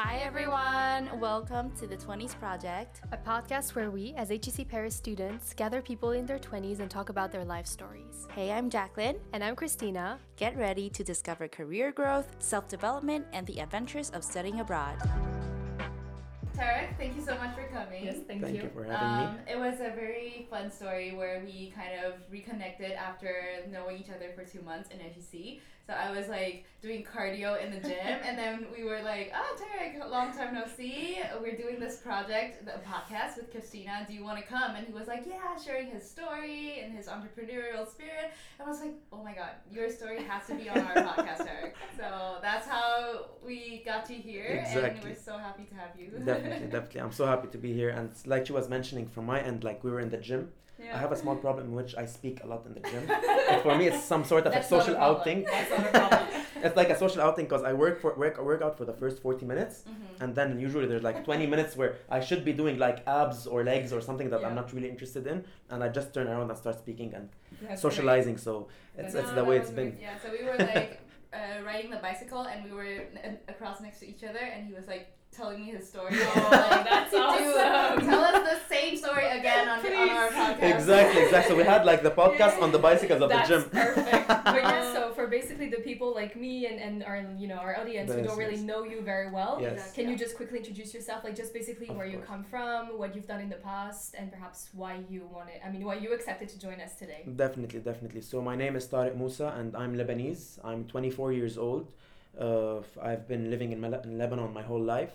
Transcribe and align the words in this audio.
Hi, 0.00 0.18
everyone. 0.18 1.18
Welcome 1.18 1.72
to 1.72 1.88
the 1.88 1.96
20s 1.96 2.38
Project, 2.38 3.00
a 3.10 3.16
podcast 3.16 3.74
where 3.74 3.90
we, 3.90 4.14
as 4.14 4.28
HEC 4.28 4.68
Paris 4.68 4.94
students, 4.94 5.52
gather 5.54 5.82
people 5.82 6.12
in 6.12 6.24
their 6.24 6.38
20s 6.38 6.78
and 6.78 6.88
talk 6.88 7.08
about 7.08 7.32
their 7.32 7.44
life 7.44 7.66
stories. 7.66 8.28
Hey, 8.30 8.52
I'm 8.52 8.70
Jacqueline. 8.70 9.16
And 9.32 9.42
I'm 9.42 9.56
Christina. 9.56 10.20
Get 10.36 10.56
ready 10.56 10.88
to 10.88 11.02
discover 11.02 11.48
career 11.48 11.90
growth, 11.90 12.28
self 12.38 12.68
development, 12.68 13.26
and 13.32 13.44
the 13.48 13.58
adventures 13.58 14.10
of 14.10 14.22
studying 14.22 14.60
abroad. 14.60 14.98
Tarek, 16.56 16.96
thank 16.96 17.16
you 17.16 17.22
so 17.22 17.34
much 17.34 17.56
for 17.56 17.66
coming. 17.72 18.04
Yes, 18.04 18.18
thank, 18.28 18.40
thank 18.40 18.56
you. 18.56 18.62
you. 18.62 18.70
for 18.72 18.84
having 18.84 19.26
um, 19.26 19.34
me. 19.34 19.52
It 19.52 19.58
was 19.58 19.80
a 19.80 19.94
very 19.94 20.46
fun 20.48 20.70
story 20.70 21.12
where 21.12 21.42
we 21.44 21.72
kind 21.74 22.04
of 22.04 22.14
reconnected 22.30 22.92
after 22.92 23.46
knowing 23.68 23.98
each 23.98 24.10
other 24.10 24.30
for 24.36 24.44
two 24.44 24.62
months 24.62 24.90
in 24.90 25.00
HEC. 25.00 25.60
So 25.88 25.94
I 25.94 26.10
was 26.10 26.28
like 26.28 26.66
doing 26.82 27.02
cardio 27.02 27.64
in 27.64 27.72
the 27.72 27.80
gym, 27.80 28.18
and 28.22 28.36
then 28.36 28.66
we 28.76 28.84
were 28.84 29.00
like, 29.00 29.32
"Oh, 29.34 29.56
Tarek, 29.56 29.98
long 30.10 30.36
time 30.36 30.52
no 30.52 30.66
see. 30.76 31.16
We're 31.40 31.56
doing 31.56 31.80
this 31.80 31.96
project, 31.96 32.66
the 32.66 32.72
podcast 32.86 33.38
with 33.38 33.50
Christina. 33.50 34.04
Do 34.06 34.12
you 34.12 34.22
want 34.22 34.38
to 34.38 34.44
come?" 34.44 34.76
And 34.76 34.86
he 34.86 34.92
was 34.92 35.08
like, 35.08 35.24
"Yeah," 35.26 35.56
sharing 35.56 35.88
his 35.90 36.04
story 36.06 36.80
and 36.82 36.92
his 36.92 37.06
entrepreneurial 37.06 37.90
spirit. 37.90 38.34
And 38.58 38.66
I 38.66 38.70
was 38.70 38.80
like, 38.82 38.96
"Oh 39.10 39.24
my 39.24 39.32
God, 39.32 39.52
your 39.72 39.88
story 39.88 40.22
has 40.24 40.46
to 40.48 40.56
be 40.56 40.68
on 40.68 40.76
our 40.76 40.96
podcast, 40.96 41.48
Tarek." 41.48 41.72
So 41.96 42.36
that's 42.42 42.66
how 42.66 43.30
we 43.42 43.82
got 43.86 44.10
you 44.10 44.16
here, 44.16 44.60
exactly. 44.60 45.00
and 45.00 45.04
we're 45.04 45.14
so 45.14 45.38
happy 45.38 45.64
to 45.70 45.74
have 45.74 45.92
you. 45.98 46.10
definitely, 46.22 46.66
definitely. 46.66 47.00
I'm 47.00 47.12
so 47.12 47.24
happy 47.24 47.48
to 47.48 47.56
be 47.56 47.72
here, 47.72 47.88
and 47.88 48.10
like 48.26 48.44
she 48.46 48.52
was 48.52 48.68
mentioning, 48.68 49.08
from 49.08 49.24
my 49.24 49.40
end, 49.40 49.64
like 49.64 49.82
we 49.82 49.90
were 49.90 50.00
in 50.00 50.10
the 50.10 50.18
gym. 50.18 50.52
Yeah. 50.78 50.94
I 50.94 50.98
have 50.98 51.10
a 51.10 51.16
small 51.16 51.36
problem 51.36 51.66
in 51.66 51.72
which 51.74 51.96
I 51.96 52.06
speak 52.06 52.44
a 52.44 52.46
lot 52.46 52.64
in 52.66 52.74
the 52.74 52.80
gym. 52.80 53.04
for 53.62 53.76
me, 53.76 53.88
it's 53.88 54.02
some 54.02 54.24
sort 54.24 54.46
of 54.46 54.52
a 54.54 54.62
social 54.62 54.96
outing. 54.96 55.44
it's 55.48 56.76
like 56.76 56.90
a 56.90 56.96
social 56.96 57.20
outing 57.20 57.46
because 57.46 57.64
I 57.64 57.72
work 57.72 58.00
for 58.00 58.14
work 58.14 58.40
work 58.40 58.62
out 58.62 58.78
for 58.78 58.84
the 58.84 58.92
first 58.92 59.20
forty 59.20 59.44
minutes, 59.44 59.82
mm-hmm. 59.82 60.22
and 60.22 60.34
then 60.34 60.60
usually 60.60 60.86
there's 60.86 61.02
like 61.02 61.24
twenty 61.24 61.46
minutes 61.46 61.76
where 61.76 61.96
I 62.08 62.20
should 62.20 62.44
be 62.44 62.52
doing 62.52 62.78
like 62.78 63.02
abs 63.08 63.46
or 63.46 63.64
legs 63.64 63.92
or 63.92 64.00
something 64.00 64.30
that 64.30 64.40
yeah. 64.40 64.48
I'm 64.48 64.54
not 64.54 64.72
really 64.72 64.88
interested 64.88 65.26
in, 65.26 65.44
and 65.70 65.82
I 65.82 65.88
just 65.88 66.14
turn 66.14 66.28
around 66.28 66.48
and 66.50 66.58
start 66.58 66.78
speaking 66.78 67.12
and 67.12 67.28
That's 67.60 67.82
socializing. 67.82 68.34
Great. 68.34 68.44
So 68.44 68.68
it's 68.96 69.14
no, 69.14 69.20
it's 69.20 69.32
the 69.32 69.44
way 69.44 69.56
it's 69.56 69.70
been. 69.70 69.98
Yeah. 70.00 70.16
So 70.22 70.30
we 70.30 70.44
were 70.44 70.56
like 70.58 71.00
uh, 71.32 71.64
riding 71.64 71.90
the 71.90 71.98
bicycle, 71.98 72.42
and 72.42 72.64
we 72.64 72.70
were 72.70 73.02
n- 73.24 73.38
across 73.48 73.80
next 73.80 73.98
to 74.00 74.08
each 74.08 74.22
other, 74.22 74.38
and 74.38 74.64
he 74.66 74.72
was 74.72 74.86
like 74.86 75.17
telling 75.30 75.60
me 75.64 75.72
his 75.72 75.88
story. 75.88 76.12
Oh, 76.12 76.48
like, 76.50 76.84
that's 76.84 77.14
awesome. 77.14 78.06
tell 78.06 78.24
us 78.24 78.42
the 78.52 78.74
same 78.74 78.96
story 78.96 79.26
again 79.26 79.68
on, 79.68 79.78
on 79.78 80.10
our 80.10 80.28
podcast. 80.28 80.74
Exactly, 80.74 81.22
exactly. 81.22 81.54
So 81.54 81.56
we 81.56 81.64
had 81.64 81.84
like 81.84 82.02
the 82.02 82.10
podcast 82.10 82.60
on 82.60 82.72
the 82.72 82.78
bicycles 82.78 83.22
of 83.22 83.28
that's 83.28 83.48
the 83.48 83.60
gym. 83.60 83.70
perfect. 83.70 84.28
but 84.28 84.62
yeah, 84.62 84.92
so 84.94 85.12
for 85.12 85.26
basically 85.26 85.68
the 85.68 85.78
people 85.78 86.14
like 86.14 86.36
me 86.36 86.66
and, 86.66 86.78
and 86.80 87.04
our 87.04 87.24
you 87.36 87.48
know 87.48 87.56
our 87.56 87.76
audience 87.78 88.12
who 88.12 88.22
don't 88.22 88.38
really 88.38 88.56
know 88.56 88.84
you 88.84 89.00
very 89.02 89.30
well, 89.30 89.58
yes. 89.60 89.92
can 89.92 90.08
you 90.08 90.16
just 90.16 90.36
quickly 90.36 90.58
introduce 90.58 90.92
yourself? 90.94 91.24
Like 91.24 91.36
just 91.36 91.52
basically 91.54 91.88
of 91.88 91.96
where 91.96 92.10
course. 92.10 92.20
you 92.20 92.26
come 92.26 92.44
from, 92.44 92.98
what 92.98 93.14
you've 93.14 93.26
done 93.26 93.40
in 93.40 93.48
the 93.48 93.62
past, 93.70 94.14
and 94.18 94.32
perhaps 94.32 94.68
why 94.72 95.00
you 95.08 95.28
wanted. 95.32 95.60
I 95.64 95.70
mean, 95.70 95.84
why 95.84 95.96
you 95.96 96.12
accepted 96.12 96.48
to 96.50 96.58
join 96.58 96.80
us 96.80 96.96
today. 96.96 97.22
Definitely, 97.36 97.80
definitely. 97.80 98.22
So 98.22 98.40
my 98.42 98.56
name 98.56 98.76
is 98.76 98.86
Tarek 98.86 99.16
Moussa, 99.16 99.54
and 99.58 99.76
I'm 99.76 99.94
Lebanese. 99.94 100.58
I'm 100.64 100.84
24 100.84 101.32
years 101.32 101.56
old. 101.58 101.92
Uh, 102.38 102.80
I've 103.02 103.26
been 103.26 103.50
living 103.50 103.72
in, 103.72 103.80
Mel- 103.80 104.00
in 104.00 104.18
Lebanon 104.18 104.52
my 104.52 104.62
whole 104.62 104.80
life 104.80 105.12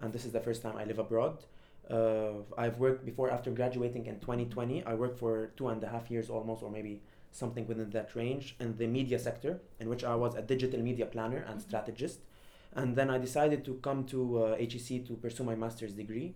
and 0.00 0.12
this 0.12 0.24
is 0.24 0.32
the 0.32 0.40
first 0.40 0.62
time 0.62 0.76
I 0.76 0.84
live 0.84 0.98
abroad. 0.98 1.44
Uh, 1.90 2.42
I've 2.58 2.78
worked 2.78 3.04
before 3.04 3.30
after 3.30 3.50
graduating 3.50 4.06
in 4.06 4.18
2020. 4.20 4.84
I 4.84 4.94
worked 4.94 5.18
for 5.18 5.52
two 5.56 5.68
and 5.68 5.82
a 5.82 5.88
half 5.88 6.10
years 6.10 6.28
almost, 6.28 6.62
or 6.62 6.70
maybe 6.70 7.00
something 7.32 7.66
within 7.66 7.90
that 7.90 8.14
range, 8.14 8.56
in 8.60 8.76
the 8.76 8.86
media 8.86 9.18
sector, 9.18 9.60
in 9.78 9.88
which 9.88 10.04
I 10.04 10.14
was 10.14 10.34
a 10.34 10.42
digital 10.42 10.80
media 10.80 11.06
planner 11.06 11.38
and 11.38 11.58
mm-hmm. 11.58 11.68
strategist. 11.68 12.20
And 12.74 12.96
then 12.96 13.08
I 13.08 13.18
decided 13.18 13.64
to 13.66 13.74
come 13.74 14.04
to 14.06 14.44
uh, 14.44 14.56
HEC 14.56 15.06
to 15.06 15.14
pursue 15.20 15.44
my 15.44 15.54
master's 15.54 15.92
degree. 15.92 16.34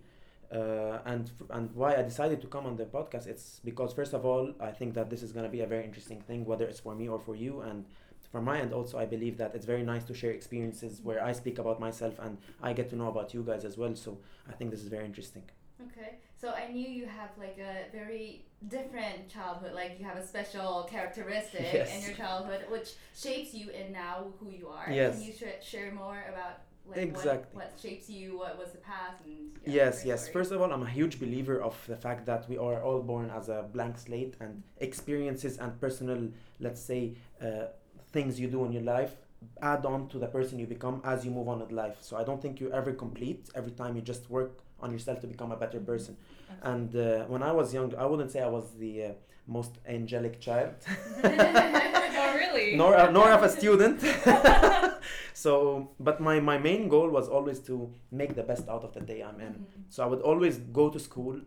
Uh, 0.51 0.99
and 1.05 1.31
f- 1.39 1.47
and 1.51 1.73
why 1.73 1.95
I 1.95 2.01
decided 2.01 2.41
to 2.41 2.47
come 2.47 2.65
on 2.65 2.75
the 2.75 2.83
podcast, 2.83 3.25
it's 3.25 3.61
because 3.63 3.93
first 3.93 4.13
of 4.13 4.25
all, 4.25 4.51
I 4.59 4.71
think 4.71 4.95
that 4.95 5.09
this 5.09 5.23
is 5.23 5.31
going 5.31 5.45
to 5.45 5.51
be 5.51 5.61
a 5.61 5.67
very 5.67 5.85
interesting 5.85 6.21
thing, 6.21 6.43
whether 6.45 6.65
it's 6.65 6.81
for 6.81 6.93
me 6.93 7.07
or 7.07 7.19
for 7.19 7.35
you, 7.35 7.61
and 7.61 7.85
from 8.31 8.45
my 8.45 8.59
end 8.59 8.73
also 8.73 8.97
i 8.97 9.05
believe 9.05 9.37
that 9.37 9.53
it's 9.55 9.65
very 9.65 9.83
nice 9.83 10.03
to 10.03 10.13
share 10.13 10.31
experiences 10.31 11.01
where 11.03 11.23
i 11.23 11.31
speak 11.31 11.59
about 11.59 11.79
myself 11.79 12.15
and 12.19 12.37
i 12.61 12.73
get 12.73 12.89
to 12.89 12.95
know 12.95 13.09
about 13.09 13.33
you 13.33 13.43
guys 13.43 13.65
as 13.65 13.77
well. 13.77 13.95
So 13.95 14.17
i 14.49 14.53
think 14.53 14.71
this 14.71 14.81
is 14.81 14.87
very 14.87 15.05
interesting. 15.05 15.43
Okay. 15.87 16.15
So 16.39 16.49
i 16.51 16.67
knew 16.71 16.87
you 16.89 17.05
have 17.05 17.31
like 17.37 17.57
a 17.59 17.73
very 17.91 18.45
different 18.67 19.29
childhood. 19.29 19.73
Like 19.73 19.97
you 19.99 20.05
have 20.05 20.17
a 20.17 20.25
special 20.25 20.87
characteristic 20.89 21.67
yes. 21.73 21.93
in 21.93 22.01
your 22.05 22.15
childhood 22.15 22.65
which 22.69 22.89
shapes 23.15 23.53
you 23.53 23.69
in 23.69 23.91
now 23.91 24.27
who 24.39 24.49
you 24.49 24.67
are. 24.67 24.87
Yes. 24.91 25.15
can 25.15 25.23
you 25.27 25.33
sh- 25.33 25.65
share 25.71 25.91
more 25.93 26.23
about 26.31 26.61
like 26.87 26.97
exactly. 26.97 27.55
what, 27.55 27.71
what, 27.71 27.79
shapes 27.79 28.09
you 28.09 28.39
what 28.39 28.57
was 28.57 28.71
the 28.71 28.79
past 28.79 29.23
and 29.23 29.51
yeah, 29.65 29.73
yes 29.73 30.03
yes. 30.03 30.21
story. 30.21 30.33
first 30.33 30.51
of 30.51 30.59
all 30.61 30.71
i'm 30.73 30.81
a 30.81 30.89
huge 30.89 31.19
believer 31.19 31.61
of 31.61 31.75
the 31.87 31.95
fact 31.95 32.25
that 32.25 32.49
we 32.49 32.57
are 32.57 32.81
all 32.81 33.01
born 33.01 33.29
as 33.29 33.49
a 33.49 33.63
blank 33.71 33.99
slate 33.99 34.33
and 34.39 34.63
experiences 34.77 35.59
and 35.59 35.79
personal 35.79 36.27
let's 36.59 36.81
say 36.81 37.13
uh, 37.39 37.65
things 38.11 38.39
you 38.39 38.47
do 38.47 38.65
in 38.65 38.71
your 38.71 38.83
life 38.83 39.15
add 39.61 39.85
on 39.85 40.07
to 40.09 40.19
the 40.19 40.27
person 40.27 40.59
you 40.59 40.67
become 40.67 41.01
as 41.03 41.25
you 41.25 41.31
move 41.31 41.47
on 41.47 41.61
in 41.61 41.75
life. 41.75 41.97
So 42.01 42.17
I 42.17 42.23
don't 42.23 42.41
think 42.41 42.59
you 42.59 42.71
ever 42.71 42.93
complete 42.93 43.49
every 43.55 43.71
time 43.71 43.95
you 43.95 44.01
just 44.01 44.29
work 44.29 44.59
on 44.79 44.91
yourself 44.91 45.19
to 45.21 45.27
become 45.27 45.51
a 45.51 45.55
better 45.55 45.79
person. 45.79 46.17
And 46.61 46.95
uh, 46.95 47.25
when 47.25 47.43
I 47.43 47.51
was 47.51 47.73
young, 47.73 47.93
I 47.95 48.05
wouldn't 48.05 48.31
say 48.31 48.41
I 48.41 48.47
was 48.47 48.65
the 48.77 49.03
uh, 49.03 49.11
most 49.47 49.77
angelic 49.87 50.39
child. 50.39 50.73
oh, 51.23 52.33
really? 52.35 52.75
Nor, 52.75 52.95
uh, 52.95 53.11
nor 53.11 53.31
of 53.31 53.43
a 53.43 53.49
student. 53.49 54.01
so, 55.33 55.91
but 55.99 56.19
my, 56.19 56.39
my 56.39 56.57
main 56.57 56.87
goal 56.87 57.09
was 57.09 57.27
always 57.27 57.59
to 57.59 57.91
make 58.11 58.35
the 58.35 58.43
best 58.43 58.67
out 58.69 58.83
of 58.83 58.93
the 58.93 59.01
day 59.01 59.21
I'm 59.21 59.39
in. 59.39 59.53
Mm-hmm. 59.53 59.81
So 59.89 60.03
I 60.03 60.07
would 60.07 60.21
always 60.21 60.57
go 60.57 60.89
to 60.89 60.99
school 60.99 61.39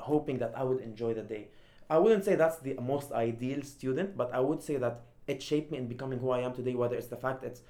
hoping 0.00 0.38
that 0.38 0.52
I 0.56 0.62
would 0.64 0.80
enjoy 0.80 1.14
the 1.14 1.22
day. 1.22 1.48
I 1.88 1.98
wouldn't 1.98 2.24
say 2.24 2.34
that's 2.34 2.58
the 2.58 2.74
most 2.80 3.12
ideal 3.12 3.62
student, 3.62 4.16
but 4.16 4.32
I 4.32 4.40
would 4.40 4.62
say 4.62 4.76
that 4.76 5.02
it 5.26 5.42
shaped 5.42 5.70
me 5.70 5.78
in 5.78 5.86
becoming 5.88 6.18
who 6.18 6.30
I 6.30 6.40
am 6.40 6.52
today. 6.52 6.74
Whether 6.74 6.96
it's 6.96 7.06
the 7.08 7.16
fact 7.16 7.44
it's 7.44 7.62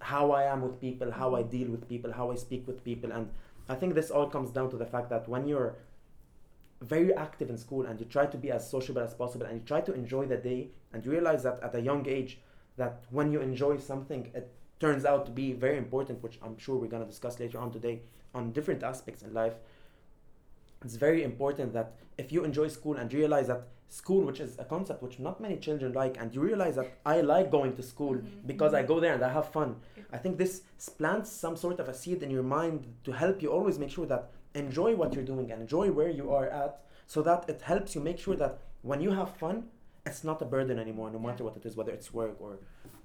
how 0.00 0.30
I 0.30 0.44
am 0.44 0.62
with 0.62 0.80
people, 0.80 1.10
how 1.10 1.34
I 1.34 1.40
mm-hmm. 1.40 1.50
deal 1.50 1.68
with 1.68 1.88
people, 1.88 2.12
how 2.12 2.30
I 2.30 2.36
speak 2.36 2.66
with 2.66 2.84
people, 2.84 3.12
and 3.12 3.30
I 3.68 3.74
think 3.74 3.94
this 3.94 4.10
all 4.10 4.28
comes 4.28 4.50
down 4.50 4.70
to 4.70 4.76
the 4.76 4.86
fact 4.86 5.10
that 5.10 5.28
when 5.28 5.46
you're 5.46 5.76
very 6.80 7.12
active 7.14 7.50
in 7.50 7.58
school 7.58 7.86
and 7.86 7.98
you 7.98 8.06
try 8.06 8.26
to 8.26 8.36
be 8.36 8.50
as 8.50 8.68
sociable 8.68 9.02
as 9.02 9.12
possible 9.14 9.46
and 9.46 9.60
you 9.60 9.66
try 9.66 9.80
to 9.80 9.92
enjoy 9.92 10.24
the 10.26 10.36
day 10.36 10.68
and 10.92 11.04
you 11.04 11.10
realize 11.10 11.42
that 11.42 11.58
at 11.62 11.74
a 11.74 11.80
young 11.80 12.06
age 12.08 12.38
that 12.76 13.02
when 13.10 13.32
you 13.32 13.40
enjoy 13.40 13.76
something 13.76 14.30
it 14.32 14.52
turns 14.78 15.04
out 15.04 15.26
to 15.26 15.32
be 15.32 15.52
very 15.52 15.76
important 15.76 16.22
which 16.22 16.38
i'm 16.40 16.56
sure 16.56 16.76
we're 16.76 16.86
going 16.86 17.02
to 17.02 17.08
discuss 17.08 17.40
later 17.40 17.58
on 17.58 17.72
today 17.72 18.00
on 18.32 18.52
different 18.52 18.84
aspects 18.84 19.22
in 19.22 19.34
life 19.34 19.54
it's 20.84 20.94
very 20.94 21.24
important 21.24 21.72
that 21.72 21.94
if 22.16 22.30
you 22.30 22.44
enjoy 22.44 22.68
school 22.68 22.96
and 22.96 23.12
realize 23.12 23.48
that 23.48 23.66
school 23.88 24.22
which 24.22 24.40
is 24.40 24.58
a 24.58 24.64
concept 24.64 25.02
which 25.02 25.18
not 25.18 25.40
many 25.40 25.56
children 25.56 25.92
like 25.92 26.18
and 26.20 26.34
you 26.34 26.42
realize 26.42 26.76
that 26.76 26.92
i 27.06 27.22
like 27.22 27.50
going 27.50 27.74
to 27.74 27.82
school 27.82 28.14
mm-hmm. 28.14 28.46
because 28.46 28.74
i 28.74 28.82
go 28.82 29.00
there 29.00 29.14
and 29.14 29.24
i 29.24 29.32
have 29.32 29.50
fun. 29.50 29.76
I 30.10 30.16
think 30.16 30.38
this 30.38 30.62
plants 30.96 31.30
some 31.30 31.56
sort 31.56 31.80
of 31.80 31.88
a 31.88 31.94
seed 31.94 32.22
in 32.22 32.30
your 32.30 32.42
mind 32.42 32.86
to 33.04 33.12
help 33.12 33.42
you 33.42 33.50
always 33.52 33.78
make 33.78 33.90
sure 33.90 34.06
that 34.06 34.30
enjoy 34.54 34.94
what 34.94 35.14
you're 35.14 35.24
doing 35.24 35.50
and 35.52 35.60
enjoy 35.60 35.90
where 35.90 36.08
you 36.08 36.32
are 36.32 36.48
at 36.48 36.80
so 37.06 37.22
that 37.22 37.48
it 37.48 37.60
helps 37.62 37.94
you 37.94 38.00
make 38.00 38.18
sure 38.18 38.36
that 38.36 38.58
when 38.82 39.00
you 39.00 39.10
have 39.10 39.36
fun 39.36 39.64
it's 40.06 40.24
not 40.24 40.40
a 40.40 40.44
burden 40.44 40.78
anymore 40.78 41.10
no 41.10 41.18
matter 41.18 41.44
what 41.44 41.56
it 41.56 41.64
is 41.66 41.76
whether 41.76 41.92
it's 41.92 42.12
work 42.12 42.36
or 42.40 42.58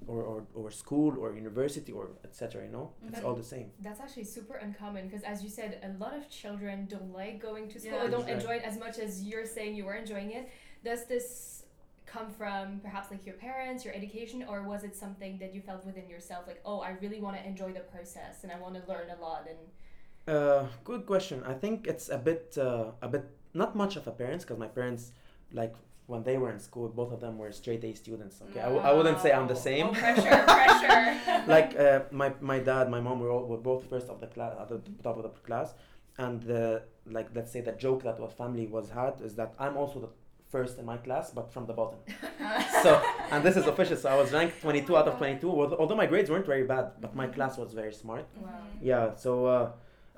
or, 0.07 0.21
or, 0.21 0.43
or 0.53 0.69
school 0.69 1.17
or 1.17 1.33
university 1.33 1.91
or 1.91 2.09
etc 2.25 2.63
you 2.65 2.71
know? 2.71 2.91
It's 3.07 3.21
all 3.21 3.35
the 3.35 3.43
same. 3.43 3.71
that's 3.81 4.01
actually 4.01 4.25
super 4.25 4.55
uncommon 4.55 5.07
because 5.07 5.23
as 5.23 5.43
you 5.43 5.49
said 5.49 5.79
a 5.83 5.97
lot 6.03 6.13
of 6.15 6.29
children 6.29 6.87
don't 6.89 7.13
like 7.13 7.41
going 7.41 7.69
to 7.69 7.79
school 7.79 7.93
yeah, 7.93 8.03
or 8.03 8.09
don't 8.09 8.29
enjoy 8.29 8.55
it 8.55 8.63
as 8.63 8.77
much 8.77 8.99
as 8.99 9.23
you're 9.23 9.45
saying 9.45 9.75
you 9.75 9.85
were 9.85 9.95
enjoying 9.95 10.31
it 10.31 10.49
does 10.83 11.05
this 11.05 11.63
come 12.05 12.29
from 12.29 12.79
perhaps 12.81 13.09
like 13.09 13.25
your 13.25 13.35
parents 13.35 13.83
your 13.83 13.93
education 13.93 14.45
or 14.47 14.63
was 14.63 14.83
it 14.83 14.95
something 14.95 15.37
that 15.39 15.53
you 15.53 15.61
felt 15.61 15.85
within 15.85 16.07
yourself 16.07 16.45
like 16.45 16.61
oh 16.65 16.79
i 16.81 16.91
really 17.01 17.19
want 17.19 17.35
to 17.35 17.43
enjoy 17.45 17.71
the 17.71 17.79
process 17.79 18.43
and 18.43 18.51
i 18.51 18.59
want 18.59 18.75
to 18.75 18.81
learn 18.87 19.09
a 19.09 19.21
lot 19.21 19.47
and 19.51 20.35
uh, 20.35 20.65
good 20.83 21.05
question 21.05 21.43
i 21.45 21.53
think 21.53 21.87
it's 21.87 22.09
a 22.09 22.17
bit 22.17 22.57
uh, 22.57 22.91
a 23.01 23.07
bit 23.07 23.25
not 23.53 23.75
much 23.75 23.95
of 23.95 24.05
a 24.07 24.11
parents 24.11 24.43
because 24.43 24.59
my 24.59 24.67
parents 24.67 25.11
like 25.51 25.73
when 26.07 26.23
they 26.23 26.37
were 26.37 26.51
in 26.51 26.59
school, 26.59 26.89
both 26.89 27.11
of 27.11 27.21
them 27.21 27.37
were 27.37 27.51
straight 27.51 27.83
A 27.83 27.93
students. 27.93 28.41
Okay, 28.41 28.59
no. 28.59 28.65
I 28.65 28.69
w- 28.73 28.81
I 28.81 28.93
wouldn't 28.93 29.19
say 29.21 29.31
I'm 29.31 29.47
the 29.47 29.55
same. 29.55 29.87
Oh, 29.87 29.93
pressure, 29.93 30.43
pressure. 30.47 31.43
like 31.47 31.79
uh, 31.79 32.01
my 32.11 32.33
my 32.41 32.59
dad, 32.59 32.89
my 32.89 32.99
mom 32.99 33.19
were 33.19 33.31
all, 33.31 33.45
were 33.45 33.57
both 33.57 33.89
first 33.89 34.09
of 34.09 34.19
the 34.19 34.27
class 34.27 34.53
at 34.59 34.67
the 34.67 34.81
top 35.01 35.17
of 35.17 35.23
the 35.23 35.29
class, 35.29 35.73
and 36.17 36.41
the 36.43 36.83
like 37.05 37.29
let's 37.33 37.51
say 37.51 37.61
the 37.61 37.71
joke 37.71 38.03
that 38.03 38.19
our 38.19 38.29
family 38.29 38.67
was 38.67 38.89
had 38.89 39.21
is 39.21 39.35
that 39.35 39.53
I'm 39.57 39.77
also 39.77 39.99
the 40.01 40.09
first 40.55 40.73
in 40.81 40.85
my 40.93 40.97
class, 41.05 41.25
but 41.37 41.45
from 41.53 41.65
the 41.69 41.75
bottom. 41.79 41.99
so 42.83 42.91
and 43.31 43.39
this 43.45 43.55
is 43.61 43.65
official. 43.73 43.97
So 44.03 44.07
I 44.15 44.17
was 44.21 44.31
ranked 44.37 44.61
22 44.61 44.97
out 44.99 45.07
of 45.11 45.15
22. 45.17 45.49
Although 45.81 45.99
my 46.03 46.07
grades 46.11 46.29
weren't 46.31 46.49
very 46.55 46.65
bad, 46.73 46.85
but 47.03 47.11
my 47.21 47.27
class 47.35 47.53
was 47.61 47.69
very 47.81 47.93
smart. 48.03 48.25
Wow. 48.41 48.49
Yeah. 48.91 49.15
So. 49.15 49.31
Uh, 49.55 49.71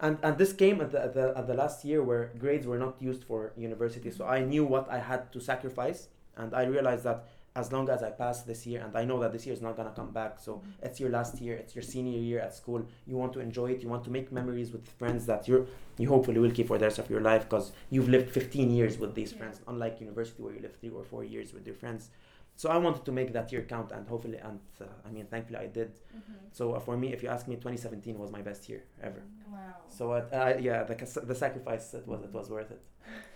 and 0.06 0.18
and 0.24 0.38
this 0.38 0.52
came 0.52 0.82
at 0.82 0.92
the, 0.92 1.02
at 1.06 1.14
the, 1.14 1.34
at 1.40 1.48
the 1.48 1.54
last 1.54 1.86
year 1.86 2.04
where 2.04 2.24
grades 2.38 2.66
were 2.68 2.78
not 2.86 2.96
used 3.00 3.24
for 3.24 3.54
university 3.56 4.12
so 4.12 4.26
i 4.38 4.40
knew 4.52 4.66
what 4.66 4.86
i 4.90 5.00
had 5.00 5.32
to 5.32 5.40
sacrifice 5.40 6.10
and 6.36 6.54
i 6.54 6.64
realized 6.64 7.06
that 7.06 7.20
as 7.56 7.72
long 7.72 7.90
as 7.90 8.04
I 8.04 8.10
pass 8.10 8.42
this 8.44 8.68
year, 8.68 8.82
and 8.84 8.96
I 8.96 9.06
know 9.06 9.20
that 9.22 9.32
this 9.32 9.46
year 9.46 9.54
is 9.54 9.62
not 9.62 9.78
gonna 9.78 9.92
come 9.96 10.12
back, 10.12 10.40
so 10.40 10.56
Mm-hmm. 10.56 10.86
it's 10.88 11.00
your 11.00 11.10
last 11.10 11.40
year, 11.42 11.56
it's 11.56 11.74
your 11.76 11.84
senior 11.84 12.20
year 12.20 12.40
at 12.40 12.54
school. 12.54 12.86
You 13.08 13.16
want 13.16 13.32
to 13.34 13.40
enjoy 13.40 13.68
it. 13.72 13.82
You 13.82 13.88
want 13.90 14.04
to 14.06 14.12
make 14.12 14.32
memories 14.32 14.72
with 14.72 14.86
friends 15.00 15.26
that 15.28 15.48
you 15.48 15.68
you 15.98 16.10
hopefully 16.10 16.40
will 16.40 16.52
keep 16.52 16.68
for 16.68 16.78
the 16.78 16.86
rest 16.86 17.00
of 17.00 17.10
your 17.10 17.22
life 17.22 17.44
because 17.50 17.72
you've 17.90 18.10
lived 18.10 18.30
15 18.30 18.70
years 18.72 18.98
with 18.98 19.16
these 19.16 19.32
Yeah. 19.32 19.38
friends, 19.40 19.62
unlike 19.68 20.02
university 20.02 20.44
where 20.44 20.54
you 20.54 20.60
live 20.62 20.76
three 20.76 20.90
or 20.90 21.06
four 21.06 21.24
years 21.24 21.54
with 21.54 21.66
your 21.66 21.76
friends. 21.84 22.10
So 22.58 22.70
I 22.70 22.78
wanted 22.78 23.04
to 23.06 23.12
make 23.12 23.34
that 23.34 23.52
year 23.52 23.64
count, 23.64 23.92
and 23.92 24.08
hopefully, 24.08 24.38
and 24.38 24.60
uh, 24.80 24.86
I 25.06 25.12
mean, 25.12 25.26
thankfully, 25.26 25.60
I 25.60 25.68
did. 25.68 25.92
Mm-hmm. 26.16 26.34
So 26.54 26.74
uh, 26.74 26.80
for 26.80 26.96
me, 26.96 27.12
if 27.12 27.22
you 27.22 27.30
ask 27.30 27.48
me, 27.48 27.56
2017 27.56 28.18
was 28.18 28.32
my 28.32 28.42
best 28.42 28.70
year 28.70 28.84
ever. 29.04 29.24
Wow. 29.52 29.58
So 29.90 30.12
uh, 30.14 30.26
uh, 30.32 30.58
yeah, 30.60 30.84
the, 30.84 30.96
the 31.26 31.36
sacrifice 31.36 31.94
it 31.94 32.08
was 32.08 32.24
it 32.24 32.32
was 32.32 32.50
worth 32.50 32.72
it. 32.72 32.82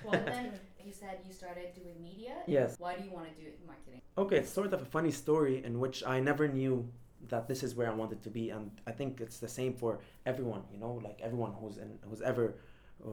Well, 0.04 0.22
then 0.26 0.54
you 0.86 0.94
said 0.94 1.20
you 1.28 1.34
started 1.34 1.74
doing 1.74 2.02
media. 2.02 2.36
Yes. 2.48 2.76
Why 2.80 2.96
do 2.96 3.04
you 3.04 3.12
want 3.12 3.28
to 3.28 3.44
do 3.44 3.50
marketing? 3.68 4.02
Okay, 4.18 4.38
it's 4.38 4.50
sort 4.50 4.74
of 4.74 4.82
a 4.82 4.86
funny 4.86 5.12
story 5.12 5.64
in 5.66 5.80
which 5.80 6.04
I 6.06 6.20
never 6.22 6.48
knew 6.48 6.88
that 7.28 7.48
this 7.48 7.62
is 7.64 7.76
where 7.76 7.92
I 7.92 7.94
wanted 7.94 8.24
to 8.24 8.30
be, 8.30 8.50
and 8.50 8.72
I 8.88 8.92
think 8.92 9.20
it's 9.20 9.40
the 9.40 9.50
same 9.50 9.74
for 9.74 10.00
everyone. 10.26 10.64
You 10.72 10.80
know, 10.80 11.02
like 11.04 11.20
everyone 11.22 11.54
who's 11.60 11.78
in 11.78 12.00
who's 12.10 12.22
ever 12.22 12.56
uh, 13.06 13.10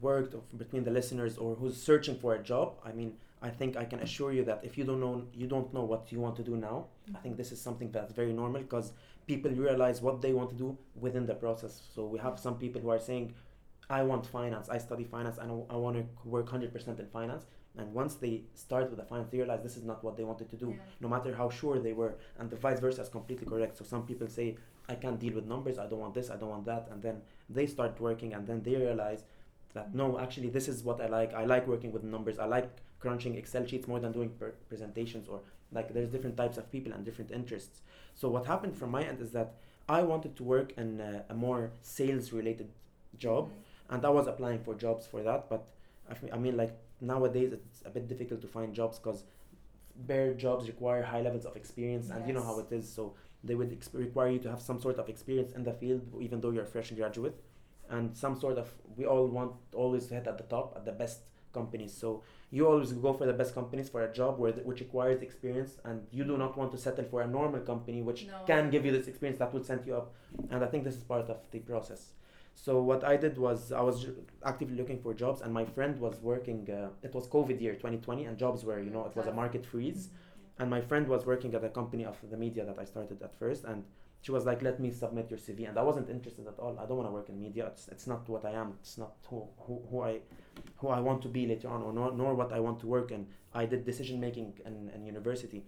worked 0.00 0.34
between 0.56 0.84
the 0.84 0.90
listeners 0.90 1.38
or 1.38 1.54
who's 1.54 1.76
searching 1.76 2.16
for 2.16 2.34
a 2.34 2.42
job. 2.42 2.74
I 2.84 2.92
mean, 2.92 3.14
I 3.42 3.50
think 3.50 3.76
I 3.76 3.84
can 3.84 4.00
assure 4.00 4.32
you 4.32 4.44
that 4.44 4.60
if 4.62 4.76
you 4.78 4.84
don't 4.84 5.00
know 5.00 5.24
you 5.32 5.46
don't 5.46 5.72
know 5.72 5.84
what 5.92 6.12
you 6.12 6.20
want 6.20 6.36
to 6.36 6.42
do 6.42 6.56
now, 6.56 6.86
I 7.14 7.18
think 7.18 7.36
this 7.36 7.52
is 7.52 7.60
something 7.60 7.90
that's 7.90 8.12
very 8.12 8.32
normal 8.32 8.60
because 8.62 8.92
people 9.26 9.50
realize 9.50 10.02
what 10.02 10.20
they 10.20 10.32
want 10.32 10.50
to 10.50 10.56
do 10.56 10.76
within 10.94 11.24
the 11.26 11.34
process. 11.34 11.80
So 11.94 12.04
we 12.04 12.18
have 12.18 12.38
some 12.38 12.56
people 12.58 12.80
who 12.82 12.90
are 12.90 12.98
saying, 13.10 13.32
"I 13.88 14.02
want 14.10 14.26
finance. 14.26 14.68
I 14.68 14.78
study 14.78 15.04
finance. 15.04 15.38
I 15.38 15.46
I 15.76 15.76
want 15.84 15.96
to 16.00 16.04
work 16.36 16.48
hundred 16.50 16.72
percent 16.76 17.00
in 17.00 17.06
finance." 17.18 17.46
And 17.78 17.94
once 17.94 18.16
they 18.16 18.34
start 18.54 18.90
with 18.90 18.98
the 18.98 19.04
finance, 19.12 19.28
they 19.30 19.38
realize 19.38 19.62
this 19.62 19.76
is 19.76 19.84
not 19.84 20.02
what 20.04 20.16
they 20.18 20.24
wanted 20.30 20.48
to 20.50 20.56
do, 20.56 20.68
Yeah. 20.70 20.82
no 21.04 21.08
matter 21.14 21.32
how 21.40 21.48
sure 21.60 21.78
they 21.78 21.92
were. 22.00 22.12
And 22.38 22.50
the 22.50 22.56
vice 22.56 22.80
versa 22.80 23.02
is 23.02 23.08
completely 23.08 23.46
correct. 23.46 23.76
So 23.78 23.84
some 23.84 24.02
people 24.10 24.26
say, 24.38 24.56
I 24.88 24.96
can't 24.96 25.20
deal 25.24 25.34
with 25.38 25.46
numbers, 25.46 25.78
I 25.78 25.86
don't 25.86 26.00
want 26.00 26.14
this, 26.14 26.30
I 26.34 26.36
don't 26.40 26.50
want 26.56 26.64
that. 26.72 26.88
And 26.90 27.00
then 27.00 27.22
they 27.48 27.66
start 27.76 28.00
working 28.00 28.34
and 28.34 28.44
then 28.44 28.60
they 28.66 28.74
realize 28.74 29.22
that 29.74 29.94
no, 29.94 30.18
actually, 30.18 30.50
this 30.50 30.66
is 30.72 30.82
what 30.82 31.00
I 31.00 31.06
like. 31.06 31.32
I 31.32 31.44
like 31.44 31.68
working 31.68 31.92
with 31.92 32.02
numbers. 32.02 32.40
I 32.40 32.46
like 32.46 32.68
crunching 33.00 33.34
Excel 33.36 33.66
sheets 33.66 33.86
more 33.88 34.00
than 34.00 34.12
doing 34.12 34.30
per- 34.30 34.54
presentations 34.68 35.28
or 35.28 35.40
like 35.72 35.92
there's 35.94 36.08
different 36.10 36.36
types 36.36 36.56
of 36.58 36.70
people 36.70 36.92
and 36.92 37.04
different 37.04 37.30
interests. 37.30 37.80
So 38.14 38.28
what 38.28 38.46
happened 38.46 38.76
from 38.76 38.90
my 38.90 39.02
end 39.02 39.20
is 39.20 39.30
that 39.32 39.54
I 39.88 40.02
wanted 40.02 40.36
to 40.36 40.44
work 40.44 40.72
in 40.76 41.00
a, 41.00 41.24
a 41.28 41.34
more 41.34 41.70
sales 41.82 42.32
related 42.32 42.68
job 43.16 43.48
Mhm. 43.48 43.94
and 43.94 44.04
I 44.04 44.10
was 44.10 44.26
applying 44.26 44.60
for 44.66 44.74
jobs 44.74 45.06
for 45.06 45.22
that. 45.22 45.48
But 45.48 45.62
I, 46.32 46.36
mean, 46.38 46.56
like 46.56 46.72
nowadays 47.00 47.52
it's 47.52 47.82
a 47.86 47.90
bit 47.90 48.08
difficult 48.08 48.40
to 48.42 48.48
find 48.48 48.74
jobs 48.74 48.98
because 48.98 49.24
bare 50.08 50.34
jobs 50.34 50.66
require 50.68 51.02
high 51.02 51.20
levels 51.20 51.44
of 51.44 51.56
experience, 51.56 52.10
and 52.10 52.26
you 52.26 52.32
know 52.32 52.42
how 52.42 52.58
it 52.58 52.70
is. 52.72 52.88
So 52.88 53.14
they 53.44 53.54
would 53.54 53.70
exp- 53.70 53.94
require 53.98 54.28
you 54.30 54.38
to 54.40 54.50
have 54.50 54.60
some 54.60 54.80
sort 54.80 54.98
of 54.98 55.08
experience 55.08 55.52
in 55.52 55.62
the 55.64 55.72
field, 55.72 56.02
even 56.20 56.40
though 56.40 56.50
you're 56.50 56.64
a 56.64 56.72
fresh 56.76 56.90
graduate, 56.90 57.36
and 57.88 58.16
some 58.16 58.38
sort 58.38 58.58
of. 58.58 58.72
We 58.96 59.04
all 59.06 59.26
want 59.28 59.52
always 59.74 60.06
to 60.08 60.14
hit 60.14 60.26
at 60.26 60.36
the 60.38 60.44
top 60.44 60.74
at 60.76 60.84
the 60.84 60.92
best 60.92 61.20
companies. 61.52 61.92
So 61.92 62.22
you 62.50 62.66
always 62.66 62.92
go 62.92 63.12
for 63.12 63.26
the 63.26 63.32
best 63.32 63.54
companies 63.54 63.88
for 63.88 64.02
a 64.02 64.12
job 64.12 64.38
where 64.38 64.52
which 64.52 64.80
requires 64.80 65.22
experience, 65.22 65.78
and 65.84 66.06
you 66.10 66.24
do 66.24 66.36
not 66.36 66.56
want 66.56 66.70
to 66.72 66.78
settle 66.78 67.04
for 67.04 67.22
a 67.22 67.26
normal 67.26 67.60
company 67.60 68.02
which 68.02 68.26
No. 68.26 68.38
can 68.46 68.70
give 68.70 68.84
you 68.84 68.92
this 68.92 69.06
experience 69.08 69.38
that 69.38 69.52
would 69.54 69.64
send 69.66 69.86
you 69.86 69.94
up. 69.96 70.14
And 70.50 70.64
I 70.64 70.66
think 70.66 70.84
this 70.84 70.96
is 70.96 71.04
part 71.04 71.28
of 71.30 71.38
the 71.50 71.60
process. 71.60 72.12
So 72.54 72.82
what 72.82 73.04
I 73.04 73.16
did 73.16 73.38
was 73.38 73.72
I 73.72 73.80
was 73.80 74.06
actively 74.44 74.76
looking 74.76 74.98
for 75.00 75.14
jobs, 75.14 75.40
and 75.40 75.52
my 75.52 75.64
friend 75.64 75.98
was 76.00 76.20
working. 76.20 76.68
Uh, 76.70 76.90
it 77.02 77.14
was 77.14 77.26
COVID 77.28 77.60
year 77.60 77.74
2020, 77.74 78.24
and 78.26 78.36
jobs 78.38 78.64
were 78.64 78.80
you 78.80 78.90
know 78.90 79.04
it 79.06 79.16
was 79.16 79.26
a 79.26 79.32
market 79.32 79.64
freeze. 79.64 80.10
And 80.58 80.68
my 80.68 80.82
friend 80.82 81.08
was 81.08 81.24
working 81.24 81.54
at 81.54 81.64
a 81.64 81.70
company 81.70 82.04
of 82.04 82.16
the 82.30 82.36
media 82.36 82.66
that 82.66 82.78
I 82.78 82.84
started 82.84 83.22
at 83.22 83.34
first, 83.38 83.64
and 83.64 83.82
she 84.22 84.30
was 84.32 84.44
like, 84.44 84.60
"Let 84.62 84.78
me 84.80 84.90
submit 84.90 85.30
your 85.30 85.38
CV," 85.38 85.68
and 85.68 85.78
I 85.78 85.82
wasn't 85.82 86.10
interested 86.10 86.46
at 86.46 86.58
all. 86.58 86.78
I 86.78 86.84
don't 86.86 86.96
want 86.98 87.08
to 87.08 87.12
work 87.12 87.28
in 87.28 87.40
media. 87.40 87.66
It's, 87.68 87.88
it's 87.88 88.06
not 88.06 88.28
what 88.28 88.44
I 88.44 88.52
am. 88.52 88.74
It's 88.80 88.98
not 88.98 89.12
who, 89.28 89.46
who, 89.58 89.80
who 89.90 90.02
I 90.02 90.20
who 90.76 90.88
I 90.88 91.00
want 91.00 91.22
to 91.22 91.28
be 91.28 91.46
later 91.46 91.68
on, 91.68 91.82
or 91.82 91.92
nor, 91.92 92.12
nor 92.12 92.34
what 92.34 92.52
I 92.52 92.60
want 92.60 92.80
to 92.80 92.86
work 92.86 93.10
in. 93.12 93.26
I 93.54 93.66
did 93.66 93.84
decision 93.84 94.20
making 94.20 94.54
in, 94.66 94.90
in 94.94 95.06
university, 95.06 95.64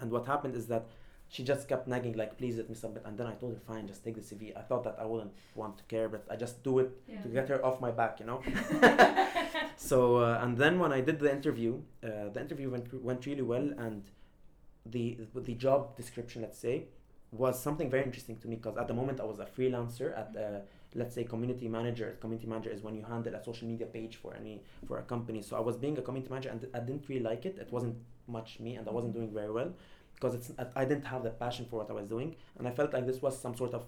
and 0.00 0.10
what 0.10 0.26
happened 0.26 0.54
is 0.54 0.66
that 0.68 0.86
she 1.28 1.42
just 1.42 1.66
kept 1.68 1.88
nagging 1.88 2.12
like, 2.16 2.36
"Please 2.38 2.56
let 2.56 2.68
me 2.68 2.74
submit," 2.74 3.02
and 3.06 3.16
then 3.18 3.26
I 3.26 3.34
told 3.34 3.54
her, 3.54 3.60
"Fine, 3.60 3.88
just 3.88 4.04
take 4.04 4.14
the 4.16 4.20
CV." 4.20 4.56
I 4.56 4.60
thought 4.60 4.84
that 4.84 4.96
I 5.00 5.06
wouldn't 5.06 5.32
want 5.54 5.78
to 5.78 5.84
care, 5.84 6.08
but 6.08 6.24
I 6.30 6.36
just 6.36 6.62
do 6.62 6.78
it 6.80 6.90
Yeah. 7.08 7.22
to 7.22 7.28
get 7.28 7.48
her 7.48 7.64
off 7.64 7.80
my 7.80 7.90
back, 7.90 8.20
you 8.20 8.26
know. 8.26 8.42
so 9.76 10.16
uh, 10.16 10.40
and 10.42 10.56
then 10.56 10.78
when 10.78 10.92
I 10.92 11.00
did 11.00 11.18
the 11.18 11.32
interview, 11.32 11.80
uh, 12.04 12.28
the 12.32 12.40
interview 12.40 12.70
went 12.70 12.92
went 13.02 13.26
really 13.26 13.42
well, 13.42 13.68
and 13.78 14.02
the 14.84 15.18
the 15.34 15.54
job 15.54 15.96
description, 15.96 16.42
let's 16.42 16.58
say, 16.58 16.84
was 17.32 17.60
something 17.60 17.90
very 17.90 18.04
interesting 18.04 18.36
to 18.38 18.48
me 18.48 18.56
because 18.56 18.76
at 18.76 18.88
the 18.88 18.94
moment 18.94 19.20
I 19.20 19.24
was 19.24 19.38
a 19.38 19.44
freelancer 19.44 20.16
at 20.16 20.36
uh, 20.36 20.60
let's 20.94 21.14
say 21.14 21.24
community 21.24 21.68
manager. 21.68 22.16
Community 22.20 22.46
manager 22.46 22.70
is 22.70 22.82
when 22.82 22.94
you 22.94 23.04
handle 23.04 23.34
a 23.34 23.44
social 23.44 23.68
media 23.68 23.86
page 23.86 24.16
for 24.16 24.34
any 24.34 24.62
for 24.86 24.98
a 24.98 25.02
company. 25.02 25.42
So 25.42 25.56
I 25.56 25.60
was 25.60 25.76
being 25.76 25.98
a 25.98 26.02
community 26.02 26.30
manager 26.30 26.50
and 26.50 26.66
I 26.74 26.80
didn't 26.80 27.08
really 27.08 27.22
like 27.22 27.44
it. 27.44 27.58
It 27.58 27.70
wasn't 27.72 27.96
much 28.26 28.58
me, 28.60 28.74
and 28.74 28.88
I 28.88 28.92
wasn't 28.92 29.14
doing 29.14 29.32
very 29.32 29.50
well 29.50 29.72
because 30.14 30.34
it's 30.34 30.50
I 30.74 30.84
didn't 30.84 31.06
have 31.06 31.22
the 31.22 31.30
passion 31.30 31.66
for 31.68 31.76
what 31.76 31.90
I 31.90 31.92
was 31.92 32.08
doing, 32.08 32.36
and 32.58 32.66
I 32.66 32.70
felt 32.70 32.92
like 32.92 33.06
this 33.06 33.20
was 33.22 33.38
some 33.38 33.54
sort 33.54 33.74
of 33.74 33.84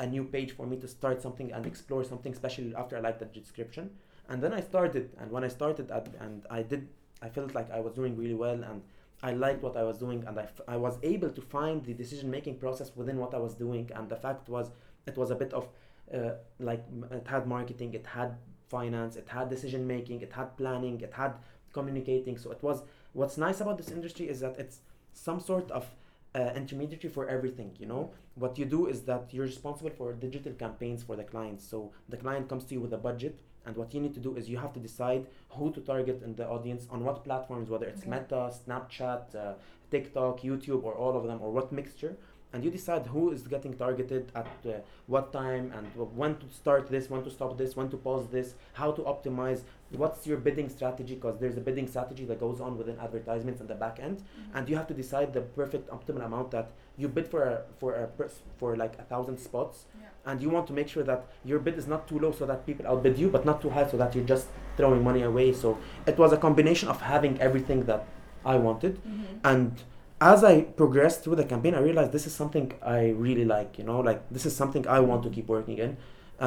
a 0.00 0.06
new 0.06 0.24
page 0.24 0.52
for 0.52 0.66
me 0.66 0.76
to 0.76 0.88
start 0.88 1.20
something 1.22 1.52
and 1.52 1.66
explore 1.66 2.04
something, 2.04 2.32
especially 2.32 2.74
after 2.74 2.96
I 2.96 3.00
liked 3.00 3.20
the 3.20 3.26
description. 3.26 3.90
And 4.28 4.42
then 4.42 4.52
I 4.52 4.60
started, 4.60 5.10
and 5.18 5.30
when 5.30 5.42
I 5.42 5.48
started, 5.48 5.90
at, 5.90 6.08
and 6.20 6.46
I 6.50 6.62
did, 6.62 6.88
I 7.22 7.28
felt 7.28 7.54
like 7.54 7.70
I 7.70 7.80
was 7.80 7.94
doing 7.94 8.16
really 8.16 8.34
well, 8.34 8.62
and 8.62 8.82
I 9.22 9.32
liked 9.32 9.62
what 9.62 9.76
I 9.76 9.82
was 9.82 9.98
doing, 9.98 10.24
and 10.26 10.38
I, 10.38 10.44
f- 10.44 10.60
I 10.68 10.76
was 10.76 10.98
able 11.02 11.30
to 11.30 11.40
find 11.40 11.84
the 11.84 11.94
decision 11.94 12.30
making 12.30 12.58
process 12.58 12.92
within 12.94 13.18
what 13.18 13.34
I 13.34 13.38
was 13.38 13.54
doing. 13.54 13.90
And 13.94 14.08
the 14.08 14.16
fact 14.16 14.48
was, 14.48 14.70
it 15.06 15.16
was 15.16 15.30
a 15.30 15.34
bit 15.34 15.52
of 15.52 15.68
uh, 16.14 16.30
like 16.58 16.84
it 17.10 17.26
had 17.26 17.46
marketing, 17.46 17.94
it 17.94 18.06
had 18.06 18.36
finance, 18.68 19.16
it 19.16 19.28
had 19.28 19.50
decision 19.50 19.86
making, 19.86 20.20
it 20.20 20.32
had 20.32 20.56
planning, 20.56 21.00
it 21.00 21.12
had 21.12 21.34
communicating. 21.72 22.38
So 22.38 22.50
it 22.50 22.62
was 22.62 22.82
what's 23.12 23.36
nice 23.36 23.60
about 23.60 23.78
this 23.78 23.90
industry 23.90 24.28
is 24.28 24.40
that 24.40 24.56
it's 24.58 24.80
some 25.12 25.40
sort 25.40 25.70
of 25.70 25.86
uh, 26.34 26.50
intermediary 26.54 27.12
for 27.12 27.28
everything. 27.28 27.76
You 27.78 27.86
know, 27.86 28.12
what 28.36 28.58
you 28.58 28.64
do 28.64 28.86
is 28.86 29.02
that 29.02 29.28
you're 29.32 29.46
responsible 29.46 29.90
for 29.90 30.12
digital 30.12 30.52
campaigns 30.52 31.02
for 31.02 31.16
the 31.16 31.24
clients. 31.24 31.66
So 31.66 31.92
the 32.08 32.16
client 32.16 32.48
comes 32.48 32.64
to 32.66 32.74
you 32.74 32.80
with 32.80 32.92
a 32.92 32.98
budget, 32.98 33.40
and 33.68 33.76
what 33.76 33.92
you 33.92 34.00
need 34.00 34.14
to 34.14 34.20
do 34.28 34.34
is 34.34 34.48
you 34.48 34.56
have 34.56 34.72
to 34.72 34.80
decide 34.80 35.26
who 35.50 35.70
to 35.72 35.80
target 35.80 36.22
in 36.24 36.34
the 36.34 36.48
audience 36.48 36.86
on 36.90 37.04
what 37.04 37.22
platforms, 37.22 37.68
whether 37.68 37.86
it's 37.86 38.00
Okay. 38.00 38.10
Meta, 38.14 38.50
Snapchat, 38.60 39.24
uh, 39.34 39.52
TikTok, 39.90 40.40
YouTube, 40.40 40.82
or 40.84 40.94
all 40.94 41.14
of 41.18 41.24
them, 41.28 41.38
or 41.42 41.50
what 41.52 41.70
mixture. 41.70 42.16
And 42.54 42.64
you 42.64 42.70
decide 42.70 43.06
who 43.06 43.30
is 43.30 43.42
getting 43.54 43.74
targeted 43.74 44.32
at 44.34 44.46
uh, 44.64 44.70
what 45.06 45.34
time 45.34 45.70
and 45.76 45.86
when 46.16 46.38
to 46.38 46.46
start 46.48 46.88
this, 46.88 47.10
when 47.10 47.22
to 47.24 47.30
stop 47.30 47.58
this, 47.58 47.76
when 47.76 47.90
to 47.90 47.98
pause 47.98 48.26
this, 48.28 48.54
how 48.72 48.90
to 48.92 49.02
optimize. 49.02 49.60
What's 49.90 50.26
your 50.26 50.38
bidding 50.38 50.70
strategy? 50.70 51.14
Because 51.14 51.38
there's 51.38 51.58
a 51.58 51.60
bidding 51.68 51.86
strategy 51.86 52.24
that 52.24 52.40
goes 52.40 52.58
on 52.62 52.78
within 52.78 52.98
advertisements 52.98 53.60
in 53.60 53.66
the 53.66 53.74
back 53.74 53.98
end 54.00 54.24
and 54.54 54.66
you 54.66 54.76
have 54.76 54.86
to 54.86 54.94
decide 54.94 55.34
the 55.34 55.42
perfect 55.42 55.90
optimal 55.90 56.24
amount 56.24 56.50
that 56.52 56.70
you 56.98 57.08
bid 57.08 57.26
for 57.28 57.42
a, 57.44 57.62
for 57.80 57.90
a 57.94 58.06
pers- 58.08 58.42
for 58.58 58.76
like 58.76 58.94
a 58.98 59.04
thousand 59.12 59.38
spots 59.38 59.76
Yeah. 60.00 60.08
and 60.30 60.42
you 60.42 60.50
want 60.50 60.66
to 60.70 60.72
make 60.78 60.88
sure 60.94 61.04
that 61.10 61.20
your 61.50 61.60
bid 61.66 61.74
is 61.82 61.86
not 61.86 62.08
too 62.08 62.18
low 62.24 62.32
so 62.32 62.44
that 62.50 62.66
people 62.66 62.84
outbid 62.92 63.14
you 63.22 63.28
but 63.36 63.44
not 63.50 63.62
too 63.62 63.70
high 63.70 63.86
so 63.92 63.96
that 64.02 64.14
you're 64.14 64.30
just 64.36 64.46
throwing 64.76 65.02
money 65.10 65.22
away. 65.22 65.48
So 65.52 65.68
it 66.06 66.16
was 66.22 66.32
a 66.32 66.36
combination 66.46 66.88
of 66.88 67.00
having 67.00 67.40
everything 67.40 67.80
that 67.90 68.02
i 68.44 68.56
wanted. 68.56 68.94
Mm-hmm. 68.96 69.50
and 69.52 69.72
as 70.20 70.42
i 70.50 70.54
progressed 70.80 71.18
through 71.22 71.36
the 71.42 71.44
campaign 71.52 71.74
i 71.80 71.80
realized 71.88 72.10
this 72.16 72.26
is 72.30 72.34
something 72.40 72.66
i 72.82 73.00
really 73.24 73.44
like 73.56 73.70
you 73.78 73.84
know? 73.88 73.98
Like 74.10 74.20
this 74.36 74.44
is 74.48 74.54
something 74.62 74.82
i 74.88 75.00
want 75.10 75.20
to 75.26 75.30
keep 75.36 75.46
working 75.56 75.76
in 75.86 75.96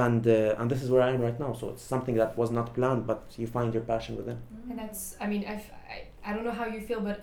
and 0.03 0.21
uh, 0.27 0.55
and 0.59 0.65
this 0.71 0.81
is 0.83 0.89
where 0.93 1.03
i 1.07 1.11
am 1.15 1.21
right 1.27 1.39
now. 1.45 1.51
So 1.59 1.69
it's 1.73 1.85
something 1.93 2.15
that 2.21 2.31
was 2.41 2.49
not 2.59 2.67
planned 2.77 3.03
but 3.11 3.21
you 3.41 3.47
find 3.57 3.69
your 3.73 3.83
passion 3.93 4.13
within. 4.19 4.37
And 4.69 4.77
that's, 4.79 5.01
I 5.23 5.25
mean, 5.31 5.43
I've, 5.53 5.67
I, 5.93 5.97
I 6.27 6.33
don't 6.33 6.45
know 6.47 6.57
how 6.61 6.67
you 6.75 6.79
feel, 6.89 7.01
but 7.01 7.19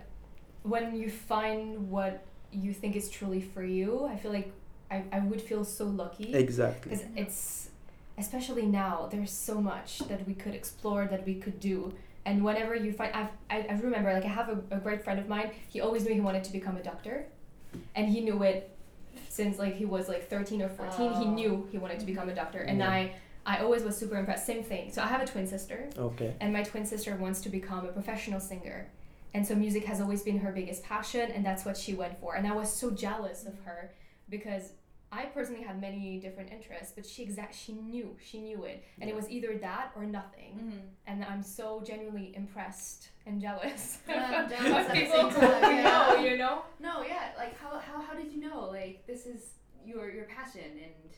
when 0.74 0.86
you 1.00 1.08
find 1.08 1.90
what 1.96 2.14
you 2.52 2.72
think 2.72 2.96
is 2.96 3.10
truly 3.10 3.40
for 3.40 3.62
you, 3.62 4.04
I 4.06 4.16
feel 4.16 4.32
like 4.32 4.52
I, 4.90 5.04
I 5.12 5.20
would 5.20 5.40
feel 5.42 5.64
so 5.64 5.84
lucky. 5.84 6.34
exactly 6.34 6.90
Because 6.90 7.04
it's, 7.16 7.68
especially 8.16 8.66
now, 8.66 9.08
there's 9.10 9.30
so 9.30 9.60
much 9.60 9.98
that 10.08 10.26
we 10.26 10.34
could 10.34 10.54
explore, 10.54 11.06
that 11.06 11.26
we 11.26 11.34
could 11.34 11.60
do. 11.60 11.92
And 12.24 12.42
whenever 12.44 12.74
you 12.74 12.92
find, 12.92 13.14
I've, 13.14 13.28
I, 13.50 13.66
I 13.70 13.74
remember, 13.80 14.12
like, 14.12 14.24
I 14.24 14.28
have 14.28 14.48
a, 14.48 14.58
a 14.76 14.78
great 14.78 15.02
friend 15.04 15.18
of 15.18 15.28
mine, 15.28 15.50
he 15.68 15.80
always 15.80 16.04
knew 16.04 16.14
he 16.14 16.20
wanted 16.20 16.44
to 16.44 16.52
become 16.52 16.76
a 16.76 16.82
doctor. 16.82 17.26
And 17.94 18.08
he 18.08 18.20
knew 18.20 18.42
it 18.42 18.74
since, 19.28 19.58
like, 19.58 19.74
he 19.76 19.84
was, 19.84 20.08
like, 20.08 20.28
13 20.28 20.62
or 20.62 20.68
14. 20.68 21.12
He 21.12 21.24
Oh. 21.26 21.30
knew 21.30 21.68
he 21.70 21.78
wanted 21.78 22.00
to 22.00 22.06
become 22.06 22.28
a 22.28 22.34
doctor. 22.34 22.60
And 22.60 22.78
Yeah. 22.78 22.88
I, 22.90 23.12
I 23.46 23.58
always 23.58 23.82
was 23.82 23.96
super 23.96 24.16
impressed. 24.16 24.46
Same 24.46 24.62
thing. 24.62 24.90
So 24.92 25.02
I 25.02 25.06
have 25.06 25.22
a 25.22 25.26
twin 25.26 25.46
sister 25.46 25.88
okay 25.96 26.34
and 26.40 26.52
my 26.52 26.62
twin 26.62 26.84
sister 26.84 27.16
wants 27.16 27.40
to 27.42 27.48
become 27.48 27.86
a 27.86 27.92
professional 27.92 28.40
singer 28.40 28.88
and 29.34 29.46
so 29.46 29.54
music 29.54 29.84
has 29.84 30.00
always 30.00 30.22
been 30.22 30.38
her 30.38 30.52
biggest 30.52 30.82
passion 30.82 31.30
and 31.30 31.44
that's 31.44 31.64
what 31.64 31.76
she 31.76 31.94
went 31.94 32.18
for 32.20 32.34
and 32.34 32.46
i 32.46 32.52
was 32.52 32.72
so 32.72 32.90
jealous 32.90 33.44
of 33.46 33.58
her 33.64 33.92
because 34.28 34.72
I 35.10 35.24
personally 35.24 35.62
had 35.62 35.80
many 35.80 36.18
different 36.18 36.52
interests, 36.52 36.92
but 36.94 37.06
she 37.06 37.22
exact 37.22 37.54
she 37.54 37.72
knew 37.72 38.14
she 38.22 38.40
knew 38.40 38.64
it, 38.64 38.84
and 39.00 39.08
it 39.08 39.16
was 39.16 39.30
either 39.30 39.56
that 39.58 39.92
or 39.96 40.04
nothing. 40.04 40.52
Mm-hmm. 40.58 40.78
And 41.06 41.24
I'm 41.24 41.42
so 41.42 41.82
genuinely 41.86 42.34
impressed 42.36 43.08
and 43.24 43.40
jealous 43.40 43.98
Yeah, 44.06 44.44
of 44.44 44.50
jealous 44.50 44.92
people 44.92 45.30
who 45.30 45.46
yeah. 45.46 45.82
know, 45.82 46.16
you 46.22 46.36
know. 46.44 46.62
No, 46.78 47.02
yeah. 47.02 47.30
Like 47.38 47.58
how, 47.58 47.78
how 47.78 48.02
how 48.02 48.14
did 48.14 48.30
you 48.30 48.40
know? 48.40 48.68
Like 48.70 49.06
this 49.06 49.24
is 49.24 49.54
your 49.84 50.10
your 50.10 50.24
passion 50.24 50.72
and. 50.72 51.14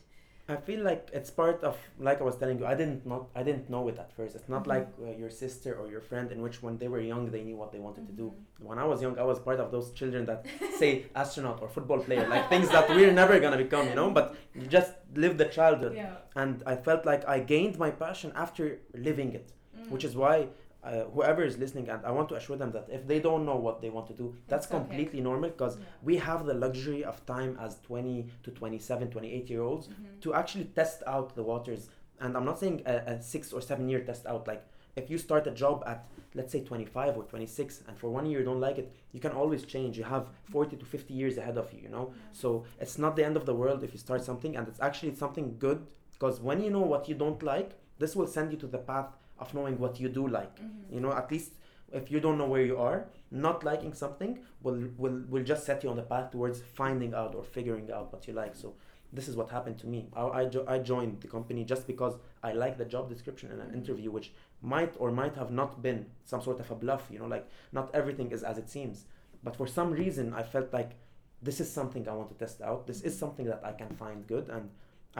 I 0.53 0.55
feel 0.67 0.81
like 0.89 1.03
it's 1.17 1.31
part 1.41 1.59
of 1.69 1.75
like 2.07 2.19
I 2.23 2.25
was 2.29 2.37
telling 2.41 2.57
you. 2.59 2.65
I 2.73 2.75
didn't 2.81 3.01
not 3.11 3.23
I 3.39 3.43
didn't 3.47 3.67
know 3.73 3.83
it 3.91 3.97
at 4.03 4.09
first. 4.17 4.31
It's 4.39 4.49
not 4.55 4.63
Mhm. 4.63 4.73
like 4.75 4.87
uh, 5.01 5.11
your 5.21 5.31
sister 5.43 5.71
or 5.79 5.85
your 5.95 6.03
friend 6.09 6.27
in 6.35 6.39
which 6.45 6.57
when 6.65 6.75
they 6.81 6.89
were 6.93 7.03
young 7.13 7.23
they 7.35 7.43
knew 7.47 7.57
what 7.61 7.69
they 7.73 7.81
wanted 7.87 8.05
to 8.11 8.13
do. 8.23 8.27
Mhm. 8.31 8.65
When 8.69 8.77
I 8.83 8.85
was 8.91 8.97
young, 9.05 9.15
I 9.23 9.25
was 9.31 9.39
part 9.47 9.59
of 9.63 9.67
those 9.75 9.87
children 9.99 10.21
that 10.31 10.39
say 10.81 10.89
astronaut 11.23 11.57
or 11.63 11.67
football 11.75 11.99
player, 12.07 12.25
like 12.35 12.45
things 12.53 12.69
that 12.75 12.85
we're 12.95 13.15
never 13.23 13.35
gonna 13.43 13.61
become, 13.67 13.85
you 13.91 13.95
know. 14.01 14.09
But 14.19 14.25
you 14.59 14.65
just 14.79 14.91
live 15.23 15.33
the 15.43 15.49
childhood, 15.57 15.93
Yeah. 16.01 16.15
and 16.43 16.55
I 16.73 16.75
felt 16.87 17.01
like 17.11 17.21
I 17.35 17.37
gained 17.53 17.75
my 17.85 17.91
passion 18.05 18.29
after 18.45 18.63
living 19.09 19.29
it, 19.39 19.47
Mm. 19.77 19.89
which 19.93 20.03
is 20.09 20.13
why. 20.23 20.37
Uh, 20.83 21.03
whoever 21.13 21.43
is 21.43 21.59
listening, 21.59 21.87
and 21.89 22.03
I 22.03 22.09
want 22.11 22.27
to 22.29 22.35
assure 22.35 22.57
them 22.57 22.71
that 22.71 22.87
if 22.89 23.05
they 23.05 23.19
don't 23.19 23.45
know 23.45 23.55
what 23.55 23.81
they 23.81 23.91
want 23.91 24.07
to 24.07 24.13
do, 24.13 24.35
that's 24.47 24.65
It's 24.65 24.73
okay. 24.73 24.79
completely 24.83 25.21
normal 25.21 25.49
because 25.51 25.77
Yeah. 25.77 25.85
we 26.01 26.17
have 26.17 26.45
the 26.47 26.55
luxury 26.55 27.03
of 27.03 27.23
time 27.27 27.55
as 27.59 27.79
20 27.81 28.29
to 28.43 28.49
27, 28.51 29.11
28 29.11 29.47
year 29.51 29.61
olds 29.61 29.89
Mhm. 29.89 30.19
to 30.21 30.33
actually 30.33 30.65
test 30.79 31.03
out 31.05 31.35
the 31.35 31.43
waters. 31.43 31.89
And 32.19 32.35
I'm 32.35 32.45
not 32.45 32.57
saying 32.57 32.81
a, 32.87 32.95
a 33.13 33.21
six 33.21 33.53
or 33.53 33.61
seven 33.61 33.89
year 33.89 34.01
test 34.03 34.25
out. 34.25 34.47
Like 34.47 34.63
if 34.95 35.09
you 35.11 35.17
start 35.19 35.45
a 35.45 35.51
job 35.51 35.83
at 35.85 35.99
let's 36.33 36.51
say 36.51 36.61
25 36.63 37.15
or 37.17 37.23
26, 37.25 37.83
and 37.87 37.95
for 37.97 38.09
one 38.09 38.25
year 38.25 38.39
you 38.39 38.45
don't 38.45 38.59
like 38.61 38.77
it, 38.79 38.91
you 39.11 39.19
can 39.19 39.33
always 39.33 39.63
change. 39.65 39.97
You 39.99 40.05
have 40.05 40.29
40 40.45 40.77
to 40.77 40.85
50 40.85 41.13
years 41.13 41.37
ahead 41.37 41.57
of 41.57 41.71
you. 41.73 41.79
You 41.81 41.89
know, 41.89 42.05
so 42.31 42.63
it's 42.79 42.97
not 42.97 43.15
the 43.15 43.23
end 43.23 43.35
of 43.37 43.45
the 43.45 43.53
world 43.53 43.83
if 43.83 43.91
you 43.93 43.99
start 43.99 44.23
something, 44.23 44.55
and 44.57 44.67
it's 44.67 44.79
actually 44.79 45.13
something 45.13 45.57
good 45.59 45.85
because 46.13 46.39
when 46.41 46.59
you 46.63 46.71
know 46.71 46.85
what 46.93 47.07
you 47.09 47.13
don't 47.15 47.43
like, 47.43 47.71
this 47.99 48.15
will 48.15 48.27
send 48.27 48.51
you 48.51 48.57
to 48.57 48.67
the 48.67 48.79
path 48.79 49.09
of 49.41 49.53
knowing 49.53 49.77
what 49.83 49.99
you 49.99 50.09
do 50.09 50.27
like. 50.27 50.55
Mhm. 50.59 50.93
You 50.95 50.99
know, 51.01 51.11
at 51.21 51.31
least 51.31 51.51
if 51.99 52.09
you 52.11 52.19
don't 52.25 52.37
know 52.37 52.47
where 52.53 52.65
you 52.71 52.77
are, 52.77 52.99
not 53.31 53.63
liking 53.63 53.93
something 53.93 54.39
will 54.63 54.79
will 54.97 55.17
will 55.33 55.43
just 55.51 55.65
set 55.65 55.83
you 55.83 55.89
on 55.93 55.97
the 56.01 56.07
path 56.13 56.31
towards 56.31 56.61
finding 56.81 57.13
out 57.13 57.35
or 57.35 57.43
figuring 57.43 57.91
out 57.91 58.07
what 58.13 58.27
you 58.27 58.33
like. 58.43 58.55
So 58.55 58.73
this 59.17 59.27
is 59.27 59.35
what 59.39 59.49
happened 59.57 59.77
to 59.83 59.87
me. 59.93 59.99
I 60.21 60.23
I, 60.41 60.43
jo- 60.53 60.65
I 60.75 60.77
joined 60.93 61.15
the 61.23 61.27
company 61.37 61.61
just 61.73 61.83
because 61.93 62.13
I 62.49 62.51
liked 62.63 62.77
the 62.77 62.85
job 62.95 63.09
description 63.13 63.51
in 63.53 63.59
an 63.65 63.69
Mhm. 63.71 63.79
interview, 63.79 64.09
which 64.17 64.29
might 64.73 64.93
or 65.01 65.09
might 65.21 65.35
have 65.41 65.51
not 65.61 65.71
been 65.87 65.99
some 66.31 66.41
sort 66.47 66.59
of 66.63 66.71
a 66.71 66.75
bluff. 66.83 67.03
You 67.13 67.19
know, 67.21 67.27
like 67.35 67.45
not 67.77 67.85
everything 67.99 68.31
is 68.35 68.41
as 68.51 68.57
it 68.63 68.69
seems. 68.69 68.97
But 69.43 69.55
for 69.59 69.67
some 69.67 69.89
reason, 70.03 70.25
I 70.41 70.43
felt 70.55 70.69
like 70.79 70.91
this 71.47 71.59
is 71.63 71.69
something 71.79 72.03
I 72.07 72.13
want 72.19 72.29
to 72.33 72.37
test 72.43 72.61
out. 72.69 72.79
This 72.87 73.01
is 73.07 73.13
something 73.23 73.45
that 73.51 73.61
I 73.69 73.73
can 73.81 73.89
find 74.03 74.19
good, 74.33 74.45
and 74.55 74.69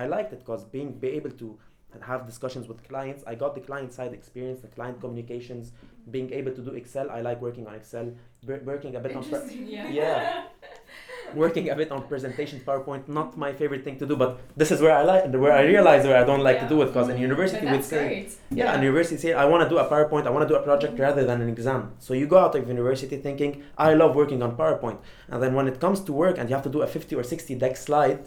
I 0.02 0.06
liked 0.16 0.32
it 0.36 0.40
because 0.44 0.64
being 0.78 0.90
be 1.06 1.10
able 1.20 1.32
to 1.44 1.48
have 2.02 2.26
discussions 2.26 2.68
with 2.68 2.88
clients, 2.88 3.24
I 3.28 3.36
got 3.36 3.54
the 3.56 3.62
client 3.62 3.92
side 3.94 4.14
experience, 4.14 4.62
the 4.62 4.68
client 4.68 5.02
communications, 5.02 5.72
being 6.10 6.32
able 6.32 6.52
to 6.54 6.62
do 6.62 6.72
Excel. 6.72 7.12
I 7.12 7.22
like 7.22 7.42
working 7.42 7.68
on 7.68 7.76
Excel, 7.76 8.12
wor- 8.48 8.62
working 8.64 8.96
a 8.96 9.00
bit 9.00 9.16
on. 9.16 9.24
Pre- 9.24 9.56
Yeah. 9.66 9.90
Yeah. 9.90 10.44
working 11.36 11.70
a 11.70 11.76
bit 11.76 11.92
on 11.92 12.06
presentations, 12.08 12.62
PowerPoint, 12.64 13.08
not 13.08 13.38
my 13.38 13.54
favorite 13.54 13.84
thing 13.86 13.98
to 14.00 14.06
do, 14.06 14.16
but 14.18 14.40
this 14.58 14.70
is 14.72 14.82
where 14.82 14.94
I 14.96 15.04
like, 15.04 15.32
where 15.34 15.54
I 15.54 15.62
realize 15.64 16.04
where 16.06 16.18
I 16.22 16.26
don't 16.26 16.42
like 16.44 16.58
Yeah. 16.58 16.64
to 16.68 16.70
do 16.70 16.82
it, 16.82 16.88
because 16.88 17.08
in 17.10 17.18
university 17.20 17.66
we'd 17.72 17.84
say, 17.86 18.08
great. 18.08 18.36
yeah, 18.50 18.76
in 18.76 18.82
university 18.84 19.18
say 19.18 19.34
I 19.34 19.46
want 19.46 19.64
to 19.64 19.70
do 19.70 19.78
a 19.78 19.88
PowerPoint, 19.88 20.26
I 20.28 20.30
want 20.30 20.44
to 20.48 20.54
do 20.54 20.60
a 20.60 20.64
project 20.64 20.98
rather 21.00 21.24
than 21.24 21.42
an 21.42 21.50
exam. 21.50 21.94
So 22.00 22.14
you 22.14 22.28
go 22.28 22.38
out 22.40 22.56
of 22.56 22.68
university 22.68 23.18
thinking 23.18 23.64
I 23.78 23.94
love 23.94 24.16
working 24.16 24.42
on 24.44 24.58
PowerPoint, 24.58 24.98
and 25.30 25.42
then 25.42 25.54
when 25.54 25.68
it 25.68 25.80
comes 25.80 26.00
to 26.02 26.12
work 26.14 26.38
and 26.38 26.50
you 26.50 26.56
have 26.56 26.64
to 26.64 26.70
do 26.70 26.82
a 26.82 26.88
50 26.88 27.16
or 27.16 27.24
60 27.24 27.56
deck 27.56 27.78
slide, 27.78 28.20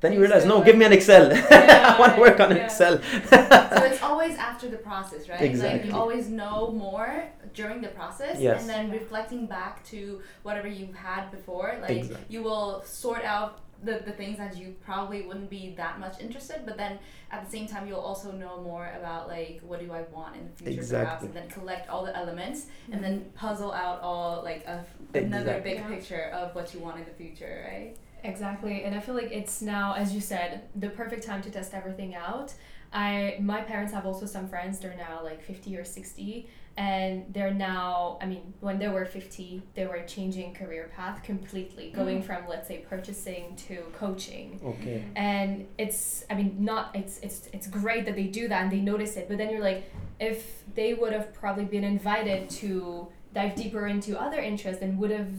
then 0.00 0.12
you 0.12 0.18
You 0.18 0.24
realize 0.24 0.42
still 0.42 0.58
no, 0.58 0.64
give 0.64 0.76
me 0.76 0.84
an 0.84 0.92
Excel. 0.92 1.32
I 1.50 1.96
want 1.98 2.14
to 2.16 2.20
work 2.20 2.38
on 2.40 2.54
Yeah. 2.54 2.64
Excel. 2.64 3.00
so 3.30 3.82
it's 3.90 4.02
always 4.02 4.36
after 4.36 4.68
the 4.68 4.76
process, 4.76 5.28
right? 5.28 5.40
Like 5.40 5.50
Exactly. 5.50 5.88
you 5.90 5.96
always 5.96 6.28
know 6.28 6.70
more 6.72 7.24
during 7.54 7.80
the 7.80 7.88
process, 7.88 8.38
Yes. 8.38 8.60
and 8.60 8.68
then 8.68 8.90
reflecting 8.90 9.46
back 9.46 9.82
to 9.92 10.20
whatever 10.42 10.68
you've 10.68 10.94
had 10.94 11.30
before, 11.30 11.78
like 11.80 11.90
Exactly. 11.90 12.26
you 12.28 12.42
will 12.42 12.82
sort 12.84 13.24
out 13.24 13.60
the, 13.84 14.02
the 14.06 14.12
things 14.12 14.38
that 14.38 14.56
you 14.56 14.74
probably 14.84 15.22
wouldn't 15.22 15.50
be 15.50 15.74
that 15.76 16.00
much 16.00 16.18
interested, 16.20 16.62
but 16.64 16.76
then 16.78 16.98
at 17.30 17.44
the 17.44 17.50
same 17.50 17.66
time 17.66 17.86
you'll 17.86 18.00
also 18.00 18.32
know 18.32 18.60
more 18.62 18.90
about 18.98 19.28
like 19.28 19.60
what 19.62 19.80
do 19.80 19.92
I 19.92 20.02
want 20.12 20.34
in 20.36 20.48
the 20.48 20.64
future 20.64 20.98
perhaps, 20.98 21.22
and 21.24 21.34
then 21.34 21.48
collect 21.48 21.88
all 21.90 22.04
the 22.04 22.16
elements 22.16 22.66
and 22.86 22.94
mm-hmm. 22.94 23.02
then 23.02 23.24
puzzle 23.34 23.72
out 23.72 24.00
all 24.00 24.42
like 24.42 24.64
a, 24.66 24.84
another 25.14 25.56
Exactly. 25.56 25.70
big 25.70 25.78
Yeah. 25.80 25.88
picture 25.88 26.24
of 26.32 26.54
what 26.54 26.72
you 26.72 26.80
want 26.80 26.98
in 26.98 27.04
the 27.04 27.10
future, 27.10 27.66
right? 27.70 27.96
Exactly, 28.32 28.84
and 28.84 28.94
I 28.94 29.00
feel 29.00 29.14
like 29.14 29.30
it's 29.40 29.62
now, 29.62 29.94
as 30.02 30.08
you 30.14 30.20
said, 30.20 30.48
the 30.74 30.90
perfect 30.90 31.22
time 31.24 31.40
to 31.42 31.50
test 31.50 31.72
everything 31.80 32.14
out. 32.14 32.48
I 32.92 33.38
my 33.40 33.60
parents 33.72 33.92
have 33.92 34.06
also 34.06 34.26
some 34.26 34.46
friends. 34.48 34.78
They're 34.80 34.96
now 35.08 35.16
like 35.30 35.40
fifty 35.42 35.76
or 35.76 35.84
sixty, 35.84 36.48
and 36.76 37.24
they're 37.34 37.52
now. 37.72 38.18
I 38.22 38.26
mean, 38.26 38.54
when 38.60 38.78
they 38.78 38.88
were 38.88 39.04
fifty, 39.04 39.62
they 39.74 39.86
were 39.86 40.00
changing 40.14 40.54
career 40.54 40.84
path 40.96 41.22
completely, 41.22 41.86
going 42.00 42.18
Mm. 42.22 42.26
from 42.28 42.40
let's 42.52 42.68
say 42.68 42.78
purchasing 42.92 43.44
to 43.66 43.74
coaching. 44.02 44.60
Okay. 44.72 44.98
And 45.16 45.66
it's, 45.84 46.24
I 46.30 46.34
mean, 46.34 46.50
not 46.70 46.84
it's 47.00 47.18
it's 47.26 47.38
it's 47.56 47.66
great 47.66 48.02
that 48.06 48.14
they 48.20 48.28
do 48.40 48.44
that 48.48 48.60
and 48.64 48.70
they 48.76 48.80
notice 48.92 49.16
it. 49.20 49.24
But 49.28 49.36
then 49.38 49.48
you're 49.50 49.66
like, 49.72 49.82
if 50.30 50.40
they 50.78 50.90
would 50.94 51.12
have 51.18 51.28
probably 51.42 51.64
been 51.76 51.84
invited 51.96 52.40
to 52.62 53.08
dive 53.34 53.54
deeper 53.62 53.86
into 53.94 54.10
other 54.26 54.40
interests, 54.50 54.80
then 54.80 54.96
would 55.00 55.10
have 55.10 55.32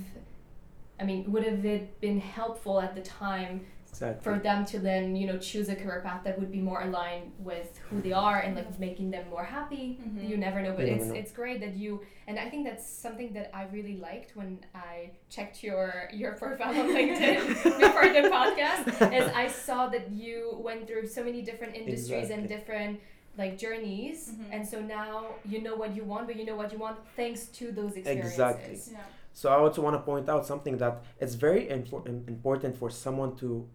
I 0.99 1.03
mean, 1.05 1.31
would 1.31 1.43
have 1.43 1.63
it 1.65 1.99
been 2.01 2.19
helpful 2.19 2.79
at 2.81 2.95
the 2.95 3.01
time 3.01 3.65
Exactly. 3.89 4.23
for 4.23 4.37
them 4.39 4.63
to 4.65 4.79
then, 4.79 5.15
you 5.15 5.25
know, 5.25 5.37
choose 5.39 5.69
a 5.69 5.75
career 5.75 6.01
path 6.03 6.23
that 6.25 6.37
would 6.37 6.51
be 6.51 6.59
more 6.59 6.81
aligned 6.81 7.31
with 7.39 7.79
who 7.89 8.01
they 8.01 8.11
are 8.11 8.39
and 8.41 8.55
like 8.55 8.79
making 8.79 9.09
them 9.11 9.27
more 9.29 9.43
happy? 9.43 9.99
Mhm. 10.01 10.29
You 10.29 10.37
never 10.37 10.61
know, 10.61 10.73
but 10.75 10.85
You 10.87 10.93
it's 10.95 11.05
know. 11.05 11.15
it's 11.15 11.31
great 11.31 11.59
that 11.61 11.75
you 11.75 12.01
and 12.27 12.37
I 12.37 12.49
think 12.49 12.65
that's 12.65 12.85
something 12.87 13.33
that 13.33 13.49
I 13.55 13.63
really 13.77 13.97
liked 13.97 14.35
when 14.35 14.59
I 14.75 15.11
checked 15.29 15.63
your 15.63 16.09
your 16.13 16.33
profile 16.33 16.69
on 16.81 16.89
LinkedIn 16.89 17.39
before 17.85 18.09
the 18.17 18.23
podcast 18.37 18.85
is 19.19 19.25
I 19.33 19.47
saw 19.47 19.87
that 19.87 20.11
you 20.11 20.57
went 20.67 20.85
through 20.87 21.07
so 21.07 21.23
many 21.23 21.41
different 21.41 21.73
industries 21.75 22.29
and 22.29 22.47
different 22.47 22.99
like 23.37 23.57
journeys 23.57 24.19
Mhm. 24.31 24.45
and 24.53 24.67
so 24.67 24.77
now 24.81 25.11
you 25.45 25.61
know 25.61 25.75
what 25.75 25.95
you 25.95 26.03
want 26.03 26.27
but 26.27 26.35
you 26.35 26.45
know 26.45 26.55
what 26.61 26.71
you 26.73 26.79
want 26.79 26.97
thanks 27.15 27.41
to 27.59 27.71
those 27.71 27.93
experiences. 27.95 28.31
Exactly. 28.33 28.77
Yeah. 28.91 28.99
So 29.37 29.49
I 29.49 29.57
also 29.57 29.83
want 29.83 29.93
to 29.93 29.99
point 29.99 30.27
out 30.29 30.47
something 30.47 30.79
that 30.79 31.03
it's 31.19 31.35
very 31.35 31.67
infor- 31.67 32.07
im- 32.07 32.23
important 32.27 32.75
for 32.75 32.89
someone 32.89 33.35
to 33.35 33.67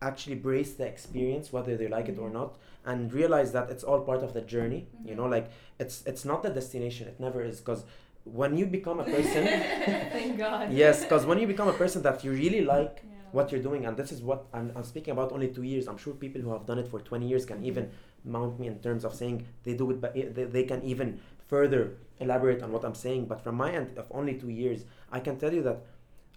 actually 0.00 0.36
brace 0.36 0.72
the 0.72 0.86
experience, 0.86 1.52
whether 1.52 1.76
they 1.76 1.86
like 1.86 2.08
it 2.08 2.18
or 2.18 2.30
mm-hmm. 2.30 2.38
not, 2.38 2.56
and 2.86 3.12
realize 3.12 3.52
that 3.52 3.68
it's 3.68 3.84
all 3.84 4.00
part 4.00 4.22
of 4.22 4.32
the 4.32 4.40
journey. 4.40 4.88
You 5.04 5.10
mm-hmm. 5.10 5.16
know, 5.18 5.26
like 5.26 5.50
it's 5.78 6.02
it's 6.06 6.24
not 6.24 6.42
the 6.42 6.48
destination. 6.48 7.08
It 7.08 7.20
never 7.20 7.42
is. 7.42 7.60
Because 7.60 7.84
when 8.24 8.56
you 8.56 8.64
become 8.64 9.00
a 9.00 9.04
person, 9.04 9.44
Thank 10.16 10.38
God. 10.38 10.72
yes, 10.72 11.02
because 11.02 11.26
when 11.26 11.38
you 11.38 11.46
become 11.46 11.68
a 11.68 11.78
person 11.82 12.00
that 12.08 12.24
you 12.24 12.32
really 12.32 12.62
like 12.76 13.04
Yeah. 13.04 13.10
what 13.36 13.52
you're 13.52 13.66
doing, 13.68 13.84
and 13.84 13.94
this 13.98 14.12
is 14.12 14.22
what 14.22 14.40
I'm, 14.54 14.72
I'm 14.74 14.86
speaking 14.92 15.12
about 15.12 15.30
only 15.32 15.48
two 15.48 15.66
years. 15.72 15.88
I'm 15.88 15.98
sure 16.04 16.14
people 16.14 16.40
who 16.40 16.52
have 16.56 16.64
done 16.64 16.78
it 16.78 16.88
for 16.88 17.00
20 17.00 17.28
years 17.28 17.44
can 17.44 17.62
even 17.70 17.84
mm-hmm. 17.84 18.32
mount 18.32 18.58
me 18.58 18.66
in 18.66 18.78
terms 18.78 19.04
of 19.04 19.12
saying 19.14 19.44
they 19.64 19.74
do 19.74 19.90
it, 19.90 20.00
but 20.00 20.16
eh, 20.16 20.28
they, 20.36 20.44
they 20.44 20.64
can 20.64 20.82
even 20.82 21.20
further 21.52 21.82
elaborate 22.18 22.62
on 22.62 22.72
what 22.72 22.82
I'm 22.82 22.94
saying. 22.94 23.26
But 23.26 23.42
from 23.44 23.56
my 23.56 23.70
end 23.72 23.98
of 23.98 24.06
only 24.10 24.34
two 24.42 24.48
years, 24.48 24.84
I 25.12 25.20
can 25.20 25.36
tell 25.38 25.52
you 25.52 25.62
that 25.62 25.78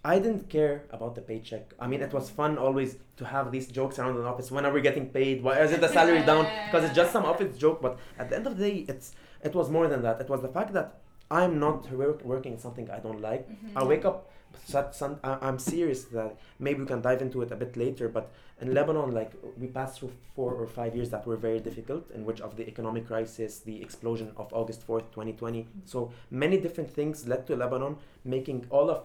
I 0.04 0.18
didn't 0.20 0.48
care 0.48 0.84
about 0.96 1.14
the 1.16 1.20
paycheck. 1.22 1.74
I 1.80 1.86
mean, 1.88 2.00
it 2.00 2.12
was 2.12 2.30
fun 2.30 2.58
always 2.58 2.96
to 3.16 3.24
have 3.24 3.50
these 3.50 3.66
jokes 3.78 3.98
around 3.98 4.14
the 4.16 4.22
office. 4.32 4.50
When 4.52 4.64
are 4.66 4.72
we 4.72 4.80
getting 4.80 5.06
paid? 5.08 5.42
Why 5.42 5.58
is 5.60 5.72
it 5.72 5.80
the 5.80 5.88
salary 5.88 6.22
down? 6.24 6.46
Because 6.66 6.84
it's 6.84 6.94
just 6.94 7.12
some 7.12 7.24
office 7.24 7.56
joke. 7.58 7.80
But 7.82 7.98
at 8.18 8.28
the 8.30 8.36
end 8.36 8.46
of 8.46 8.56
the 8.56 8.62
day, 8.68 8.76
it's 8.88 9.12
it 9.42 9.54
was 9.54 9.68
more 9.70 9.88
than 9.88 10.02
that. 10.02 10.20
It 10.20 10.28
was 10.28 10.42
the 10.42 10.52
fact 10.58 10.72
that 10.74 10.88
I'm 11.30 11.58
not 11.58 11.90
work, 11.90 12.24
working 12.24 12.52
in 12.52 12.58
something 12.58 12.88
I 12.90 13.00
don't 13.06 13.20
like. 13.20 13.48
Mhm. 13.48 13.72
I 13.80 13.84
wake 13.84 14.04
up. 14.04 14.30
Sun, 14.64 15.18
I, 15.22 15.38
I'm 15.40 15.58
serious 15.58 16.04
that 16.04 16.36
maybe 16.58 16.80
we 16.80 16.86
can 16.86 17.00
dive 17.00 17.22
into 17.22 17.42
it 17.42 17.50
a 17.52 17.56
bit 17.56 17.76
later. 17.76 18.08
But 18.08 18.30
in 18.60 18.72
Lebanon, 18.74 19.12
like 19.12 19.32
we 19.58 19.66
passed 19.66 19.98
through 20.00 20.12
four 20.34 20.54
or 20.54 20.66
five 20.66 20.94
years 20.96 21.10
that 21.10 21.26
were 21.26 21.36
very 21.36 21.60
difficult, 21.60 22.10
in 22.12 22.24
which 22.24 22.40
of 22.40 22.56
the 22.56 22.66
economic 22.66 23.06
crisis, 23.06 23.60
the 23.60 23.80
explosion 23.82 24.32
of 24.36 24.52
August 24.52 24.82
fourth, 24.82 25.10
2020. 25.12 25.66
So 25.84 26.10
many 26.30 26.58
different 26.58 26.90
things 26.90 27.26
led 27.26 27.46
to 27.48 27.56
Lebanon 27.56 27.96
making 28.24 28.66
all 28.70 28.90
of 28.90 29.04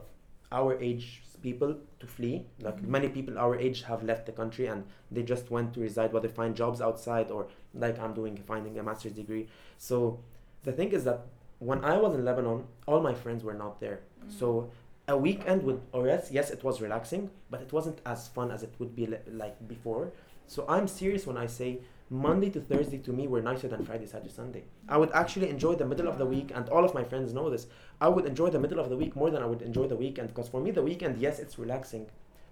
our 0.52 0.80
age 0.82 1.22
people 1.42 1.76
to 2.00 2.06
flee. 2.08 2.46
Like 2.62 2.78
Mhm. 2.82 2.88
many 2.88 3.10
people 3.10 3.38
our 3.38 3.56
age 3.56 3.84
have 3.84 4.04
left 4.04 4.26
the 4.28 4.32
country 4.32 4.68
and 4.68 4.84
they 5.10 5.24
just 5.24 5.50
went 5.50 5.74
to 5.74 5.80
reside, 5.80 6.14
whether 6.14 6.28
find 6.30 6.56
jobs 6.56 6.82
outside 6.82 7.32
or 7.32 7.48
like 7.74 7.98
I'm 8.00 8.14
doing, 8.14 8.38
finding 8.38 8.78
a 8.78 8.84
master's 8.84 9.14
degree. 9.14 9.48
So 9.78 10.20
the 10.64 10.72
thing 10.72 10.92
is 10.92 11.04
that 11.06 11.22
when 11.60 11.84
I 11.84 11.98
was 11.98 12.16
in 12.16 12.26
Lebanon, 12.26 12.68
all 12.88 13.02
my 13.02 13.14
friends 13.14 13.44
were 13.44 13.54
not 13.54 13.80
there. 13.80 14.00
Mm. 14.26 14.32
So 14.40 14.72
a 15.12 15.18
weekend 15.18 15.64
with 15.64 15.80
or 15.92 16.08
yes, 16.08 16.50
it 16.52 16.64
was 16.64 16.82
relaxing, 16.82 17.30
but 17.50 17.62
it 17.62 17.72
wasn't 17.74 18.00
as 18.06 18.28
fun 18.30 18.52
as 18.52 18.64
it 18.64 18.74
would 18.80 18.96
be 18.96 19.06
li- 19.08 19.18
like 19.32 19.56
before. 19.68 20.12
So 20.48 20.66
I'm 20.68 20.88
serious 20.88 21.28
when 21.28 21.38
I 21.38 21.48
say 21.48 21.80
Monday 22.10 22.50
to 22.50 22.60
Thursday 22.60 22.98
to 23.00 23.14
me 23.14 23.28
were 23.28 23.42
nicer 23.42 23.68
than 23.70 23.86
Friday, 23.86 24.06
Saturday, 24.06 24.32
Sunday. 24.32 24.64
I 24.90 24.98
would 24.98 25.12
actually 25.14 25.50
enjoy 25.50 25.76
the 25.76 25.86
middle 25.86 26.08
of 26.08 26.18
the 26.18 26.26
week, 26.26 26.52
and 26.54 26.68
all 26.70 26.84
of 26.84 26.94
my 26.94 27.04
friends 27.04 27.34
know 27.34 27.50
this. 27.50 27.68
I 28.02 28.10
would 28.10 28.26
enjoy 28.26 28.50
the 28.50 28.60
middle 28.60 28.80
of 28.80 28.90
the 28.90 28.98
week 28.98 29.16
more 29.16 29.30
than 29.30 29.42
I 29.42 29.46
would 29.46 29.62
enjoy 29.62 29.88
the 29.88 29.96
weekend 29.96 30.28
because 30.30 30.50
for 30.50 30.60
me 30.60 30.72
the 30.72 30.84
weekend, 30.84 31.18
yes, 31.20 31.40
it's 31.40 31.58
relaxing, 31.58 32.08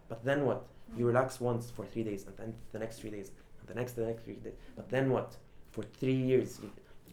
But 0.10 0.24
then 0.24 0.46
what? 0.46 0.62
You 0.98 1.06
relax 1.06 1.40
once 1.40 1.70
for 1.70 1.86
three 1.86 2.04
days, 2.04 2.26
and 2.28 2.36
then 2.38 2.54
the 2.72 2.80
next 2.80 3.00
three 3.00 3.12
days, 3.12 3.32
and 3.60 3.68
the 3.70 3.76
next 3.76 3.94
the 3.94 4.06
next 4.06 4.24
three 4.26 4.36
days. 4.36 4.58
But 4.76 4.90
then 4.90 5.10
what? 5.16 5.36
For 5.72 5.84
three 6.00 6.20
years. 6.32 6.60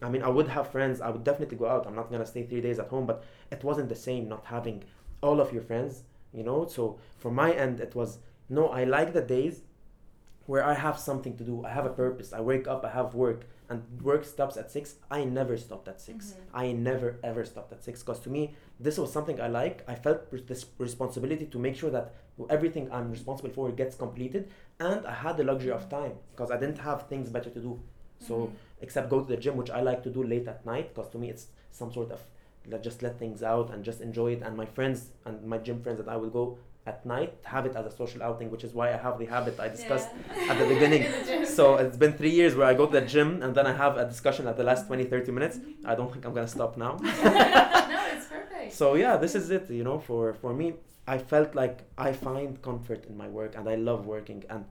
I 0.01 0.09
mean, 0.09 0.23
I 0.23 0.29
would 0.29 0.47
have 0.47 0.71
friends. 0.71 1.01
I 1.01 1.09
would 1.09 1.23
definitely 1.23 1.57
go 1.57 1.67
out. 1.67 1.85
I'm 1.87 1.95
not 1.95 2.11
gonna 2.11 2.25
stay 2.25 2.43
three 2.43 2.61
days 2.61 2.79
at 2.79 2.87
home. 2.87 3.05
But 3.05 3.23
it 3.51 3.63
wasn't 3.63 3.89
the 3.89 3.95
same 4.09 4.27
not 4.29 4.45
having 4.45 4.83
all 5.21 5.39
of 5.41 5.53
your 5.53 5.63
friends. 5.63 6.03
You 6.33 6.43
know. 6.43 6.65
So 6.67 6.99
for 7.17 7.31
my 7.31 7.51
end, 7.51 7.79
it 7.79 7.95
was 7.95 8.19
no. 8.49 8.67
I 8.69 8.83
like 8.83 9.13
the 9.13 9.21
days 9.21 9.61
where 10.45 10.63
I 10.63 10.73
have 10.73 10.97
something 10.97 11.35
to 11.37 11.43
do. 11.43 11.65
I 11.65 11.69
have 11.71 11.85
a 11.85 11.89
purpose. 11.89 12.33
I 12.33 12.41
wake 12.41 12.67
up. 12.67 12.85
I 12.85 12.89
have 12.89 13.13
work 13.15 13.45
and 13.69 13.83
work 14.01 14.23
stops 14.23 14.55
at 14.55 14.71
six 14.71 14.95
i 15.11 15.25
never 15.25 15.57
stopped 15.57 15.89
at 15.89 15.99
6 15.99 16.31
Mhm. 16.31 16.35
i 16.53 16.71
never 16.71 17.17
ever 17.21 17.43
stopped 17.43 17.73
at 17.73 17.83
six 17.83 18.01
because 18.01 18.21
to 18.21 18.29
me 18.29 18.55
this 18.79 18.97
was 18.97 19.11
something 19.11 19.41
i 19.41 19.47
like 19.47 19.83
i 19.89 19.93
felt 19.93 20.31
this 20.47 20.65
responsibility 20.77 21.45
to 21.47 21.59
make 21.59 21.75
sure 21.75 21.89
that 21.89 22.13
everything 22.49 22.87
i'm 22.93 23.11
responsible 23.11 23.49
for 23.49 23.69
gets 23.73 23.97
completed 23.97 24.47
and 24.79 25.05
i 25.05 25.11
had 25.13 25.35
the 25.35 25.43
luxury 25.43 25.71
of 25.71 25.89
time 25.89 26.13
because 26.31 26.49
i 26.49 26.55
didn't 26.55 26.77
have 26.77 27.09
things 27.09 27.29
better 27.29 27.49
to 27.49 27.59
do 27.59 27.77
so 28.19 28.35
Mhm. 28.37 28.51
except 28.79 29.09
go 29.09 29.19
to 29.19 29.27
the 29.27 29.35
gym 29.35 29.57
which 29.57 29.69
i 29.69 29.81
like 29.81 30.01
to 30.01 30.09
do 30.09 30.23
late 30.23 30.47
at 30.47 30.65
night 30.65 30.93
because 30.95 31.09
to 31.11 31.17
me 31.17 31.29
it's 31.29 31.47
some 31.71 31.91
sort 31.91 32.09
of 32.09 32.21
let 32.69 32.83
just 32.83 33.01
let 33.01 33.17
things 33.19 33.41
out 33.43 33.71
and 33.73 33.83
just 33.83 34.01
enjoy 34.01 34.29
it 34.33 34.41
and 34.45 34.55
my 34.57 34.65
friends 34.65 35.09
and 35.25 35.43
my 35.43 35.57
gym 35.57 35.81
friends 35.81 35.97
that 35.99 36.07
i 36.07 36.15
will 36.15 36.29
go 36.29 36.57
at 36.85 37.05
night 37.05 37.33
have 37.43 37.65
it 37.65 37.75
as 37.75 37.85
a 37.85 37.91
social 37.91 38.21
outing 38.23 38.49
which 38.49 38.63
is 38.63 38.73
why 38.73 38.87
i 38.93 38.97
have 38.97 39.17
the 39.19 39.25
habit 39.25 39.59
i 39.59 39.67
discussed 39.67 40.09
Yeah. 40.13 40.51
at 40.51 40.57
the 40.61 40.67
beginning. 40.73 41.03
The 41.27 41.45
so 41.45 41.75
it's 41.83 41.97
been 41.97 42.13
three 42.13 42.29
years 42.39 42.53
where 42.55 42.67
I 42.71 42.73
go 42.81 42.85
to 42.85 42.95
the 42.99 43.05
gym 43.13 43.29
and 43.43 43.51
then 43.57 43.65
I 43.71 43.73
have 43.83 43.93
a 43.97 44.05
discussion 44.05 44.47
at 44.47 44.55
the 44.57 44.63
last 44.63 44.87
20, 44.87 45.03
30 45.05 45.31
minutes. 45.37 45.55
I 45.91 45.93
don't 45.95 46.11
think 46.13 46.23
I'm 46.25 46.33
gonna 46.37 46.47
stop 46.57 46.77
now. 46.77 46.93
no, 47.03 47.99
it's 48.13 48.27
perfect. 48.35 48.73
So 48.73 48.85
yeah, 48.95 49.17
this 49.17 49.33
is 49.35 49.49
it. 49.57 49.69
You 49.69 49.83
know, 49.83 49.97
for 49.99 50.33
for 50.41 50.53
me, 50.53 50.67
I 51.07 51.17
felt 51.17 51.55
like 51.55 51.77
I 51.97 52.09
find 52.13 52.61
comfort 52.61 53.01
in 53.09 53.15
my 53.17 53.27
work 53.39 53.51
and 53.57 53.67
I 53.67 53.75
love 53.75 54.05
working. 54.05 54.43
And. 54.49 54.63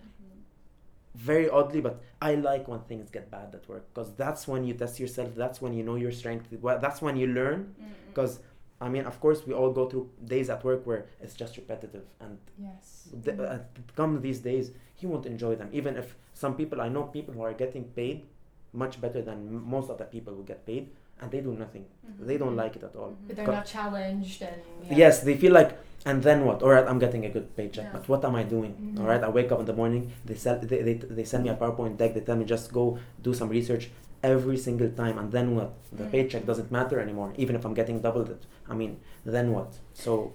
Very 1.17 1.49
oddly, 1.49 1.81
but 1.81 2.03
I 2.21 2.35
like 2.35 2.69
when 2.69 2.81
things 2.81 3.11
get 3.11 3.31
bad 3.31 3.55
at 3.55 3.69
work 3.69 3.85
because 3.93 4.15
that's 4.15 4.47
when 4.47 4.65
you 4.65 4.75
test 4.75 5.01
yourself. 5.01 5.35
That's 5.35 5.61
when 5.63 5.73
you 5.73 5.83
know 5.83 5.97
your 5.97 6.13
strength. 6.13 6.47
Well, 6.61 6.79
That's 6.79 7.01
when 7.03 7.17
you 7.17 7.27
learn. 7.29 7.75
Because 8.13 8.41
I 8.81 8.89
mean, 8.89 9.05
of 9.07 9.19
course, 9.21 9.47
we 9.47 9.55
all 9.55 9.73
go 9.73 9.89
through 9.89 10.11
days 10.25 10.51
at 10.51 10.63
work 10.65 10.87
where 10.87 11.07
it's 11.21 11.35
just 11.35 11.57
repetitive 11.57 12.05
and 12.21 12.39
Yes. 12.59 13.09
th- 13.25 13.39
uh, 13.39 13.59
come 13.95 14.21
these 14.21 14.41
days 14.41 14.73
you 15.01 15.09
won't 15.09 15.27
enjoy 15.27 15.55
them 15.55 15.69
even 15.73 15.97
if 16.03 16.17
some 16.33 16.55
people 16.61 16.81
i 16.81 16.89
know 16.89 17.03
people 17.17 17.33
who 17.35 17.43
are 17.43 17.53
getting 17.53 17.85
paid 18.01 18.25
much 18.73 18.95
better 19.01 19.21
than 19.29 19.39
m- 19.49 19.65
most 19.77 19.91
of 19.91 19.99
the 19.99 20.05
people 20.05 20.33
who 20.35 20.43
get 20.53 20.65
paid 20.67 20.85
and 21.21 21.31
they 21.33 21.41
do 21.41 21.53
nothing 21.65 21.85
Mhm. 21.87 22.27
they 22.29 22.37
don't 22.43 22.57
like 22.57 22.75
it 22.79 22.83
at 22.89 22.95
all 23.01 23.11
Mhm. 23.11 23.27
But 23.27 23.37
they're 23.37 23.47
Co- 23.47 23.53
not 23.61 23.67
challenged 23.67 24.41
and 24.43 24.59
yeah. 24.85 24.97
yes 25.03 25.15
they 25.27 25.37
feel 25.43 25.53
like 25.61 25.71
and 26.09 26.23
then 26.23 26.39
what 26.47 26.63
all 26.63 26.71
right 26.77 26.87
i'm 26.91 26.99
getting 27.07 27.25
a 27.25 27.31
good 27.37 27.47
paycheck 27.57 27.85
Yeah. 27.87 27.93
but 27.97 28.09
what 28.11 28.25
am 28.29 28.35
i 28.43 28.45
doing 28.57 28.73
Mhm. 28.77 29.01
all 29.01 29.07
right 29.13 29.23
i 29.29 29.31
wake 29.39 29.51
up 29.53 29.61
in 29.63 29.67
the 29.73 29.79
morning 29.83 30.03
they 30.29 30.35
sell 30.45 30.57
they, 30.71 30.81
they, 30.89 30.95
they 31.19 31.25
send 31.25 31.43
me 31.45 31.51
a 31.51 31.57
powerpoint 31.63 31.97
deck 32.01 32.11
they 32.15 32.21
tell 32.29 32.37
me 32.37 32.45
just 32.45 32.73
go 32.73 32.85
do 33.23 33.33
some 33.41 33.49
research 33.59 33.85
every 34.23 34.57
single 34.67 34.91
time 35.03 35.17
and 35.21 35.29
then 35.37 35.47
what 35.57 35.71
the 36.01 36.05
Mm. 36.05 36.11
paycheck 36.15 36.43
doesn't 36.51 36.71
matter 36.79 36.97
anymore 37.07 37.31
even 37.43 37.55
if 37.59 37.63
i'm 37.67 37.75
getting 37.81 37.99
doubled 38.07 38.29
it 38.37 38.43
i 38.73 38.75
mean 38.81 38.93
then 39.25 39.47
what 39.57 39.71
so 39.95 40.33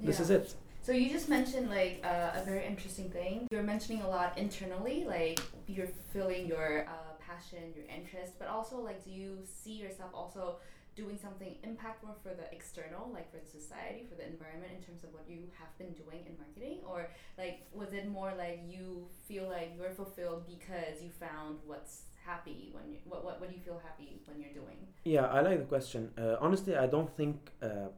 this 0.00 0.18
Yeah. 0.18 0.24
is 0.26 0.30
it 0.38 0.46
So 0.88 0.92
you 0.92 1.08
just 1.16 1.28
mentioned 1.38 1.66
like 1.78 1.94
uh, 2.04 2.40
a 2.40 2.42
very 2.50 2.64
interesting 2.72 3.08
thing. 3.18 3.34
You're 3.52 3.68
mentioning 3.74 4.00
a 4.02 4.08
lot 4.16 4.30
internally, 4.36 4.96
like 5.16 5.40
you're 5.74 5.88
feeling 6.12 6.42
your 6.46 6.84
uh, 6.94 7.13
passion, 7.34 7.72
your 7.74 7.86
interest, 7.86 8.34
but 8.38 8.48
also 8.48 8.80
like 8.80 9.04
do 9.04 9.10
you 9.10 9.38
see 9.44 9.72
yourself 9.72 10.10
also 10.14 10.56
doing 10.96 11.18
something 11.20 11.56
impactful 11.64 12.14
for 12.22 12.34
the 12.34 12.46
external, 12.52 13.10
like 13.12 13.30
for 13.30 13.38
the 13.38 13.50
society, 13.60 14.06
for 14.08 14.14
the 14.14 14.26
environment, 14.26 14.70
in 14.76 14.82
terms 14.84 15.02
of 15.02 15.12
what 15.12 15.24
you 15.28 15.38
have 15.58 15.76
been 15.78 15.92
doing 15.92 16.20
in 16.26 16.36
marketing, 16.38 16.78
or 16.86 17.10
like 17.36 17.66
was 17.72 17.92
it 17.92 18.08
more 18.08 18.32
like 18.36 18.60
you 18.68 19.06
feel 19.26 19.48
like 19.48 19.72
you're 19.76 19.90
fulfilled 19.90 20.44
because 20.46 21.02
you 21.02 21.10
found 21.10 21.58
what's 21.66 22.02
happy 22.24 22.70
when 22.72 22.84
you 22.90 22.98
what 23.04 23.24
what, 23.24 23.40
what 23.40 23.50
do 23.50 23.56
you 23.56 23.62
feel 23.62 23.80
happy 23.84 24.20
when 24.26 24.40
you're 24.40 24.52
doing? 24.52 24.78
Yeah, 25.04 25.26
I 25.26 25.40
like 25.40 25.58
the 25.58 25.64
question. 25.64 26.10
Uh, 26.16 26.36
honestly, 26.40 26.76
I 26.76 26.86
don't 26.86 27.10
think 27.16 27.50
uh, 27.62 27.88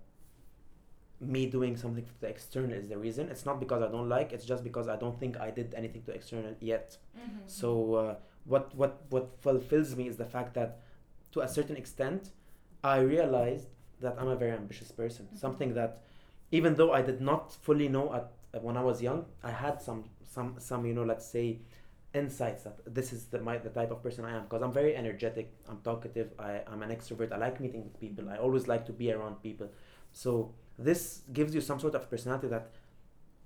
me 1.20 1.46
doing 1.46 1.76
something 1.76 2.04
for 2.04 2.12
the 2.20 2.28
external 2.28 2.72
is 2.72 2.88
the 2.88 2.98
reason. 2.98 3.28
It's 3.28 3.46
not 3.46 3.60
because 3.60 3.82
I 3.82 3.88
don't 3.88 4.08
like. 4.08 4.32
It's 4.32 4.44
just 4.44 4.64
because 4.64 4.88
I 4.88 4.96
don't 4.96 5.18
think 5.18 5.38
I 5.38 5.50
did 5.50 5.74
anything 5.74 6.02
to 6.04 6.12
external 6.12 6.54
yet. 6.60 6.96
Mm-hmm. 7.16 7.38
So 7.46 7.94
uh, 7.94 8.14
what 8.46 8.74
what 8.74 9.02
what 9.10 9.26
fulfills 9.40 9.96
me 9.96 10.08
is 10.08 10.16
the 10.16 10.24
fact 10.24 10.54
that, 10.54 10.80
to 11.32 11.40
a 11.40 11.48
certain 11.48 11.76
extent, 11.76 12.30
I 12.84 12.98
realized 13.00 13.68
that 14.00 14.16
I'm 14.18 14.28
a 14.28 14.36
very 14.36 14.52
ambitious 14.52 14.90
person. 14.92 15.28
Mhm. 15.32 15.38
Something 15.38 15.74
that, 15.74 16.02
even 16.50 16.74
though 16.74 16.92
I 16.92 17.02
did 17.02 17.20
not 17.20 17.52
fully 17.52 17.88
know 17.88 18.12
at 18.14 18.62
when 18.62 18.76
I 18.76 18.82
was 18.82 19.02
young, 19.02 19.26
I 19.42 19.50
had 19.50 19.82
some 19.82 20.04
some 20.24 20.54
some 20.58 20.86
you 20.86 20.94
know 20.94 21.04
let's 21.04 21.26
say 21.26 21.58
insights 22.14 22.62
that 22.64 22.78
this 22.94 23.12
is 23.12 23.26
the 23.26 23.40
my 23.40 23.58
the 23.58 23.68
type 23.70 23.90
of 23.90 24.02
person 24.02 24.24
I 24.24 24.36
am 24.36 24.44
because 24.44 24.62
I'm 24.62 24.72
very 24.72 24.96
energetic. 24.96 25.52
I'm 25.68 25.80
talkative. 25.82 26.32
I 26.38 26.62
I'm 26.66 26.82
an 26.82 26.90
extrovert. 26.90 27.32
I 27.32 27.36
like 27.36 27.60
meeting 27.60 27.82
with 27.84 27.98
people. 28.00 28.28
I 28.30 28.36
always 28.38 28.68
like 28.68 28.86
to 28.86 28.92
be 28.92 29.12
around 29.12 29.42
people. 29.42 29.68
So 30.12 30.54
this 30.78 31.22
gives 31.32 31.54
you 31.54 31.60
some 31.60 31.78
sort 31.80 31.94
of 31.94 32.08
personality 32.10 32.48
that 32.48 32.70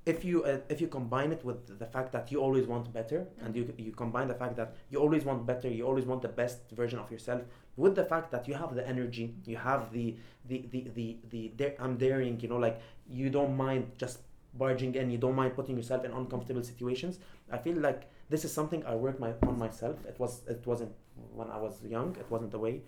if 0.06 0.24
you 0.24 0.44
uh, 0.44 0.58
if 0.68 0.80
you 0.80 0.88
combine 0.88 1.30
it 1.30 1.44
with 1.44 1.78
the 1.78 1.86
fact 1.86 2.10
that 2.12 2.32
you 2.32 2.40
always 2.40 2.66
want 2.66 2.90
better 2.92 3.26
and 3.44 3.54
you 3.54 3.72
you 3.76 3.92
combine 3.92 4.28
the 4.28 4.34
fact 4.34 4.56
that 4.56 4.74
you 4.90 4.98
always 4.98 5.24
want 5.24 5.44
better 5.46 5.68
you 5.68 5.84
always 5.86 6.06
want 6.06 6.22
the 6.22 6.28
best 6.28 6.58
version 6.72 6.98
of 6.98 7.10
yourself 7.10 7.42
with 7.76 7.94
the 7.94 8.04
fact 8.04 8.30
that 8.30 8.48
you 8.48 8.54
have 8.54 8.74
the 8.74 8.86
energy 8.86 9.34
you 9.44 9.56
have 9.56 9.92
the 9.92 10.16
the 10.48 10.64
the 10.70 10.86
the, 10.94 11.16
the, 11.30 11.52
the 11.56 11.82
i'm 11.82 11.96
daring 11.96 12.40
you 12.40 12.48
know 12.48 12.56
like 12.56 12.80
you 13.08 13.28
don't 13.28 13.56
mind 13.56 13.90
just 13.98 14.20
barging 14.54 14.94
in 14.94 15.10
you 15.10 15.18
don't 15.18 15.36
mind 15.36 15.54
putting 15.54 15.76
yourself 15.76 16.04
in 16.04 16.12
uncomfortable 16.12 16.62
situations 16.62 17.18
i 17.52 17.58
feel 17.58 17.76
like 17.76 18.10
this 18.30 18.44
is 18.44 18.52
something 18.52 18.84
i 18.86 18.94
worked 18.94 19.20
my, 19.20 19.32
on 19.46 19.58
myself. 19.58 19.96
It 20.06 20.18
was 20.18 20.42
it 20.48 20.62
wasn't 20.66 20.92
when 21.34 21.50
i 21.50 21.58
was 21.58 21.82
young 21.84 22.16
it 22.18 22.26
wasn't 22.30 22.52
the 22.52 22.58
way 22.58 22.80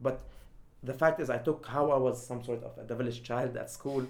but 0.00 0.20
the 0.84 0.94
fact 0.94 1.20
is 1.20 1.28
i 1.30 1.36
took 1.36 1.66
how 1.66 1.90
i 1.90 1.96
was 1.96 2.24
some 2.24 2.42
sort 2.44 2.62
of 2.62 2.78
a 2.78 2.84
devilish 2.84 3.22
child 3.22 3.56
at 3.56 3.70
school 3.70 4.06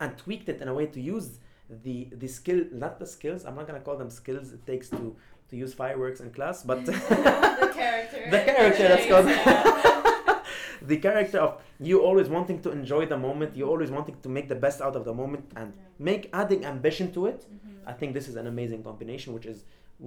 and 0.00 0.16
tweaked 0.18 0.48
it 0.48 0.60
in 0.60 0.68
a 0.68 0.74
way 0.74 0.86
to 0.86 1.00
use 1.00 1.38
the 1.82 2.08
the 2.22 2.28
skill 2.28 2.64
not 2.72 2.98
the 2.98 3.06
skills 3.06 3.44
i'm 3.44 3.54
not 3.56 3.66
going 3.66 3.78
to 3.78 3.84
call 3.84 3.96
them 3.96 4.10
skills 4.10 4.52
it 4.52 4.64
takes 4.66 4.88
to 4.88 5.16
to 5.50 5.56
use 5.56 5.72
fireworks 5.74 6.20
in 6.20 6.30
class 6.30 6.62
but 6.62 6.84
the 6.86 6.92
character. 6.92 8.20
The 8.34 8.40
character, 8.50 8.84
let's 8.88 9.06
go. 9.06 9.18
The 10.82 10.98
character 10.98 11.38
of 11.38 11.62
you 11.80 12.00
always 12.02 12.28
wanting 12.28 12.60
to 12.62 12.70
enjoy 12.70 13.06
the 13.06 13.16
moment 13.16 13.56
you 13.56 13.64
always 13.68 13.90
wanting 13.90 14.16
to 14.22 14.28
make 14.28 14.48
the 14.48 14.54
best 14.66 14.80
out 14.82 14.96
of 14.96 15.04
the 15.04 15.14
moment 15.14 15.44
and 15.56 15.72
make 15.98 16.28
adding 16.32 16.64
ambition 16.66 17.06
to 17.16 17.20
it 17.26 17.40
Mhm. 17.46 17.90
i 17.90 17.92
think 17.98 18.12
this 18.18 18.26
is 18.28 18.36
an 18.42 18.46
amazing 18.54 18.82
combination 18.88 19.32
which 19.36 19.46
is 19.52 19.58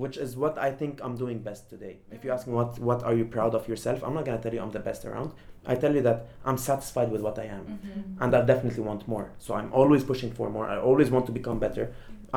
which 0.04 0.18
is 0.26 0.30
what 0.44 0.56
i 0.68 0.70
think 0.80 0.94
i'm 1.06 1.16
doing 1.24 1.38
best 1.50 1.64
today 1.74 1.94
if 2.16 2.24
you 2.24 2.32
ask 2.36 2.44
me 2.48 2.54
what 2.60 2.72
what 2.90 3.02
are 3.08 3.16
you 3.20 3.26
proud 3.38 3.54
of 3.60 3.64
yourself 3.72 3.98
i'm 4.06 4.14
not 4.18 4.26
going 4.28 4.38
to 4.38 4.44
tell 4.46 4.54
you 4.56 4.62
i'm 4.66 4.72
the 4.80 4.86
best 4.90 5.02
around 5.10 5.30
i 5.66 5.76
tell 5.84 5.94
you 5.98 6.04
that 6.10 6.20
i'm 6.48 6.58
satisfied 6.72 7.10
with 7.14 7.22
what 7.28 7.38
i 7.44 7.46
am 7.60 7.66
Mhm. 7.68 8.04
and 8.24 8.32
I 8.36 8.42
definitely 8.54 8.84
want 8.90 9.02
more. 9.14 9.26
So 9.46 9.50
I'm 9.60 9.72
always 9.80 10.04
pushing 10.12 10.32
for 10.38 10.48
more. 10.56 10.66
I 10.76 10.78
always 10.90 11.10
want 11.16 11.26
to 11.30 11.34
become 11.40 11.58
better. 11.66 11.86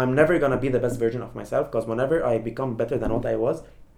I'm 0.01 0.13
never 0.21 0.35
gonna 0.43 0.61
be 0.67 0.71
the 0.77 0.83
best 0.87 0.97
version 1.05 1.23
of 1.27 1.31
myself 1.41 1.65
because 1.71 1.87
whenever 1.93 2.17
I 2.33 2.35
become 2.51 2.71
better 2.83 2.97
than 3.03 3.11
what 3.17 3.25
I 3.35 3.37
was, 3.47 3.57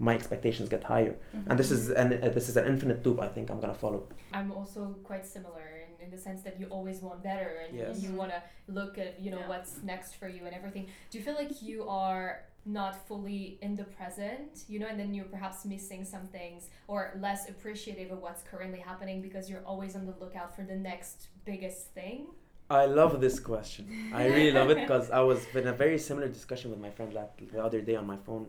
my 0.09 0.14
expectations 0.18 0.66
get 0.75 0.83
higher. 0.94 1.14
And 1.48 1.55
this 1.61 1.70
is 1.77 1.83
an 2.03 2.09
uh, 2.25 2.29
this 2.38 2.46
is 2.51 2.57
an 2.61 2.66
infinite 2.72 2.98
loop. 3.05 3.18
I 3.27 3.29
think 3.35 3.44
I'm 3.51 3.61
gonna 3.64 3.81
follow. 3.85 4.01
I'm 4.38 4.51
also 4.59 4.81
quite 5.11 5.25
similar 5.37 5.66
in, 5.85 5.90
in 6.05 6.09
the 6.14 6.20
sense 6.27 6.40
that 6.46 6.55
you 6.61 6.66
always 6.77 6.98
want 7.07 7.18
better 7.31 7.53
and 7.64 7.70
Yes. 7.83 8.01
you 8.05 8.11
want 8.20 8.31
to 8.37 8.40
look 8.79 8.92
at 9.05 9.11
you 9.25 9.31
know 9.35 9.42
Yeah. 9.42 9.53
what's 9.53 9.72
next 9.92 10.11
for 10.20 10.29
you 10.35 10.42
and 10.46 10.55
everything. 10.61 10.85
Do 11.11 11.14
you 11.18 11.25
feel 11.29 11.38
like 11.42 11.53
you 11.70 11.79
are 12.03 12.27
not 12.64 13.07
fully 13.09 13.59
in 13.61 13.75
the 13.75 13.85
present, 13.85 14.64
you 14.68 14.79
know, 14.79 14.87
and 14.87 14.98
then 14.98 15.12
you're 15.12 15.25
perhaps 15.25 15.64
missing 15.64 16.05
some 16.05 16.29
things 16.29 16.68
or 16.87 17.18
less 17.20 17.48
appreciative 17.48 18.11
of 18.12 18.22
what's 18.22 18.42
currently 18.42 18.79
happening 18.79 19.20
because 19.20 19.51
you're 19.51 19.64
always 19.66 19.96
on 19.96 20.07
the 20.07 20.14
lookout 20.20 20.55
for 20.55 20.62
the 20.62 20.77
next 20.77 21.29
biggest 21.44 21.92
thing? 21.92 22.27
I 22.70 22.87
love 22.87 23.20
this 23.20 23.38
question. 23.40 24.12
I 24.14 24.27
really 24.27 24.53
love 24.53 24.70
it 24.70 24.77
because 24.85 25.11
I 25.11 25.20
was 25.20 25.44
in 25.55 25.66
a 25.66 25.72
very 25.72 25.98
similar 25.98 26.29
discussion 26.29 26.70
with 26.70 26.81
my 26.81 26.90
friend 26.90 27.12
like 27.12 27.51
the 27.53 27.62
other 27.62 27.81
day 27.81 27.96
on 27.96 28.07
my 28.07 28.16
phone, 28.16 28.46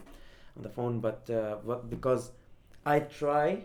on 0.55 0.63
the 0.63 0.69
phone. 0.69 0.99
But 0.99 1.29
uh, 1.29 1.55
what 1.63 1.89
because 1.89 2.31
I 2.85 2.99
try, 2.99 3.63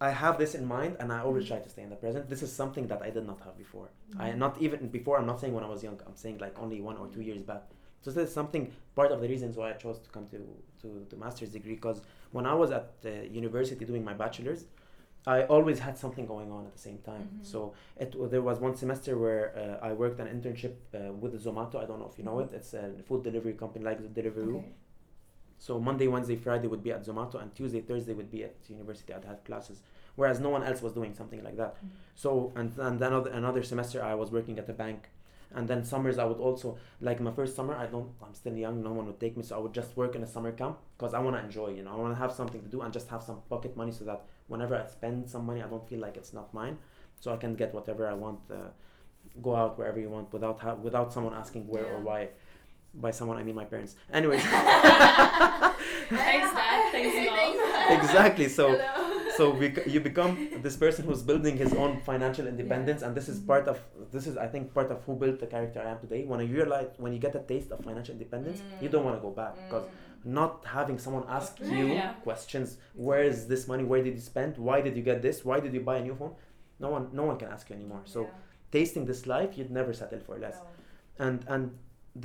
I 0.00 0.10
have 0.10 0.38
this 0.38 0.54
in 0.54 0.64
mind, 0.64 0.96
and 1.00 1.12
I 1.12 1.20
always 1.20 1.48
try 1.48 1.58
to 1.58 1.68
stay 1.68 1.82
in 1.82 1.90
the 1.90 1.96
present. 1.96 2.28
This 2.28 2.42
is 2.42 2.52
something 2.52 2.86
that 2.88 3.02
I 3.02 3.10
did 3.10 3.26
not 3.26 3.40
have 3.44 3.56
before. 3.56 3.88
I 4.18 4.32
not 4.32 4.60
even 4.60 4.88
before. 4.88 5.18
I'm 5.18 5.26
not 5.26 5.40
saying 5.40 5.54
when 5.54 5.64
I 5.64 5.68
was 5.68 5.82
young. 5.82 5.98
I'm 6.06 6.16
saying 6.16 6.38
like 6.38 6.56
only 6.60 6.80
one 6.80 6.96
or 6.96 7.08
two 7.08 7.22
years 7.22 7.42
back. 7.42 7.62
So 8.00 8.10
this 8.10 8.28
is 8.28 8.34
something 8.34 8.72
part 8.94 9.10
of 9.12 9.20
the 9.20 9.28
reasons 9.28 9.56
why 9.56 9.70
I 9.70 9.74
chose 9.74 9.98
to 10.00 10.10
come 10.10 10.26
to 10.28 10.38
to, 10.82 11.06
to 11.10 11.16
master's 11.16 11.50
degree 11.50 11.74
because 11.74 12.00
when 12.32 12.46
I 12.46 12.54
was 12.54 12.70
at 12.70 13.00
the 13.02 13.26
university 13.28 13.84
doing 13.84 14.04
my 14.04 14.14
bachelor's, 14.14 14.64
I 15.26 15.42
always 15.44 15.78
had 15.80 15.98
something 15.98 16.24
going 16.26 16.50
on 16.52 16.64
at 16.66 16.72
the 16.72 16.78
same 16.88 16.98
time. 16.98 17.24
Mhm. 17.28 17.44
So 17.52 17.74
it 17.96 18.10
there 18.30 18.42
was 18.50 18.60
one 18.60 18.74
semester 18.76 19.12
where 19.18 19.44
uh, 19.62 19.86
I 19.88 19.92
worked 19.92 20.20
an 20.20 20.28
internship 20.36 20.74
uh, 20.94 21.12
with 21.12 21.32
Zomato. 21.44 21.76
I 21.82 21.86
don't 21.86 21.98
know 22.02 22.08
if 22.12 22.16
you 22.18 22.24
know 22.24 22.38
it. 22.44 22.50
It's 22.58 22.72
a 22.74 22.84
food 23.08 23.22
delivery 23.24 23.54
company 23.54 23.84
like 23.84 23.98
the 24.06 24.10
Deliveroo. 24.22 24.58
Okay. 24.58 24.72
So 25.58 25.80
Monday, 25.80 26.06
Wednesday, 26.06 26.36
Friday 26.36 26.68
would 26.68 26.84
be 26.84 26.92
at 26.92 27.02
Zomato, 27.04 27.42
and 27.42 27.52
Tuesday, 27.54 27.80
Thursday 27.80 28.14
would 28.14 28.30
be 28.30 28.44
at 28.44 28.54
university. 28.68 29.12
I'd 29.12 29.24
have 29.24 29.42
classes, 29.42 29.82
whereas 30.14 30.38
no 30.38 30.50
one 30.50 30.62
else 30.62 30.80
was 30.82 30.92
doing 30.92 31.12
something 31.14 31.42
like 31.42 31.56
that. 31.56 31.74
Mhm. 31.84 31.88
So 32.14 32.52
and 32.54 32.68
and 32.78 32.94
then 33.00 33.12
another 33.12 33.30
another 33.30 33.62
semester 33.64 33.98
I 34.12 34.14
was 34.14 34.30
working 34.30 34.56
at 34.62 34.68
a 34.68 34.72
bank, 34.84 35.00
and 35.54 35.66
then 35.68 35.84
summers 35.84 36.18
I 36.18 36.24
would 36.24 36.38
also 36.38 36.76
like 37.00 37.20
my 37.20 37.30
first 37.30 37.56
summer 37.56 37.74
I 37.74 37.86
don't 37.86 38.10
I'm 38.22 38.34
still 38.34 38.54
young 38.56 38.82
no 38.82 38.92
one 38.92 39.06
would 39.06 39.20
take 39.20 39.36
me 39.36 39.42
so 39.42 39.56
I 39.56 39.58
would 39.60 39.72
just 39.72 39.96
work 39.96 40.14
in 40.14 40.22
a 40.22 40.26
summer 40.26 40.52
camp 40.52 40.78
because 40.96 41.14
I 41.14 41.20
want 41.20 41.36
to 41.36 41.42
enjoy 41.42 41.68
you 41.70 41.82
know 41.82 41.92
I 41.92 41.96
want 41.96 42.14
to 42.14 42.18
have 42.18 42.32
something 42.32 42.60
to 42.62 42.68
do 42.68 42.82
and 42.82 42.92
just 42.92 43.08
have 43.08 43.22
some 43.22 43.40
pocket 43.48 43.76
money 43.76 43.92
so 43.92 44.04
that 44.04 44.24
whenever 44.48 44.76
I 44.76 44.86
spend 44.86 45.28
some 45.28 45.46
money 45.46 45.62
I 45.62 45.66
don't 45.66 45.88
feel 45.88 46.00
like 46.00 46.16
it's 46.16 46.32
not 46.32 46.52
mine 46.52 46.76
so 47.20 47.32
I 47.32 47.36
can 47.36 47.54
get 47.54 47.74
whatever 47.74 48.06
I 48.06 48.14
want 48.14 48.40
uh, 48.50 48.70
go 49.42 49.54
out 49.56 49.78
wherever 49.78 49.98
you 49.98 50.10
want 50.10 50.32
without 50.32 50.60
ha- 50.60 50.74
without 50.74 51.12
someone 51.12 51.34
asking 51.34 51.66
where 51.66 51.86
or 51.86 52.00
why 52.00 52.28
by 52.94 53.10
someone 53.10 53.36
I 53.38 53.42
mean 53.42 53.54
my 53.54 53.64
parents 53.64 53.96
anyways 54.12 54.42
Thanks, 56.08 56.52
Dad. 56.52 56.92
Thanks, 56.92 57.58
Mom. 57.90 57.98
exactly 57.98 58.48
so 58.48 58.70
Hello. 58.70 58.97
So 59.38 59.44
bec- 59.62 59.86
you 59.94 60.00
become 60.08 60.32
this 60.66 60.76
person 60.82 61.04
who's 61.08 61.22
building 61.30 61.56
his 61.62 61.72
own 61.82 61.92
financial 62.08 62.46
independence 62.52 63.02
and 63.08 63.14
this 63.18 63.28
is 63.32 63.38
Mhm. 63.40 63.46
part 63.52 63.66
of 63.72 63.80
this 64.14 64.26
is 64.30 64.36
i 64.44 64.48
think 64.52 64.72
part 64.78 64.90
of 64.94 64.98
who 65.06 65.14
built 65.22 65.38
the 65.44 65.48
character 65.54 65.80
i 65.86 65.90
am 65.94 65.98
today 66.04 66.20
when 66.30 66.40
you 66.46 66.52
realize 66.60 66.88
when 67.06 67.12
you 67.16 67.20
get 67.26 67.34
a 67.40 67.42
taste 67.52 67.70
of 67.76 67.84
financial 67.88 68.14
independence 68.18 68.62
you 68.82 68.88
don't 68.94 69.04
want 69.08 69.16
to 69.20 69.24
go 69.28 69.32
back 69.42 69.54
because 69.64 69.86
Mm. 69.88 70.32
not 70.40 70.52
having 70.76 70.98
someone 71.04 71.24
ask 71.38 71.52
you 71.78 71.86
Yeah. 71.96 72.12
questions 72.28 72.68
where 73.08 73.24
is 73.32 73.38
this 73.52 73.62
money 73.72 73.84
where 73.90 74.02
did 74.06 74.14
you 74.20 74.24
spend 74.32 74.52
why 74.68 74.78
did 74.86 74.94
you 75.00 75.04
get 75.10 75.18
this 75.26 75.36
why 75.50 75.58
did 75.64 75.72
you 75.78 75.82
buy 75.90 75.96
a 76.02 76.04
new 76.08 76.16
phone 76.22 76.34
no 76.86 76.88
one 76.96 77.04
no 77.20 77.24
one 77.30 77.36
can 77.42 77.48
ask 77.56 77.64
you 77.70 77.76
anymore 77.80 78.02
so 78.14 78.20
Yeah. 78.22 78.30
tasting 78.78 79.04
this 79.12 79.22
life 79.34 79.50
you'd 79.58 79.74
never 79.80 79.92
settle 80.02 80.22
for 80.30 80.34
less 80.46 80.58
No. 80.64 81.26
and 81.26 81.38
and 81.56 81.62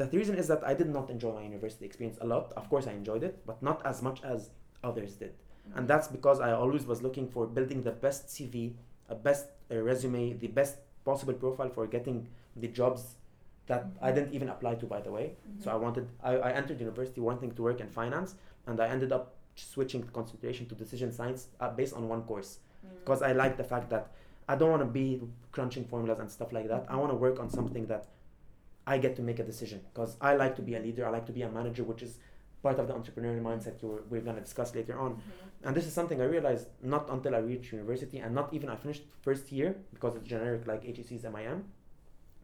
the 0.01 0.05
reason 0.19 0.35
is 0.41 0.47
that 0.51 0.61
I 0.71 0.73
did 0.81 0.89
not 0.97 1.05
enjoy 1.15 1.31
my 1.39 1.43
university 1.51 1.85
experience 1.85 2.17
a 2.25 2.27
lot. 2.33 2.45
Of 2.59 2.65
course, 2.71 2.85
I 2.91 2.93
enjoyed 3.01 3.23
it, 3.29 3.35
but 3.49 3.57
not 3.69 3.77
as 3.91 3.97
much 4.07 4.19
as 4.33 4.49
others 4.89 5.11
did. 5.23 5.33
And 5.75 5.87
that's 5.87 6.07
because 6.07 6.39
I 6.39 6.51
always 6.51 6.85
was 6.85 7.01
looking 7.01 7.27
for 7.27 7.45
building 7.47 7.83
the 7.83 7.91
best 7.91 8.27
CV, 8.27 8.73
a 9.09 9.15
best 9.15 9.47
uh, 9.71 9.77
resume, 9.77 10.33
the 10.33 10.47
best 10.47 10.77
possible 11.05 11.33
profile 11.33 11.69
for 11.69 11.87
getting 11.87 12.27
the 12.55 12.67
jobs 12.67 13.15
that 13.67 13.87
I 14.01 14.11
didn't 14.11 14.33
even 14.33 14.49
apply 14.49 14.75
to, 14.75 14.85
by 14.85 14.99
the 15.01 15.11
way. 15.11 15.33
So 15.59 15.71
I 15.71 15.75
wanted, 15.75 16.07
I, 16.23 16.35
I 16.35 16.51
entered 16.51 16.79
university 16.79 17.21
wanting 17.21 17.51
to 17.55 17.61
work 17.63 17.79
in 17.79 17.89
finance, 17.89 18.35
and 18.67 18.79
I 18.79 18.87
ended 18.87 19.11
up 19.11 19.33
switching 19.55 20.01
the 20.01 20.11
concentration 20.11 20.65
to 20.67 20.75
decision 20.75 21.11
science 21.11 21.47
uh, 21.59 21.69
based 21.69 21.93
on 21.93 22.07
one 22.09 22.23
course 22.23 22.59
Mm. 22.85 22.89
because 22.99 23.21
I 23.21 23.31
like 23.31 23.55
the 23.55 23.63
fact 23.63 23.89
that 23.91 24.11
I 24.49 24.55
don't 24.57 24.69
want 24.69 24.81
to 24.81 24.85
be 25.01 25.21
crunching 25.53 25.85
formulas 25.85 26.19
and 26.19 26.29
stuff 26.29 26.51
like 26.51 26.67
that. 26.67 26.85
I 26.89 26.97
want 26.97 27.11
to 27.11 27.15
work 27.15 27.39
on 27.39 27.49
something 27.49 27.85
that 27.87 28.07
I 28.85 28.97
get 28.97 29.15
to 29.15 29.21
make 29.21 29.39
a 29.39 29.43
decision 29.43 29.79
because 29.93 30.17
I 30.19 30.35
like 30.35 30.55
to 30.57 30.61
be 30.61 30.75
a 30.75 30.79
leader. 30.79 31.05
I 31.07 31.09
like 31.09 31.25
to 31.27 31.31
be 31.31 31.43
a 31.43 31.49
manager, 31.49 31.83
which 31.83 32.03
is 32.03 32.17
part 32.65 32.77
of 32.79 32.85
the 32.87 32.93
entrepreneurial 32.99 33.41
mindset 33.49 33.75
you 33.81 33.87
were, 33.91 34.03
we're 34.09 34.21
going 34.27 34.37
to 34.41 34.45
discuss 34.49 34.69
later 34.79 34.95
on. 35.05 35.11
Mhm. 35.15 35.21
And 35.65 35.71
this 35.77 35.85
is 35.89 35.93
something 35.99 36.19
I 36.21 36.25
realized 36.37 36.67
not 36.81 37.09
until 37.15 37.33
I 37.35 37.39
reached 37.51 37.71
university 37.73 38.17
and 38.23 38.33
not 38.39 38.47
even 38.55 38.67
I 38.69 38.77
finished 38.85 39.03
first 39.21 39.45
year 39.51 39.69
because 39.93 40.15
it's 40.17 40.27
generic 40.27 40.61
like 40.71 40.81
HEC's 40.95 41.23
MIM. 41.35 41.59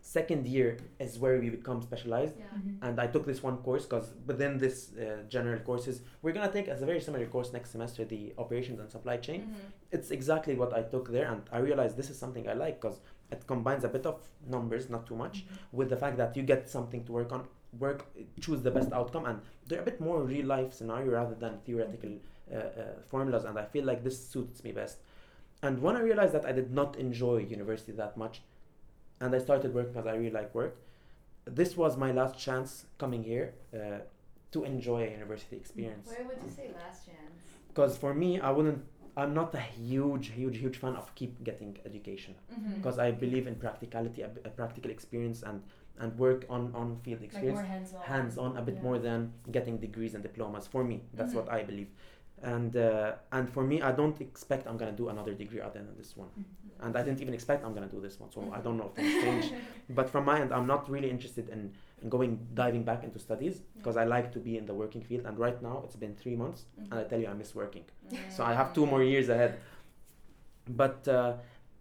Second 0.01 0.47
year 0.47 0.77
is 1.05 1.19
where 1.19 1.37
we 1.43 1.49
become 1.49 1.79
specialized 1.89 2.35
Yeah. 2.37 2.45
Mhm. 2.57 2.77
and 2.85 2.95
I 3.05 3.07
took 3.13 3.25
this 3.31 3.41
one 3.49 3.57
course 3.67 3.83
because 3.85 4.07
within 4.31 4.57
this 4.57 4.77
uh, 4.97 5.23
general 5.35 5.59
courses 5.69 5.95
we're 6.21 6.31
gonna 6.37 6.51
take 6.57 6.67
as 6.73 6.81
a 6.81 6.85
very 6.91 7.01
similar 7.07 7.25
course 7.35 7.49
next 7.57 7.69
semester 7.75 8.05
the 8.05 8.33
operations 8.43 8.79
and 8.79 8.89
supply 8.97 9.17
chain 9.27 9.41
Mhm. 9.41 9.55
it's 9.95 10.09
exactly 10.17 10.55
what 10.61 10.71
I 10.79 10.81
took 10.93 11.05
there, 11.15 11.27
and 11.31 11.41
I 11.51 11.59
realized 11.69 11.93
this 12.01 12.09
is 12.13 12.17
something 12.23 12.45
I 12.53 12.55
like 12.65 12.75
because 12.81 12.99
it 13.35 13.41
combines 13.45 13.83
a 13.83 13.89
bit 13.95 14.05
of 14.11 14.15
numbers, 14.55 14.83
not 14.89 15.03
too 15.09 15.17
much, 15.23 15.35
with 15.79 15.89
the 15.93 15.97
fact 16.03 16.15
that 16.21 16.31
you 16.37 16.43
get 16.53 16.61
something 16.77 17.01
to 17.07 17.11
work 17.19 17.31
on, 17.37 17.41
work, 17.77 18.05
choose 18.41 18.61
the 18.61 18.71
best 18.71 18.91
outcome, 18.91 19.25
and 19.25 19.41
they're 19.67 19.81
a 19.81 19.85
bit 19.85 19.99
more 20.01 20.23
real 20.23 20.45
life 20.45 20.73
scenario 20.73 21.11
rather 21.11 21.35
than 21.35 21.59
theoretical 21.65 22.11
uh, 22.51 22.55
uh, 22.57 22.83
formulas, 23.07 23.43
and 23.45 23.57
I 23.59 23.65
feel 23.65 23.85
like 23.85 24.03
this 24.03 24.17
suits 24.27 24.63
me 24.63 24.71
best. 24.71 24.97
And 25.61 25.81
when 25.81 25.95
I 25.95 26.01
realized 26.01 26.33
that 26.33 26.45
I 26.45 26.51
did 26.51 26.71
not 26.71 26.95
enjoy 26.97 27.37
university 27.39 27.91
that 27.93 28.17
much, 28.17 28.41
and 29.21 29.35
I 29.35 29.39
started 29.39 29.73
work 29.73 29.93
because 29.93 30.07
I 30.07 30.15
really 30.15 30.31
like 30.31 30.53
work, 30.55 30.77
this 31.45 31.75
was 31.77 31.97
my 31.97 32.11
last 32.11 32.37
chance 32.39 32.85
coming 32.97 33.23
here 33.23 33.53
uh, 33.73 33.99
to 34.51 34.63
enjoy 34.63 35.03
a 35.07 35.11
university 35.11 35.55
experience 35.55 36.09
Why 36.17 36.25
would 36.27 36.43
you 36.43 36.51
say 36.51 36.69
last 36.73 37.05
chance? 37.05 37.43
because 37.69 37.97
for 37.97 38.13
me 38.13 38.39
i 38.39 38.49
wouldn't 38.51 38.83
i'm 39.17 39.33
not 39.33 39.53
a 39.55 39.59
huge 39.59 40.29
huge 40.29 40.57
huge 40.57 40.77
fan 40.77 40.95
of 40.95 41.13
keep 41.15 41.43
getting 41.43 41.77
education 41.85 42.35
Mm-hmm. 42.51 42.75
because 42.75 42.99
i 42.99 43.11
believe 43.11 43.47
in 43.47 43.55
practicality 43.55 44.21
a, 44.21 44.29
a 44.45 44.49
practical 44.49 44.91
experience 44.91 45.43
and 45.43 45.61
and 45.99 46.17
work 46.17 46.45
on 46.49 46.61
on 46.81 46.87
field 47.03 47.19
Like 47.21 47.29
experience 47.29 47.59
more 47.61 47.69
hands-on. 47.75 48.01
hands 48.11 48.37
on 48.45 48.51
a 48.57 48.61
bit 48.67 48.75
Yeah. 48.77 48.87
more 48.87 48.97
than 49.07 49.19
getting 49.57 49.75
degrees 49.87 50.13
and 50.15 50.23
diplomas 50.29 50.65
for 50.73 50.83
me 50.91 50.97
that's 51.17 51.33
what 51.37 51.45
Mhm. 51.47 51.57
i 51.57 51.63
believe 51.71 51.89
and 52.53 52.71
uh, 52.77 53.11
and 53.37 53.45
for 53.55 53.63
me 53.71 53.81
i 53.89 53.91
don't 53.99 54.17
expect 54.27 54.63
i'm 54.67 54.77
gonna 54.81 54.97
do 55.03 55.09
another 55.15 55.33
degree 55.43 55.61
other 55.67 55.79
than 55.87 55.95
this 56.01 56.11
one 56.23 56.31
Mhm. 56.37 56.85
and 56.85 56.91
i 56.99 57.01
didn't 57.05 57.21
even 57.25 57.33
expect 57.39 57.59
i'm 57.65 57.73
gonna 57.77 57.93
do 57.97 58.01
this 58.07 58.15
one 58.23 58.29
so 58.35 58.39
i 58.57 58.59
don't 58.65 58.77
know 58.79 58.87
if 58.91 58.93
things 58.99 59.13
change 59.25 59.45
Mm-hmm. 59.51 59.95
but 59.97 60.05
from 60.13 60.23
my 60.31 60.35
end 60.41 60.51
i'm 60.57 60.67
not 60.73 60.81
really 60.95 61.09
interested 61.15 61.45
in, 61.55 61.61
in 62.01 62.07
going 62.15 62.31
diving 62.61 62.83
back 62.89 63.01
into 63.07 63.19
studies 63.27 63.55
because 63.77 63.95
i 64.03 64.05
like 64.15 64.27
to 64.35 64.39
be 64.47 64.53
in 64.59 64.65
the 64.71 64.73
working 64.83 65.03
field 65.09 65.23
and 65.27 65.35
right 65.45 65.59
now 65.69 65.75
it's 65.85 65.97
been 66.05 66.15
three 66.23 66.35
months 66.43 66.61
and 66.91 66.95
i 67.01 67.03
tell 67.09 67.19
you 67.23 67.27
i 67.33 67.35
miss 67.43 67.51
working 67.63 67.85
so 68.35 68.39
I 68.51 68.53
have 68.59 68.69
two 68.77 68.85
more 68.93 69.03
years 69.03 69.27
ahead. 69.35 69.51
But 70.81 71.07
uh, 71.07 71.33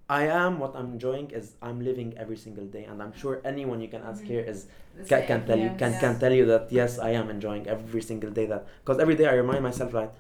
I 0.09 0.23
am 0.27 0.59
what 0.59 0.75
I'm 0.75 0.93
enjoying 0.93 1.31
is 1.31 1.53
I'm 1.61 1.81
living 1.85 2.15
every 2.17 2.37
single 2.37 2.65
day, 2.65 2.85
and 2.85 3.03
I'm 3.03 3.13
sure 3.13 3.41
anyone 3.45 3.81
you 3.81 3.89
can 3.89 4.03
ask 4.03 4.23
Mhm. 4.23 4.27
here 4.33 4.41
is 4.53 4.67
The 4.97 5.05
can, 5.05 5.19
same. 5.19 5.27
can 5.31 5.47
tell 5.47 5.59
you 5.67 5.71
can, 5.83 5.93
Yes. 5.93 6.01
can 6.01 6.19
tell 6.19 6.33
you 6.33 6.47
that 6.47 6.73
yes 6.73 6.99
I 6.99 7.11
am 7.21 7.29
enjoying 7.31 7.67
every 7.69 8.03
single 8.11 8.31
day 8.31 8.47
that 8.47 8.67
because 8.81 8.99
every 9.05 9.17
day 9.21 9.27
I 9.27 9.35
remind 9.35 9.63
myself 9.63 9.93
that 9.93 10.15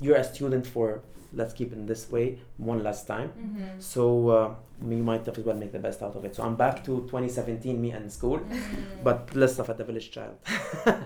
you're 0.00 0.16
a 0.16 0.24
student 0.24 0.66
for 0.66 1.02
let's 1.32 1.52
keep 1.52 1.72
it 1.72 1.76
in 1.76 1.84
this 1.86 2.10
way 2.10 2.38
one 2.56 2.82
last 2.82 3.06
time. 3.06 3.28
Mm-hmm. 3.32 3.80
So 3.80 4.28
uh, 4.28 4.54
we 4.80 4.96
might 4.96 5.28
as 5.28 5.38
well 5.38 5.56
make 5.56 5.72
the 5.72 5.78
best 5.88 6.02
out 6.02 6.14
of 6.16 6.24
it. 6.24 6.34
So 6.34 6.42
I'm 6.42 6.56
back 6.56 6.82
to 6.84 6.92
2017, 7.10 7.80
me 7.80 7.90
and 7.90 8.10
school, 8.10 8.38
Mm-hmm. 8.38 9.04
but 9.08 9.34
less 9.34 9.52
stuff 9.54 9.68
at 9.68 9.76
the 9.76 9.84
village 9.84 10.10
child. 10.10 10.36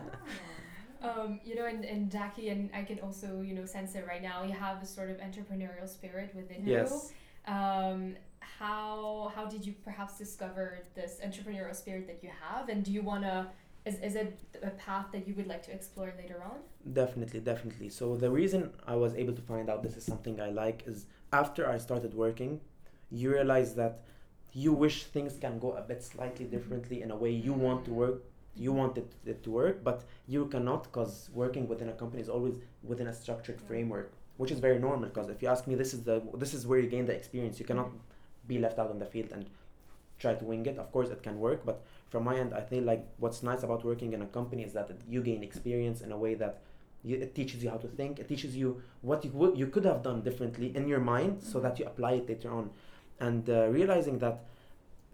Um, 1.02 1.40
you 1.44 1.54
know, 1.54 1.64
and, 1.64 1.82
and 1.84 2.10
Daki, 2.10 2.50
and 2.50 2.68
I 2.74 2.82
can 2.82 2.98
also, 3.00 3.40
you 3.40 3.54
know, 3.54 3.64
sense 3.64 3.94
it 3.94 4.04
right 4.06 4.20
now. 4.22 4.42
You 4.42 4.52
have 4.52 4.82
a 4.82 4.86
sort 4.86 5.08
of 5.10 5.16
entrepreneurial 5.16 5.88
spirit 5.88 6.34
within 6.34 6.62
Yes. 6.66 6.90
you. 6.90 7.16
Um, 7.46 8.16
how 8.40 9.32
how 9.34 9.46
did 9.46 9.64
you 9.66 9.74
perhaps 9.84 10.18
discover 10.18 10.80
this 10.94 11.20
entrepreneurial 11.24 11.74
spirit 11.74 12.06
that 12.06 12.22
you 12.22 12.30
have, 12.40 12.68
and 12.68 12.84
do 12.84 12.92
you 12.92 13.02
wanna? 13.02 13.50
Is, 13.86 13.98
is 14.00 14.14
it 14.14 14.38
a 14.62 14.70
path 14.70 15.06
that 15.12 15.26
you 15.26 15.34
would 15.34 15.46
like 15.46 15.62
to 15.62 15.72
explore 15.72 16.12
later 16.18 16.42
on? 16.44 16.58
Definitely, 16.92 17.40
definitely. 17.40 17.88
So 17.88 18.14
the 18.14 18.30
reason 18.30 18.72
I 18.86 18.94
was 18.94 19.14
able 19.14 19.32
to 19.32 19.40
find 19.40 19.70
out 19.70 19.82
this 19.82 19.96
is 19.96 20.04
something 20.04 20.38
I 20.38 20.50
like 20.50 20.82
is 20.86 21.06
after 21.32 21.66
I 21.66 21.78
started 21.78 22.12
working, 22.12 22.60
you 23.10 23.30
realize 23.32 23.74
that 23.76 24.02
you 24.52 24.72
wish 24.72 25.04
things 25.04 25.38
can 25.40 25.58
go 25.58 25.72
a 25.72 25.80
bit 25.82 26.02
slightly 26.02 26.44
differently 26.44 27.02
in 27.02 27.10
a 27.10 27.16
way 27.16 27.30
you 27.30 27.52
want 27.52 27.84
to 27.86 27.92
work, 27.92 28.24
you 28.54 28.72
want 28.72 28.98
it, 28.98 29.12
it 29.24 29.42
to 29.44 29.50
work, 29.50 29.82
but 29.82 30.04
you 30.26 30.46
cannot 30.46 30.84
because 30.84 31.30
working 31.32 31.68
within 31.68 31.88
a 31.88 31.92
company 31.92 32.20
is 32.22 32.28
always 32.28 32.56
within 32.82 33.06
a 33.06 33.12
structured 33.14 33.60
framework, 33.60 34.12
which 34.40 34.52
is 34.56 34.60
very 34.68 34.78
normal. 34.78 35.08
Because 35.10 35.28
if 35.28 35.42
you 35.42 35.48
ask 35.54 35.62
me, 35.70 35.74
this 35.82 35.92
is 35.96 36.00
the 36.08 36.16
this 36.42 36.52
is 36.58 36.66
where 36.68 36.80
you 36.84 36.88
gain 36.96 37.06
the 37.10 37.16
experience. 37.20 37.54
You 37.60 37.66
cannot 37.70 37.90
be 38.52 38.56
left 38.64 38.78
out 38.82 38.90
on 38.94 38.98
the 38.98 39.10
field 39.14 39.30
and 39.34 39.44
try 40.22 40.32
to 40.40 40.44
wing 40.50 40.64
it. 40.70 40.76
Of 40.78 40.88
course, 40.94 41.10
it 41.16 41.22
can 41.26 41.36
work, 41.46 41.60
but 41.68 41.78
from 42.12 42.22
my 42.28 42.34
end, 42.42 42.50
I 42.60 42.62
think 42.68 42.86
like 42.92 43.02
what's 43.22 43.42
nice 43.50 43.62
about 43.68 43.84
working 43.90 44.10
in 44.16 44.22
a 44.22 44.30
company 44.38 44.62
is 44.68 44.72
that 44.78 44.88
you 45.12 45.20
gain 45.30 45.42
experience 45.42 46.00
in 46.00 46.10
a 46.10 46.18
way 46.24 46.32
that 46.42 46.54
you, 47.08 47.16
it 47.16 47.34
teaches 47.34 47.62
you 47.62 47.70
how 47.74 47.80
to 47.86 47.90
think. 47.98 48.18
It 48.22 48.28
teaches 48.32 48.56
you 48.56 48.68
what 49.02 49.24
you 49.24 49.32
you 49.62 49.66
could 49.74 49.86
have 49.92 50.00
done 50.08 50.18
differently 50.28 50.68
in 50.78 50.88
your 50.92 51.02
mind, 51.14 51.32
so 51.42 51.60
that 51.64 51.78
you 51.78 51.84
apply 51.92 52.12
it 52.20 52.28
later 52.32 52.50
on, 52.58 52.70
and 53.28 53.42
uh, 53.48 53.68
realizing 53.78 54.18
that 54.24 54.36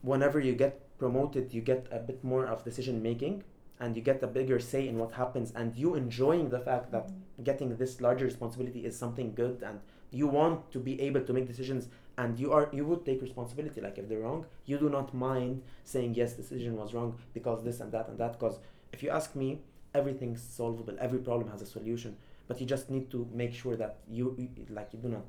whenever 0.03 0.39
you 0.49 0.55
get 0.65 0.75
promoted, 1.03 1.45
you 1.53 1.63
get 1.73 1.83
a 1.91 2.01
bit 2.11 2.23
more 2.33 2.45
of 2.53 2.65
decision 2.71 3.03
making, 3.11 3.35
and 3.81 3.97
you 3.97 4.03
get 4.11 4.23
a 4.23 4.31
bigger 4.39 4.59
say 4.73 4.83
in 4.91 4.97
what 5.03 5.13
happens, 5.23 5.49
and 5.59 5.77
you 5.83 5.97
enjoying 6.05 6.49
the 6.57 6.63
fact 6.69 6.93
that 6.93 7.11
getting 7.43 7.77
this 7.77 8.01
larger 8.01 8.25
responsibility 8.25 8.85
is 8.85 8.99
something 8.99 9.35
good 9.35 9.63
and 9.63 9.81
you 10.11 10.27
want 10.27 10.71
to 10.73 10.79
be 10.79 11.01
able 11.01 11.21
to 11.21 11.33
make 11.33 11.47
decisions 11.47 11.89
and 12.19 12.39
you 12.39 12.53
are 12.53 12.69
you 12.73 12.85
would 12.87 13.05
take 13.05 13.21
responsibility 13.21 13.81
like 13.81 13.99
if 13.99 14.09
they're 14.09 14.21
wrong. 14.21 14.47
You 14.65 14.79
do 14.79 14.89
not 14.89 15.13
mind 15.13 15.63
saying 15.85 16.15
yes 16.15 16.33
decision 16.35 16.77
was 16.77 16.95
wrong 16.95 17.19
because 17.35 17.63
this 17.63 17.81
and 17.81 17.93
that 17.93 18.09
and 18.09 18.19
that 18.19 18.33
because 18.39 18.59
if 18.93 19.03
you 19.03 19.11
ask 19.11 19.35
me 19.37 19.61
everything's 19.95 20.43
solvable 20.43 20.95
every 21.01 21.19
problem 21.19 21.51
has 21.51 21.63
a 21.63 21.67
solution 21.67 22.17
but 22.49 22.61
you 22.61 22.67
just 22.67 22.91
need 22.91 23.11
to 23.11 23.29
make 23.33 23.53
sure 23.53 23.77
that 23.77 23.99
you, 24.09 24.35
you 24.39 24.49
like 24.71 24.93
you 24.93 24.99
do 24.99 25.09
not 25.09 25.25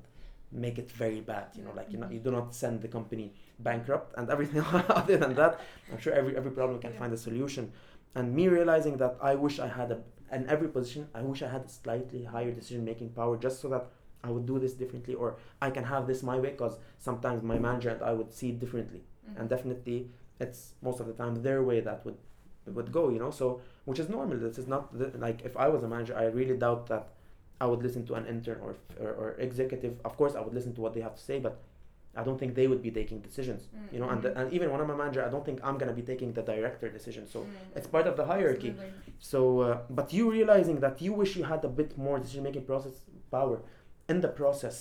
make 0.52 0.78
it 0.78 0.90
very 0.92 1.20
bad 1.20 1.46
you 1.56 1.64
know 1.64 1.72
like 1.76 1.92
you, 1.92 1.98
not, 1.98 2.12
you 2.12 2.20
do 2.20 2.32
not 2.32 2.54
send 2.56 2.82
the 2.82 2.88
company 2.88 3.34
bankrupt 3.60 4.14
and 4.18 4.30
everything 4.30 4.62
other 4.90 5.18
than 5.18 5.34
that. 5.36 5.60
I'm 5.92 5.98
sure 6.00 6.14
every 6.14 6.38
every 6.38 6.52
problem 6.52 6.80
can 6.80 6.94
Yeah. 6.94 7.00
find 7.00 7.14
a 7.14 7.18
solution. 7.18 7.72
And 8.16 8.34
me 8.34 8.48
realizing 8.48 8.98
that 8.98 9.16
i 9.22 9.36
wish 9.36 9.60
i 9.60 9.68
had 9.68 9.92
a 9.92 10.00
in 10.32 10.48
every 10.50 10.68
position 10.68 11.08
i 11.14 11.22
wish 11.22 11.42
i 11.42 11.48
had 11.48 11.64
a 11.64 11.70
slightly 11.70 12.24
higher 12.24 12.52
decision 12.52 12.84
making 12.84 13.10
power 13.10 13.38
just 13.38 13.62
so 13.62 13.70
that 13.70 13.88
i 14.24 14.30
would 14.30 14.46
do 14.46 14.60
this 14.60 14.74
differently 14.74 15.14
or 15.14 15.36
i 15.62 15.70
can 15.70 15.84
have 15.84 16.08
this 16.08 16.24
my 16.24 16.38
way 16.38 16.52
because 16.52 16.78
sometimes 16.98 17.44
my 17.44 17.58
manager 17.58 17.90
and 17.90 18.02
i 18.02 18.14
would 18.14 18.34
see 18.34 18.50
it 18.50 18.60
differently. 18.60 19.02
Mm-hmm. 19.02 19.40
and 19.42 19.50
definitely 19.50 20.10
it's 20.40 20.74
most 20.82 21.00
of 21.00 21.08
the 21.08 21.14
time 21.14 21.42
their 21.42 21.64
way 21.64 21.80
that 21.80 22.06
would 22.06 22.18
would 22.68 22.92
go 22.92 23.10
you 23.10 23.20
know? 23.20 23.32
So 23.32 23.62
which 23.86 24.00
is 24.00 24.10
normal. 24.10 24.38
This 24.38 24.58
is 24.58 24.68
not 24.68 24.98
the, 24.98 25.12
like 25.18 25.42
if 25.46 25.56
i 25.56 25.68
was 25.70 25.84
a 25.84 25.88
manager 25.88 26.18
i 26.18 26.26
really 26.26 26.58
doubt 26.58 26.88
that 26.88 27.08
i 27.62 27.66
would 27.66 27.82
listen 27.82 28.06
to 28.08 28.14
an 28.16 28.26
intern 28.28 28.60
or, 28.62 28.76
or 29.00 29.12
or 29.12 29.36
executive. 29.40 29.94
Of 30.04 30.18
course 30.18 30.36
i 30.36 30.42
would 30.42 30.54
listen 30.54 30.74
to 30.76 30.82
what 30.82 30.94
they 30.94 31.02
have 31.02 31.16
to 31.16 31.22
say 31.22 31.40
but 31.40 31.60
I 32.20 32.24
don't 32.28 32.40
think 32.42 32.52
they 32.60 32.68
would 32.72 32.82
be 32.88 32.92
taking 33.00 33.20
decisions. 33.30 33.62
Mm-hmm. 33.64 33.94
You 33.94 34.00
know, 34.02 34.10
and, 34.14 34.20
the, 34.24 34.30
and 34.40 34.46
even 34.56 34.68
when 34.72 34.80
I'm 34.84 34.90
a 34.90 34.98
manager, 35.04 35.22
I 35.28 35.30
don't 35.34 35.46
think 35.48 35.60
I'm 35.68 35.78
gonna 35.82 35.98
be 36.02 36.06
taking 36.12 36.30
the 36.38 36.44
director 36.54 36.88
decision. 37.00 37.24
So 37.34 37.40
Mm-hmm. 37.42 37.78
it's 37.78 37.88
part 37.96 38.08
of 38.12 38.16
the 38.20 38.26
hierarchy. 38.32 38.72
Absolutely. 38.72 39.14
So, 39.32 39.40
uh, 39.62 39.78
but 40.00 40.08
you 40.18 40.24
realizing 40.40 40.78
that 40.86 40.96
you 41.06 41.12
wish 41.22 41.32
you 41.38 41.44
had 41.54 41.62
a 41.64 41.72
bit 41.82 41.92
more 42.06 42.16
decision 42.24 42.44
making 42.50 42.66
process 42.72 42.96
power 43.38 43.58
in 44.12 44.18
the 44.26 44.32
process 44.42 44.76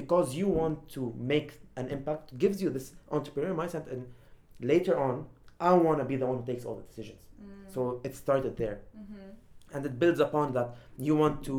because 0.00 0.26
you 0.40 0.46
want 0.60 0.76
to 0.96 1.02
make 1.34 1.50
an 1.80 1.86
impact 1.96 2.24
gives 2.44 2.56
you 2.62 2.68
this 2.76 2.86
entrepreneurial 3.16 3.56
mindset, 3.62 3.84
and 3.92 4.02
later 4.72 4.94
on, 5.06 5.26
I 5.60 5.72
want 5.86 5.98
to 6.02 6.04
be 6.12 6.16
the 6.16 6.26
one 6.30 6.36
who 6.40 6.46
takes 6.52 6.64
all 6.64 6.76
the 6.80 6.86
decisions. 6.90 7.22
Mm. 7.42 7.72
So 7.74 7.80
it 8.06 8.12
started 8.24 8.52
there, 8.62 8.78
Mm-hmm. 9.00 9.74
and 9.74 9.80
it 9.88 9.94
builds 10.02 10.20
upon 10.28 10.46
that. 10.56 10.68
You 11.08 11.14
want 11.16 11.36
to 11.50 11.56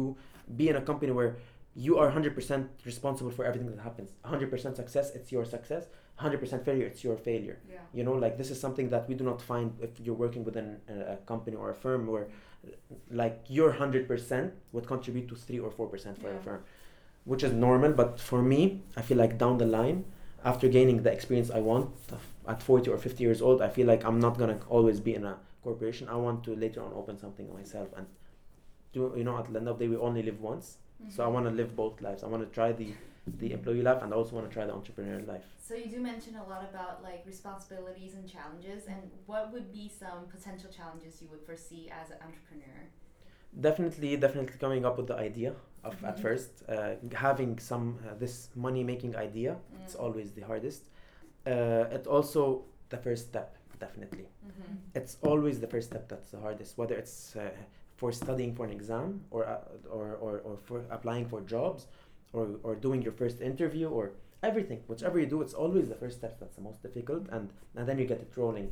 be 0.60 0.66
in 0.72 0.76
a 0.76 0.82
company 0.92 1.12
where 1.20 1.32
you 1.76 1.98
are 1.98 2.12
100% 2.12 2.68
responsible 2.86 3.32
for 3.32 3.46
everything 3.46 3.70
that 3.74 3.82
happens. 3.82 4.12
100% 4.26 4.76
success, 4.76 5.12
it's 5.16 5.32
your 5.32 5.46
success. 5.46 5.86
100% 6.20 6.66
failure, 6.66 6.86
it's 6.86 7.04
your 7.04 7.18
failure 7.18 7.58
Yeah. 7.72 7.80
you 7.94 8.04
know 8.04 8.14
like 8.14 8.38
this 8.38 8.52
is 8.52 8.60
something 8.60 8.90
that 8.90 9.08
we 9.10 9.16
do 9.16 9.24
not 9.24 9.42
find 9.42 9.68
if 9.82 9.92
you're 10.04 10.20
working 10.26 10.44
within 10.44 10.68
a, 10.90 11.14
a 11.14 11.18
company 11.32 11.56
or 11.56 11.68
a 11.72 11.74
firm 11.74 12.06
where 12.06 12.28
like 13.10 13.44
your 13.48 13.72
100% 13.74 14.52
would 14.74 14.86
contribute 14.88 15.28
to 15.30 15.36
3 15.36 15.60
or 15.60 15.72
4% 15.72 16.18
for 16.22 16.28
Yeah. 16.30 16.36
a 16.40 16.40
firm 16.48 16.64
which 17.24 17.44
is 17.44 17.54
normal 17.54 17.92
but 18.02 18.20
for 18.20 18.42
me 18.42 18.62
i 18.98 19.02
feel 19.08 19.18
like 19.24 19.38
down 19.44 19.58
the 19.64 19.66
line 19.80 20.04
after 20.52 20.68
gaining 20.68 20.98
the 21.06 21.12
experience 21.18 21.50
i 21.52 21.60
want 21.60 21.88
at 22.48 22.62
40 22.64 22.90
or 22.90 22.98
50 22.98 23.24
years 23.24 23.42
old 23.42 23.62
i 23.62 23.70
feel 23.70 23.88
like 23.88 24.04
i'm 24.04 24.20
not 24.20 24.38
going 24.40 24.52
to 24.60 24.66
always 24.68 25.00
be 25.00 25.14
in 25.20 25.24
a 25.32 25.36
corporation 25.64 26.08
i 26.10 26.16
want 26.16 26.44
to 26.44 26.56
later 26.56 26.82
on 26.86 26.92
open 27.02 27.18
something 27.18 27.52
myself 27.54 27.90
and 27.98 28.08
do 28.94 29.14
you 29.16 29.24
know 29.24 29.38
at 29.38 29.52
the 29.54 29.60
end 29.60 29.68
of 29.68 29.78
the 29.80 29.86
day 29.86 29.90
we 29.90 29.98
only 29.98 30.24
live 30.24 30.40
once 30.42 30.78
so 31.08 31.24
i 31.24 31.28
Mm-hmm. 31.28 31.34
want 31.36 31.46
to 31.46 31.52
live 31.52 31.76
both 31.76 32.02
lives 32.02 32.24
i 32.24 32.28
want 32.28 32.44
to 32.48 32.54
try 32.54 32.72
the 32.72 32.96
the 33.40 33.52
employee 33.54 33.82
life 33.82 34.02
and 34.02 34.14
i 34.14 34.16
also 34.18 34.36
want 34.36 34.48
to 34.50 34.54
try 34.54 34.66
the 34.66 34.74
entrepreneurial 34.74 35.28
life 35.28 35.46
So 35.68 35.76
you 35.76 35.88
do 35.90 36.00
mention 36.02 36.36
a 36.36 36.44
lot 36.50 36.64
about 36.70 37.02
like 37.04 37.24
responsibilities 37.26 38.14
and 38.16 38.28
challenges, 38.30 38.88
and 38.88 39.02
what 39.26 39.52
would 39.54 39.72
be 39.72 39.90
some 40.02 40.26
potential 40.30 40.70
challenges 40.70 41.22
you 41.22 41.28
would 41.32 41.42
foresee 41.46 41.90
as 42.02 42.10
an 42.12 42.18
entrepreneur? 42.28 42.82
definitely 43.60 44.16
definitely 44.18 44.58
coming 44.60 44.86
up 44.86 44.98
with 44.98 45.08
the 45.08 45.16
idea 45.16 45.54
of 45.84 45.96
at 46.04 46.18
Mhm. 46.18 46.22
first 46.22 46.64
uh, 46.70 46.92
having 47.14 47.58
some 47.60 48.00
uh, 48.08 48.14
this 48.16 48.50
money 48.56 48.84
making 48.84 49.16
idea 49.16 49.58
it's 49.84 49.96
Mm. 49.96 50.00
always 50.04 50.32
the 50.32 50.42
hardest 50.42 50.84
uh, 51.48 51.86
it 51.98 52.08
also 52.08 52.64
the 52.90 52.98
first 52.98 53.28
step 53.28 53.58
definitely 53.80 54.28
Mm-hmm. 54.46 54.76
it's 54.96 55.18
always 55.22 55.60
the 55.60 55.68
first 55.68 55.90
step 55.90 56.08
that's 56.10 56.30
the 56.32 56.40
hardest 56.40 56.78
whether 56.78 56.96
it's 56.96 57.36
uh, 57.36 57.50
for 58.02 58.12
studying 58.12 58.52
for 58.58 58.64
an 58.70 58.72
exam 58.80 59.08
or, 59.36 59.42
uh, 59.46 59.58
or, 59.98 60.06
or, 60.26 60.34
or 60.48 60.54
for 60.68 60.78
applying 60.98 61.26
for 61.32 61.40
jobs 61.56 61.82
or, 62.34 62.46
or 62.64 62.74
doing 62.86 63.00
your 63.08 63.16
first 63.22 63.38
interview 63.52 63.88
or 63.98 64.06
everything. 64.50 64.80
Whichever 64.92 65.18
you 65.24 65.28
do 65.36 65.42
it's 65.46 65.54
always 65.64 65.86
the 65.94 66.00
first 66.04 66.16
step 66.20 66.34
that's 66.40 66.56
the 66.60 66.66
most 66.70 66.80
difficult 66.88 67.24
and, 67.36 67.46
and 67.78 67.84
then 67.88 67.98
you 68.00 68.06
get 68.14 68.20
it 68.26 68.32
rolling 68.36 68.68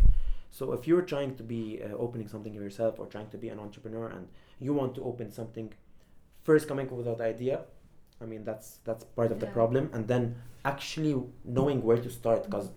so 0.58 0.64
if 0.78 0.82
you're 0.88 1.08
trying 1.14 1.32
to 1.40 1.44
be 1.56 1.64
uh, 1.84 2.06
opening 2.06 2.28
something 2.34 2.54
yourself 2.62 2.94
or 3.00 3.06
trying 3.16 3.30
to 3.36 3.38
be 3.44 3.50
an 3.56 3.60
entrepreneur 3.66 4.08
and 4.16 4.24
you 4.66 4.72
want 4.80 4.92
to 4.98 5.02
open 5.12 5.28
something 5.40 5.68
first 6.48 6.68
coming 6.70 6.88
up 6.88 6.94
with 7.00 7.06
that 7.12 7.22
idea 7.34 7.56
i 8.24 8.26
mean 8.32 8.44
that's 8.50 8.70
that's 8.88 9.04
part 9.20 9.32
of 9.36 9.40
the 9.44 9.46
Yeah. 9.50 9.60
problem. 9.60 9.84
And 9.96 10.04
then 10.14 10.24
actually 10.74 11.14
knowing 11.58 11.80
where 11.88 12.02
to 12.08 12.10
start 12.20 12.40
because 12.48 12.68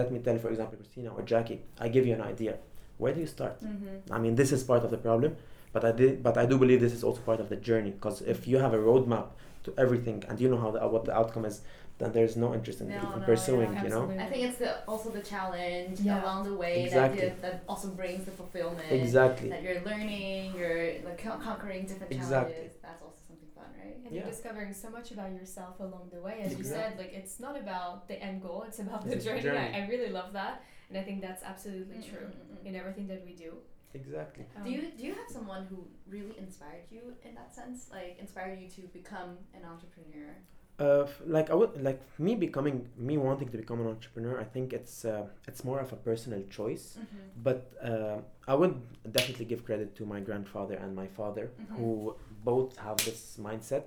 let 0.00 0.12
me 0.12 0.18
tell 0.24 0.34
you 0.36 0.42
for 0.46 0.50
example 0.54 0.76
christina 0.82 1.08
or 1.16 1.22
Jacquie 1.32 1.60
i 1.84 1.88
give 1.96 2.04
you 2.08 2.14
an 2.20 2.24
idea. 2.34 2.54
Where 3.02 3.14
do 3.16 3.20
you 3.26 3.30
start? 3.38 3.56
Mm-hmm. 3.64 4.12
I 4.16 4.18
mean, 4.24 4.34
this 4.40 4.50
is 4.56 4.60
part 4.72 4.82
of 4.86 4.90
the 4.94 5.00
problem, 5.08 5.30
but 5.72 5.84
I 5.84 5.92
did, 5.92 6.22
but 6.22 6.36
I 6.36 6.46
do 6.46 6.58
believe 6.58 6.80
this 6.80 6.92
is 6.92 7.04
also 7.04 7.20
part 7.22 7.40
of 7.40 7.48
the 7.48 7.56
journey. 7.56 7.90
Because 7.90 8.22
if 8.22 8.46
you 8.46 8.58
have 8.58 8.74
a 8.74 8.78
roadmap 8.78 9.26
to 9.64 9.74
everything 9.78 10.24
and 10.28 10.40
you 10.40 10.48
know 10.48 10.58
how 10.58 10.70
the, 10.70 10.82
uh, 10.84 10.88
what 10.88 11.04
the 11.04 11.14
outcome 11.16 11.44
is, 11.44 11.62
then 11.98 12.12
there's 12.12 12.36
no 12.36 12.52
interest 12.54 12.80
in, 12.80 12.88
No, 12.88 12.96
in 12.96 13.20
no, 13.20 13.26
pursuing. 13.26 13.72
yeah. 13.72 13.82
You 13.84 13.88
know, 13.90 14.04
I 14.18 14.26
think 14.26 14.42
it's 14.48 14.58
the 14.58 14.84
also 14.88 15.10
the 15.10 15.20
challenge 15.22 16.00
Yeah. 16.00 16.22
along 16.22 16.44
the 16.50 16.54
way 16.54 16.82
Exactly. 16.84 17.20
that 17.28 17.42
that 17.42 17.62
also 17.68 17.88
brings 17.88 18.24
the 18.24 18.32
fulfillment. 18.32 18.90
exactly. 18.90 19.50
That 19.50 19.62
you're 19.62 19.82
learning, 19.90 20.54
you're 20.58 20.84
like 21.04 21.18
conquering 21.22 21.82
different 21.86 22.12
Exactly. 22.12 22.54
challenges. 22.54 22.76
That's 22.82 23.02
also 23.02 23.18
something 23.28 23.48
fun, 23.54 23.70
right? 23.78 23.96
And 24.04 24.12
Yeah. 24.14 24.22
you're 24.22 24.30
discovering 24.30 24.72
so 24.74 24.90
much 24.90 25.08
about 25.12 25.30
yourself 25.32 25.78
along 25.80 26.04
the 26.12 26.20
way. 26.20 26.36
As 26.44 26.56
you 26.58 26.64
said, 26.64 26.98
like 26.98 27.12
it's 27.20 27.38
not 27.38 27.56
about 27.64 28.08
the 28.08 28.20
end 28.28 28.42
goal, 28.42 28.64
it's 28.68 28.80
about 28.80 29.04
the 29.04 29.12
It's 29.14 29.24
a 29.24 29.28
journey. 29.28 29.42
journey. 29.42 29.70
I, 29.74 29.80
I 29.84 29.88
really 29.88 30.10
love 30.10 30.32
that. 30.32 30.62
And 30.88 30.98
I 30.98 31.04
think 31.04 31.20
that's 31.20 31.42
absolutely 31.42 31.96
mm, 31.96 32.04
mm, 32.04 32.10
true 32.10 32.26
Mm-mm-mm-mm. 32.26 32.66
in 32.66 32.74
everything 32.76 33.06
that 33.08 33.22
we 33.24 33.32
do. 33.34 33.52
Exactly. 33.94 34.44
Um, 34.56 34.64
Do 34.64 34.70
you 34.70 34.82
do 34.96 35.02
you 35.04 35.14
have 35.14 35.28
someone 35.28 35.66
who 35.66 35.86
really 36.08 36.38
inspired 36.38 36.86
you 36.90 37.02
in 37.24 37.34
that 37.34 37.54
sense? 37.54 37.88
Like 37.90 38.16
inspired 38.18 38.58
you 38.60 38.68
to 38.78 38.82
become 38.92 39.38
an 39.54 39.62
entrepreneur? 39.64 40.30
Uh, 40.78 41.06
like 41.26 41.50
I 41.50 41.54
would 41.54 41.80
like 41.82 42.00
me 42.18 42.34
becoming 42.34 42.88
me 42.96 43.18
wanting 43.18 43.48
to 43.50 43.58
become 43.58 43.80
an 43.80 43.86
entrepreneur. 43.88 44.40
I 44.40 44.44
think 44.44 44.72
it's 44.72 45.04
uh, 45.04 45.26
it's 45.46 45.62
more 45.64 45.78
of 45.80 45.92
a 45.92 45.96
personal 45.96 46.42
choice. 46.48 46.96
Mm-hmm. 46.98 47.42
But 47.42 47.72
uh, 47.82 48.18
I 48.48 48.54
would 48.54 48.74
definitely 49.12 49.44
give 49.44 49.64
credit 49.64 49.94
to 49.96 50.06
my 50.06 50.20
grandfather 50.20 50.74
and 50.74 50.96
my 50.96 51.06
father, 51.06 51.50
Mhm. 51.60 51.76
who 51.76 52.16
both 52.44 52.76
have 52.78 52.96
this 53.08 53.36
mindset. 53.38 53.84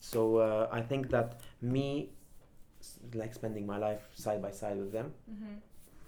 So 0.00 0.36
uh, 0.36 0.68
I 0.70 0.80
think 0.82 1.10
that 1.10 1.40
me, 1.60 2.10
like 3.14 3.34
spending 3.34 3.66
my 3.66 3.76
life 3.78 4.08
side 4.14 4.40
by 4.42 4.50
side 4.52 4.76
with 4.78 4.92
them, 4.92 5.12
Mm-hmm. 5.30 5.54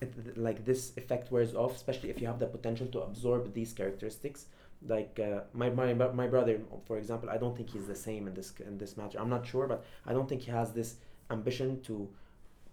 It, 0.01 0.37
like 0.39 0.65
this 0.65 0.93
effect 0.97 1.31
wears 1.31 1.55
off, 1.55 1.75
especially 1.77 2.11
if 2.11 2.21
you 2.21 2.27
have 2.27 2.39
the 2.39 2.47
potential 2.47 2.87
to 2.89 3.01
absorb 3.01 3.53
these 3.55 3.73
characteristics. 3.73 4.47
Like 4.87 5.21
uh, 5.21 5.41
my, 5.53 5.69
my 5.71 5.93
my 5.93 6.27
brother, 6.27 6.61
for 6.87 6.97
example, 6.97 7.29
I 7.29 7.37
don't 7.37 7.55
think 7.57 7.69
he's 7.71 7.87
the 7.87 7.95
same 7.95 8.27
in 8.27 8.35
this 8.35 8.53
in 8.67 8.79
this 8.79 8.97
matter. 8.97 9.19
I'm 9.21 9.29
not 9.29 9.47
sure, 9.47 9.67
but 9.67 9.85
I 10.07 10.13
don't 10.15 10.29
think 10.29 10.43
he 10.43 10.51
has 10.51 10.73
this 10.73 10.97
ambition 11.31 11.81
to 11.83 12.09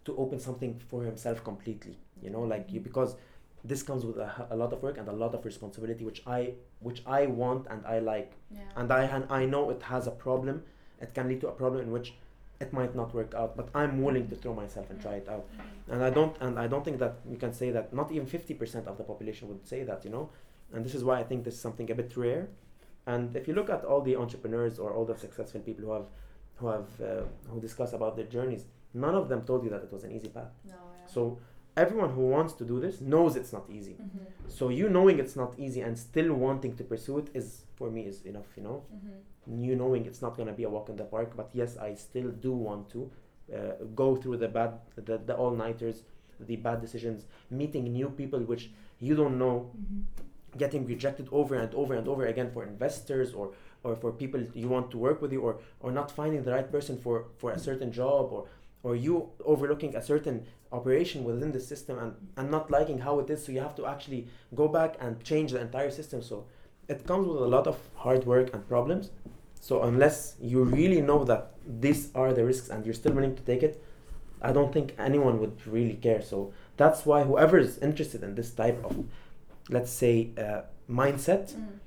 to 0.05 0.15
open 0.17 0.39
something 0.39 0.79
for 0.89 1.03
himself 1.03 1.43
completely. 1.43 1.97
You 2.21 2.29
know, 2.29 2.41
like 2.41 2.71
you 2.71 2.79
because 2.79 3.15
this 3.63 3.83
comes 3.83 4.05
with 4.05 4.17
a 4.17 4.55
lot 4.55 4.71
of 4.71 4.81
work 4.81 4.97
and 4.97 5.07
a 5.09 5.11
lot 5.11 5.35
of 5.35 5.43
responsibility, 5.43 6.05
which 6.05 6.21
I 6.25 6.53
which 6.79 7.03
I 7.05 7.25
want 7.27 7.67
and 7.69 7.85
I 7.85 7.99
like, 7.99 8.31
Yeah. 8.51 8.61
and 8.77 8.89
I 8.91 9.05
han- 9.05 9.27
I 9.29 9.45
know 9.45 9.69
it 9.69 9.81
has 9.83 10.07
a 10.07 10.11
problem. 10.11 10.63
It 11.01 11.13
can 11.13 11.27
lead 11.27 11.41
to 11.41 11.49
a 11.49 11.51
problem 11.51 11.81
in 11.83 11.91
which 11.91 12.13
it 12.59 12.73
might 12.73 12.93
not 12.95 13.13
work 13.13 13.33
out, 13.35 13.55
but 13.55 13.67
I'm 13.75 14.01
willing 14.01 14.27
to 14.29 14.35
throw 14.35 14.53
myself 14.53 14.89
and 14.89 14.99
try 14.99 15.15
it 15.21 15.27
out 15.29 15.45
Mhm. 15.49 15.93
and 15.93 16.03
I 16.03 16.09
don't 16.09 16.35
and 16.41 16.53
I 16.59 16.67
don't 16.67 16.83
think 16.87 16.97
that 16.99 17.15
you 17.31 17.37
can 17.37 17.53
say 17.53 17.71
that 17.71 17.93
not 17.93 18.11
even 18.11 18.27
fifty 18.27 18.53
percent 18.61 18.87
of 18.87 18.97
the 18.97 19.03
population 19.03 19.47
would 19.49 19.65
say 19.73 19.83
that 19.89 19.99
you 20.05 20.11
know, 20.15 20.29
and 20.73 20.83
this 20.85 20.95
is 20.95 21.03
why 21.03 21.15
I 21.19 21.23
think 21.29 21.43
this 21.45 21.53
is 21.53 21.61
something 21.61 21.89
a 21.91 21.95
bit 21.95 22.11
rare. 22.17 22.47
And 23.05 23.35
if 23.39 23.47
you 23.47 23.53
look 23.53 23.69
at 23.69 23.85
all 23.85 24.01
the 24.01 24.15
entrepreneurs 24.23 24.79
or 24.79 24.91
all 24.95 25.05
the 25.05 25.15
successful 25.25 25.61
people 25.61 25.83
who 25.85 25.91
have 25.97 26.07
who 26.59 26.67
have 26.75 26.89
uh, 27.01 27.23
who 27.51 27.59
discuss 27.67 27.93
about 27.93 28.15
their 28.17 28.25
journeys, 28.35 28.65
none 28.93 29.15
of 29.21 29.29
them 29.29 29.41
told 29.49 29.63
you 29.63 29.69
that 29.69 29.83
it 29.83 29.91
was 29.93 30.03
an 30.03 30.11
easy 30.11 30.29
path. 30.29 30.51
No. 30.65 30.71
Yeah. 30.73 31.05
So 31.15 31.21
everyone 31.83 32.11
who 32.17 32.25
wants 32.35 32.53
to 32.59 32.65
do 32.65 32.79
this 32.85 33.01
knows 33.01 33.35
it's 33.35 33.53
not 33.57 33.65
easy. 33.77 33.93
Mm-hmm. 33.93 34.49
So 34.57 34.69
you 34.69 34.89
knowing 34.89 35.19
it's 35.19 35.35
not 35.43 35.51
easy 35.65 35.81
and 35.87 35.97
still 35.97 36.33
wanting 36.33 36.75
to 36.79 36.83
pursue 36.83 37.17
it 37.19 37.29
is 37.33 37.47
for 37.75 37.89
me 37.95 38.01
is 38.11 38.21
enough. 38.31 38.49
You 38.57 38.63
know, 38.67 38.77
Mm-hmm. 38.95 39.63
you 39.65 39.75
knowing 39.81 40.05
it's 40.09 40.21
not 40.25 40.35
gonna 40.37 40.53
be 40.61 40.63
a 40.63 40.69
walk 40.69 40.89
in 40.89 40.97
the 40.97 41.05
park, 41.15 41.29
but 41.39 41.49
yes, 41.53 41.77
I 41.77 41.95
still 41.95 42.29
do 42.47 42.51
want 42.67 42.89
to 42.95 43.01
uh, 43.57 43.57
go 43.95 44.15
through 44.15 44.37
the 44.37 44.47
bad, 44.57 44.71
the, 44.95 45.17
the 45.29 45.35
all 45.35 45.51
nighters, 45.65 46.03
the 46.49 46.55
bad 46.57 46.81
decisions, 46.81 47.25
meeting 47.49 47.85
new 47.99 48.09
people 48.09 48.39
which 48.39 48.63
you 48.99 49.15
don't 49.15 49.37
know, 49.43 49.55
Mm-hmm. 49.79 50.57
getting 50.57 50.83
rejected 50.87 51.27
over 51.31 51.55
and 51.55 51.73
over 51.81 51.93
and 51.99 52.07
over 52.07 52.25
again 52.33 52.49
for 52.55 52.63
investors 52.73 53.33
or 53.33 53.47
or 53.83 53.95
for 53.95 54.11
people 54.11 54.41
you 54.61 54.67
want 54.75 54.87
to 54.91 54.97
work 55.07 55.21
with 55.21 55.31
you, 55.35 55.41
or 55.47 55.53
or 55.79 55.91
not 55.91 56.07
finding 56.19 56.41
the 56.43 56.51
right 56.57 56.69
person 56.71 56.97
for 56.97 57.15
for 57.41 57.51
a 57.51 57.59
certain 57.59 57.91
job, 57.91 58.25
or 58.35 58.41
or 58.83 58.95
you 58.95 59.29
overlooking 59.45 59.95
a 59.95 60.01
certain 60.01 60.45
operation 60.71 61.23
within 61.23 61.51
the 61.51 61.59
system 61.59 61.97
and 61.99 62.13
and 62.37 62.51
not 62.51 62.69
liking 62.71 62.99
how 62.99 63.19
it 63.19 63.29
is, 63.29 63.43
so 63.45 63.51
you 63.51 63.59
have 63.61 63.75
to 63.75 63.85
actually 63.85 64.27
go 64.55 64.67
back 64.67 64.95
and 64.99 65.23
change 65.23 65.51
the 65.51 65.61
entire 65.61 65.91
system. 65.91 66.21
So 66.21 66.45
it 66.87 67.05
comes 67.07 67.27
with 67.27 67.41
a 67.41 67.47
lot 67.47 67.67
of 67.67 67.77
hard 67.95 68.25
work 68.25 68.53
and 68.53 68.67
problems. 68.67 69.11
So 69.59 69.83
unless 69.83 70.35
you 70.39 70.63
really 70.63 71.01
know 71.01 71.23
that 71.25 71.51
these 71.81 72.11
are 72.15 72.31
the 72.33 72.45
risks 72.45 72.69
and 72.69 72.85
you're 72.85 72.93
still 72.93 73.11
willing 73.13 73.35
to 73.35 73.41
take 73.43 73.63
it, 73.63 73.83
I 74.41 74.51
don't 74.53 74.71
think 74.71 74.93
anyone 74.99 75.39
would 75.39 75.65
really 75.67 75.95
care. 75.95 76.21
So 76.21 76.53
that's 76.77 77.05
why 77.05 77.23
whoever 77.23 77.57
is 77.57 77.77
interested 77.79 78.23
in 78.23 78.35
this 78.35 78.51
type 78.51 78.79
of, 78.85 79.03
let's 79.69 79.91
say, 79.91 80.29
uh, 80.37 80.61
mindset 80.89 81.53
Mm. 81.55 81.79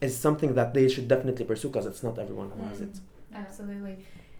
is 0.00 0.16
something 0.16 0.54
that 0.54 0.72
they 0.74 0.88
should 0.88 1.06
definitely 1.08 1.44
pursue 1.44 1.68
because 1.68 1.86
it's 1.86 2.02
not 2.02 2.18
everyone 2.18 2.50
who 2.50 2.62
has 2.70 2.80
it. 2.80 2.94
Absolutely. 3.34 3.96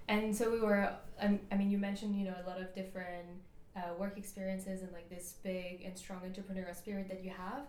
And 0.08 0.34
so 0.34 0.50
we 0.50 0.60
were, 0.60 0.90
um, 1.20 1.38
I 1.52 1.56
mean, 1.56 1.70
you 1.70 1.78
mentioned, 1.78 2.16
you 2.16 2.24
know, 2.24 2.34
a 2.44 2.48
lot 2.48 2.60
of 2.60 2.74
different 2.74 3.28
uh, 3.76 3.94
work 3.98 4.16
experiences 4.16 4.82
and 4.82 4.92
like 4.92 5.08
this 5.10 5.36
big 5.42 5.82
and 5.84 5.96
strong 5.96 6.20
entrepreneurial 6.20 6.74
spirit 6.74 7.08
that 7.08 7.22
you 7.22 7.30
have. 7.30 7.66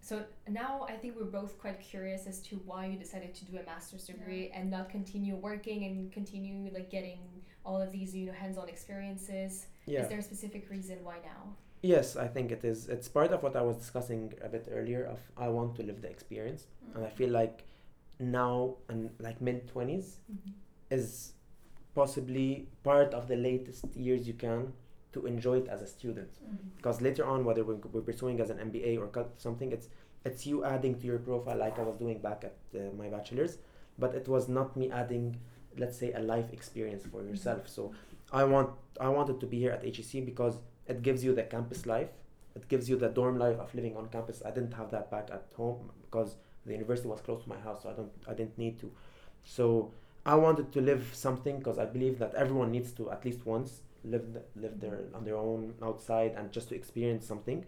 So 0.00 0.22
now 0.48 0.86
I 0.88 0.92
think 0.92 1.14
we're 1.16 1.24
both 1.24 1.58
quite 1.58 1.80
curious 1.80 2.26
as 2.26 2.40
to 2.42 2.56
why 2.66 2.86
you 2.86 2.98
decided 2.98 3.34
to 3.36 3.44
do 3.46 3.58
a 3.58 3.62
master's 3.64 4.06
degree 4.06 4.50
and 4.54 4.70
not 4.70 4.90
continue 4.90 5.34
working 5.34 5.84
and 5.84 6.12
continue 6.12 6.70
like 6.74 6.90
getting 6.90 7.20
all 7.64 7.80
of 7.80 7.90
these, 7.90 8.14
you 8.14 8.26
know, 8.26 8.32
hands-on 8.32 8.68
experiences. 8.68 9.66
Yeah. 9.86 10.02
Is 10.02 10.08
there 10.08 10.18
a 10.18 10.22
specific 10.22 10.68
reason 10.68 10.98
why 11.02 11.16
now? 11.24 11.56
Yes, 11.82 12.16
I 12.16 12.28
think 12.28 12.50
it 12.50 12.64
is. 12.64 12.88
It's 12.88 13.08
part 13.08 13.32
of 13.32 13.42
what 13.42 13.56
I 13.56 13.62
was 13.62 13.76
discussing 13.76 14.32
a 14.42 14.48
bit 14.48 14.68
earlier. 14.70 15.04
Of 15.04 15.20
I 15.36 15.48
want 15.48 15.76
to 15.76 15.82
live 15.82 16.00
the 16.00 16.08
experience, 16.08 16.66
and 16.94 17.04
I 17.04 17.10
feel 17.10 17.30
like 17.30 17.64
now 18.18 18.76
and 18.88 19.10
like 19.20 19.40
mid 19.40 19.72
20s 19.72 20.16
is 20.90 21.32
possibly 21.94 22.68
part 22.82 23.14
of 23.14 23.28
the 23.28 23.36
latest 23.36 23.84
years 23.94 24.26
you 24.26 24.34
can 24.34 24.72
to 25.12 25.26
enjoy 25.26 25.58
it 25.58 25.68
as 25.68 25.80
a 25.80 25.86
student. 25.86 26.30
Mm-hmm. 26.34 26.76
Because 26.76 27.00
later 27.00 27.24
on, 27.24 27.44
whether 27.44 27.64
we're, 27.64 27.76
we're 27.92 28.02
pursuing 28.02 28.40
as 28.40 28.50
an 28.50 28.58
MBA 28.58 28.98
or 28.98 29.26
something, 29.38 29.72
it's 29.72 29.88
it's 30.24 30.46
you 30.46 30.64
adding 30.64 30.98
to 31.00 31.06
your 31.06 31.18
profile 31.18 31.58
like 31.58 31.78
I 31.78 31.82
was 31.82 31.96
doing 31.96 32.18
back 32.18 32.44
at 32.44 32.56
uh, 32.74 32.90
my 32.96 33.08
bachelor's, 33.08 33.58
but 33.98 34.14
it 34.14 34.26
was 34.26 34.48
not 34.48 34.74
me 34.76 34.90
adding, 34.90 35.36
let's 35.76 35.98
say, 35.98 36.12
a 36.12 36.20
life 36.20 36.50
experience 36.52 37.04
for 37.04 37.22
yourself. 37.22 37.68
So 37.68 37.92
I 38.32 38.44
want 38.44 38.70
I 39.00 39.08
wanted 39.08 39.40
to 39.40 39.46
be 39.46 39.58
here 39.58 39.72
at 39.72 39.84
HEC 39.84 40.24
because 40.24 40.58
it 40.86 41.02
gives 41.02 41.22
you 41.22 41.34
the 41.34 41.44
campus 41.44 41.86
life. 41.86 42.08
It 42.56 42.68
gives 42.68 42.88
you 42.88 42.96
the 42.96 43.08
dorm 43.08 43.38
life 43.38 43.58
of 43.58 43.74
living 43.74 43.96
on 43.96 44.08
campus. 44.08 44.42
I 44.44 44.50
didn't 44.50 44.74
have 44.74 44.90
that 44.92 45.10
back 45.10 45.28
at 45.32 45.46
home 45.56 45.90
because 46.02 46.36
the 46.64 46.72
university 46.72 47.08
was 47.08 47.20
close 47.20 47.42
to 47.42 47.48
my 47.48 47.58
house, 47.58 47.82
so 47.82 47.90
I 47.90 47.92
don't 47.92 48.12
I 48.26 48.34
didn't 48.34 48.58
need 48.58 48.78
to. 48.80 48.90
So 49.44 49.92
I 50.26 50.34
wanted 50.36 50.72
to 50.72 50.80
live 50.80 51.10
something 51.12 51.58
because 51.58 51.78
I 51.78 51.84
believe 51.84 52.18
that 52.18 52.34
everyone 52.34 52.70
needs 52.70 52.92
to 52.92 53.10
at 53.10 53.24
least 53.24 53.44
once 53.44 53.82
live 54.04 54.24
live 54.56 54.80
their 54.80 55.00
on 55.14 55.24
their 55.24 55.36
own 55.36 55.74
outside 55.82 56.34
and 56.36 56.52
just 56.52 56.68
to 56.70 56.74
experience 56.74 57.26
something. 57.26 57.64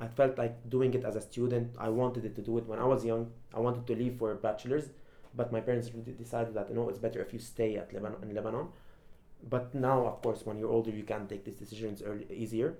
I 0.00 0.06
felt 0.06 0.38
like 0.38 0.68
doing 0.70 0.94
it 0.94 1.04
as 1.04 1.16
a 1.16 1.20
student. 1.20 1.74
I 1.78 1.88
wanted 1.88 2.34
to 2.34 2.42
do 2.42 2.58
it 2.58 2.66
when 2.66 2.78
I 2.78 2.84
was 2.84 3.04
young. 3.04 3.30
I 3.52 3.60
wanted 3.60 3.86
to 3.88 3.94
leave 3.94 4.16
for 4.18 4.32
a 4.32 4.36
bachelor's, 4.36 4.90
but 5.34 5.52
my 5.52 5.60
parents 5.60 5.88
decided 5.88 6.54
that 6.54 6.68
you 6.68 6.76
know 6.76 6.88
it's 6.88 6.98
better 6.98 7.20
if 7.20 7.32
you 7.32 7.38
stay 7.38 7.76
at 7.76 7.92
Lebanon 7.92 8.22
in 8.22 8.34
Lebanon. 8.34 8.68
But 9.48 9.74
now, 9.74 10.06
of 10.06 10.22
course, 10.22 10.44
when 10.44 10.58
you're 10.58 10.70
older, 10.70 10.90
you 10.90 11.04
can 11.04 11.26
take 11.26 11.44
these 11.44 11.56
decisions 11.56 12.02
early, 12.02 12.26
easier. 12.30 12.74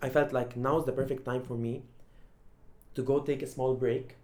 I 0.00 0.08
felt 0.08 0.32
like 0.32 0.56
now 0.56 0.78
is 0.78 0.84
the 0.84 0.92
perfect 0.92 1.24
time 1.24 1.42
for 1.42 1.54
me 1.54 1.82
to 2.94 3.02
go 3.02 3.20
take 3.20 3.42
a 3.42 3.46
small 3.46 3.74
break 3.74 4.16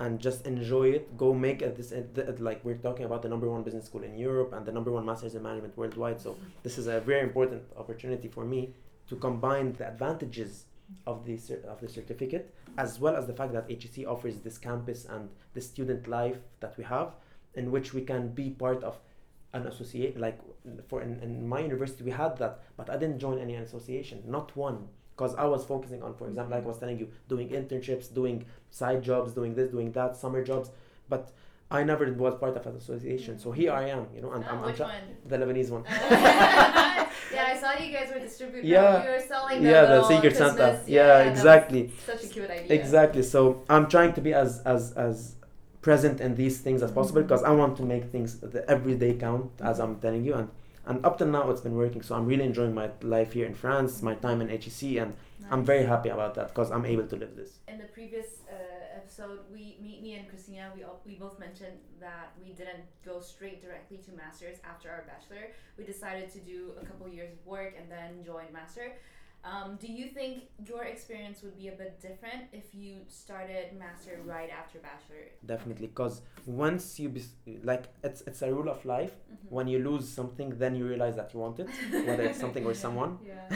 and 0.00 0.18
just 0.18 0.46
enjoy 0.46 0.88
it. 0.88 1.16
Go 1.16 1.32
make 1.34 1.60
a, 1.62 1.70
this 1.70 1.92
like 2.38 2.64
we're 2.64 2.82
talking 2.88 3.04
about 3.04 3.20
the 3.22 3.28
number 3.28 3.48
one 3.48 3.62
business 3.62 3.84
school 3.84 4.02
in 4.02 4.16
Europe 4.16 4.54
and 4.54 4.64
the 4.64 4.72
number 4.72 4.90
one 4.90 5.04
masters 5.04 5.34
in 5.34 5.42
management 5.42 5.76
worldwide. 5.76 6.20
So 6.20 6.36
this 6.62 6.78
is 6.78 6.86
a 6.86 7.00
very 7.00 7.20
important 7.20 7.62
opportunity 7.76 8.28
for 8.28 8.44
me 8.44 8.70
to 9.08 9.16
combine 9.16 9.74
the 9.74 9.86
advantages 9.86 10.64
of 11.06 11.24
the 11.24 11.38
of 11.68 11.80
the 11.80 11.88
certificate 11.88 12.52
as 12.78 12.98
well 12.98 13.14
as 13.14 13.26
the 13.26 13.34
fact 13.34 13.52
that 13.52 13.70
HEC 13.70 14.06
offers 14.08 14.38
this 14.38 14.58
campus 14.58 15.04
and 15.04 15.28
the 15.54 15.60
student 15.60 16.08
life 16.08 16.38
that 16.60 16.76
we 16.78 16.84
have, 16.84 17.14
in 17.54 17.70
which 17.70 17.92
we 17.92 18.00
can 18.00 18.28
be 18.28 18.50
part 18.50 18.82
of 18.82 18.98
an 19.52 19.66
associate. 19.66 20.18
Like 20.18 20.38
for 20.88 21.02
in, 21.02 21.20
in 21.20 21.46
my 21.46 21.60
university 21.60 22.04
we 22.04 22.10
had 22.10 22.38
that, 22.38 22.62
but 22.78 22.88
I 22.88 22.96
didn't 22.96 23.18
join 23.18 23.38
any 23.38 23.56
association, 23.56 24.22
not 24.26 24.56
one 24.56 24.88
because 25.20 25.34
I 25.34 25.44
was 25.44 25.66
focusing 25.66 26.02
on, 26.02 26.14
for 26.14 26.26
example, 26.28 26.52
like 26.52 26.58
I 26.58 26.60
mm-hmm. 26.60 26.68
was 26.68 26.78
telling 26.78 26.98
you, 26.98 27.08
doing 27.28 27.50
internships, 27.50 28.12
doing 28.12 28.46
side 28.70 29.02
jobs, 29.02 29.32
doing 29.32 29.54
this, 29.54 29.70
doing 29.70 29.92
that, 29.92 30.16
summer 30.16 30.42
jobs, 30.42 30.70
but 31.10 31.30
I 31.70 31.82
never 31.84 32.10
was 32.14 32.36
part 32.36 32.56
of 32.56 32.66
an 32.66 32.76
association. 32.76 33.38
So 33.38 33.52
here 33.52 33.72
I 33.72 33.90
am, 33.90 34.06
you 34.14 34.22
know, 34.22 34.32
and 34.32 34.42
Oh, 34.44 34.48
I'm, 34.50 34.58
I'm 34.60 34.64
which 34.64 34.76
tra- 34.76 34.86
one? 34.86 35.16
the 35.26 35.36
Lebanese 35.36 35.68
one. 35.68 35.84
yeah, 35.90 37.52
I 37.52 37.54
saw 37.60 37.78
you 37.78 37.92
guys 37.92 38.08
were 38.14 38.18
distributing. 38.18 38.70
Yeah. 38.70 39.04
you 39.04 39.10
were 39.10 39.20
selling 39.20 39.62
yeah, 39.62 39.82
the 39.82 40.02
Secret 40.04 40.34
Christmas- 40.36 40.56
Santa. 40.56 40.80
Yeah, 40.86 41.24
Yeah, 41.24 41.30
exactly, 41.30 41.92
Such 42.06 42.24
a 42.24 42.28
cute 42.28 42.50
idea. 42.50 42.80
exactly. 42.80 43.22
So 43.22 43.62
I'm 43.68 43.88
trying 43.90 44.14
to 44.14 44.22
be 44.22 44.32
as 44.32 44.62
as 44.64 44.92
as 44.92 45.36
present 45.82 46.20
in 46.20 46.34
these 46.34 46.56
things 46.64 46.82
as 46.82 46.90
possible 46.92 47.20
mm-hmm. 47.20 47.28
because 47.28 47.42
I 47.42 47.52
want 47.60 47.76
to 47.76 47.82
make 47.82 48.04
things 48.14 48.40
the 48.40 48.62
everyday 48.74 49.12
count, 49.26 49.50
as 49.60 49.80
I'm 49.80 49.94
telling 50.00 50.24
you, 50.24 50.34
and 50.40 50.48
and 50.86 51.04
up 51.04 51.18
till 51.18 51.26
now 51.26 51.50
it's 51.50 51.60
been 51.60 51.74
working. 51.74 52.02
So 52.02 52.14
I'm 52.14 52.26
really 52.26 52.44
enjoying 52.44 52.74
my 52.74 52.90
life 53.02 53.32
here 53.32 53.46
in 53.46 53.54
France, 53.54 54.02
my 54.02 54.14
time 54.14 54.40
in 54.40 54.48
HEC, 54.48 54.96
and 54.96 55.14
I'm 55.50 55.64
very 55.64 55.84
happy 55.84 56.08
about 56.08 56.34
that 56.34 56.48
because 56.48 56.70
I'm 56.70 56.86
able 56.86 57.06
to 57.06 57.16
live 57.16 57.36
this. 57.36 57.58
In 57.68 57.78
the 57.78 57.84
previous 57.84 58.26
uh, 58.50 58.96
episode, 58.96 59.40
we 59.52 59.76
me, 59.82 60.00
me 60.02 60.14
and 60.14 60.28
Christina, 60.28 60.70
we 60.74 60.82
all, 60.84 61.00
we 61.04 61.14
both 61.14 61.38
mentioned 61.38 61.78
that 62.00 62.32
we 62.42 62.52
didn't 62.52 62.84
go 63.04 63.20
straight 63.20 63.62
directly 63.62 63.98
to 63.98 64.12
masters 64.12 64.58
after 64.64 64.90
our 64.90 65.04
bachelor. 65.06 65.52
We 65.76 65.84
decided 65.84 66.30
to 66.32 66.38
do 66.40 66.72
a 66.80 66.84
couple 66.84 67.08
years 67.08 67.32
of 67.32 67.46
work 67.46 67.74
and 67.78 67.90
then 67.90 68.24
join 68.24 68.52
master. 68.52 68.92
Um, 69.42 69.76
do 69.80 69.90
you 69.90 70.08
think 70.08 70.44
your 70.66 70.84
experience 70.84 71.42
would 71.42 71.56
be 71.56 71.68
a 71.68 71.72
bit 71.72 71.98
different 72.00 72.44
if 72.52 72.74
you 72.74 72.96
started 73.08 73.72
master 73.78 74.20
right 74.26 74.50
after 74.50 74.78
bachelor? 74.80 75.24
Definitely, 75.46 75.86
because 75.86 76.20
once 76.44 77.00
you 77.00 77.08
bes- 77.08 77.36
like 77.64 77.84
it's 78.04 78.20
it's 78.26 78.42
a 78.42 78.52
rule 78.52 78.68
of 78.68 78.84
life. 78.84 79.12
Mhm. 79.32 79.36
When 79.56 79.66
you 79.66 79.78
lose 79.78 80.06
something, 80.08 80.50
then 80.58 80.74
you 80.74 80.84
realize 80.86 81.16
that 81.16 81.32
you 81.32 81.40
want 81.40 81.58
it, 81.58 81.68
whether 82.06 82.22
it's 82.24 82.38
something 82.38 82.66
or 82.66 82.74
someone. 82.86 83.18
Yeah. 83.26 83.48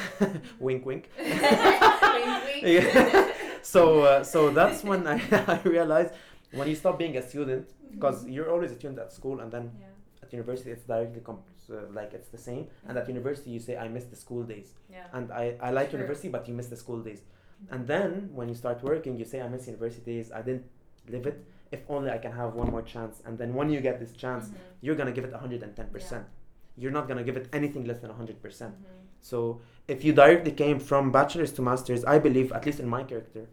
wink, 0.59 0.87
wink. 0.87 1.11
wink, 1.19 2.63
wink. 2.65 3.35
So 3.63 4.01
uh, 4.03 4.25
so 4.25 4.51
that's 4.51 4.83
when 4.85 5.07
I, 5.07 5.21
I 5.47 5.61
realized 5.65 6.15
when 6.53 6.69
you 6.69 6.75
stop 6.77 6.99
being 6.99 7.17
a 7.17 7.23
student 7.29 7.69
because 7.91 8.27
you're 8.27 8.51
always 8.51 8.71
a 8.73 8.75
student 8.77 8.99
at 9.01 9.13
school 9.13 9.41
and 9.41 9.51
then 9.53 9.71
Yeah. 9.81 9.87
at 10.23 10.33
university 10.33 10.71
it's 10.71 10.85
directly 10.85 11.21
comp- 11.21 11.49
uh, 11.71 11.83
like 11.93 12.13
it's 12.15 12.29
the 12.29 12.39
same 12.39 12.67
and 12.89 12.97
at 12.99 13.09
university 13.09 13.51
you 13.51 13.61
say 13.61 13.77
I 13.77 13.89
miss 13.89 14.05
the 14.05 14.17
school 14.17 14.43
days. 14.43 14.69
Yeah. 14.91 15.07
and 15.13 15.33
I, 15.33 15.57
I 15.61 15.71
like 15.71 15.91
True. 15.91 15.99
university 15.99 16.29
but 16.29 16.47
you 16.49 16.55
miss 16.55 16.67
the 16.69 16.77
school 16.77 17.01
days. 17.01 17.23
And 17.71 17.87
then 17.87 18.31
when 18.35 18.49
you 18.49 18.55
start 18.55 18.83
working 18.83 19.17
you 19.17 19.25
say 19.25 19.41
I 19.41 19.49
miss 19.49 19.67
university 19.67 20.05
days. 20.17 20.33
I 20.33 20.43
didn't 20.43 20.65
live 21.09 21.27
it. 21.27 21.45
If 21.73 21.81
only 21.89 22.11
I 22.11 22.19
can 22.19 22.33
have 22.33 22.55
one 22.55 22.71
more 22.71 22.83
chance. 22.83 23.23
And 23.27 23.39
then 23.39 23.55
when 23.55 23.69
you 23.71 23.81
get 23.81 23.99
this 24.01 24.13
chance 24.13 24.49
Mhm. 24.49 24.55
you're 24.83 24.97
gonna 25.01 25.13
give 25.13 25.25
it 25.25 25.33
110% 25.33 26.25
you're 26.77 26.91
not 26.99 27.07
gonna 27.09 27.23
give 27.25 27.37
it 27.37 27.49
anything 27.53 27.85
less 27.85 28.01
than 28.01 28.11
100%. 28.11 28.75
Mhm. 28.75 28.85
so 29.21 29.61
if 29.89 30.05
you 30.05 30.13
directly 30.13 30.53
came 30.53 30.79
from 30.79 31.13
bachelor's 31.13 31.53
to 31.53 31.63
master's, 31.63 32.03
I 32.05 32.19
believe, 32.19 32.53
at 32.53 32.67
least 32.67 32.81
in 32.81 32.89
my 32.89 33.03
character, 33.05 33.47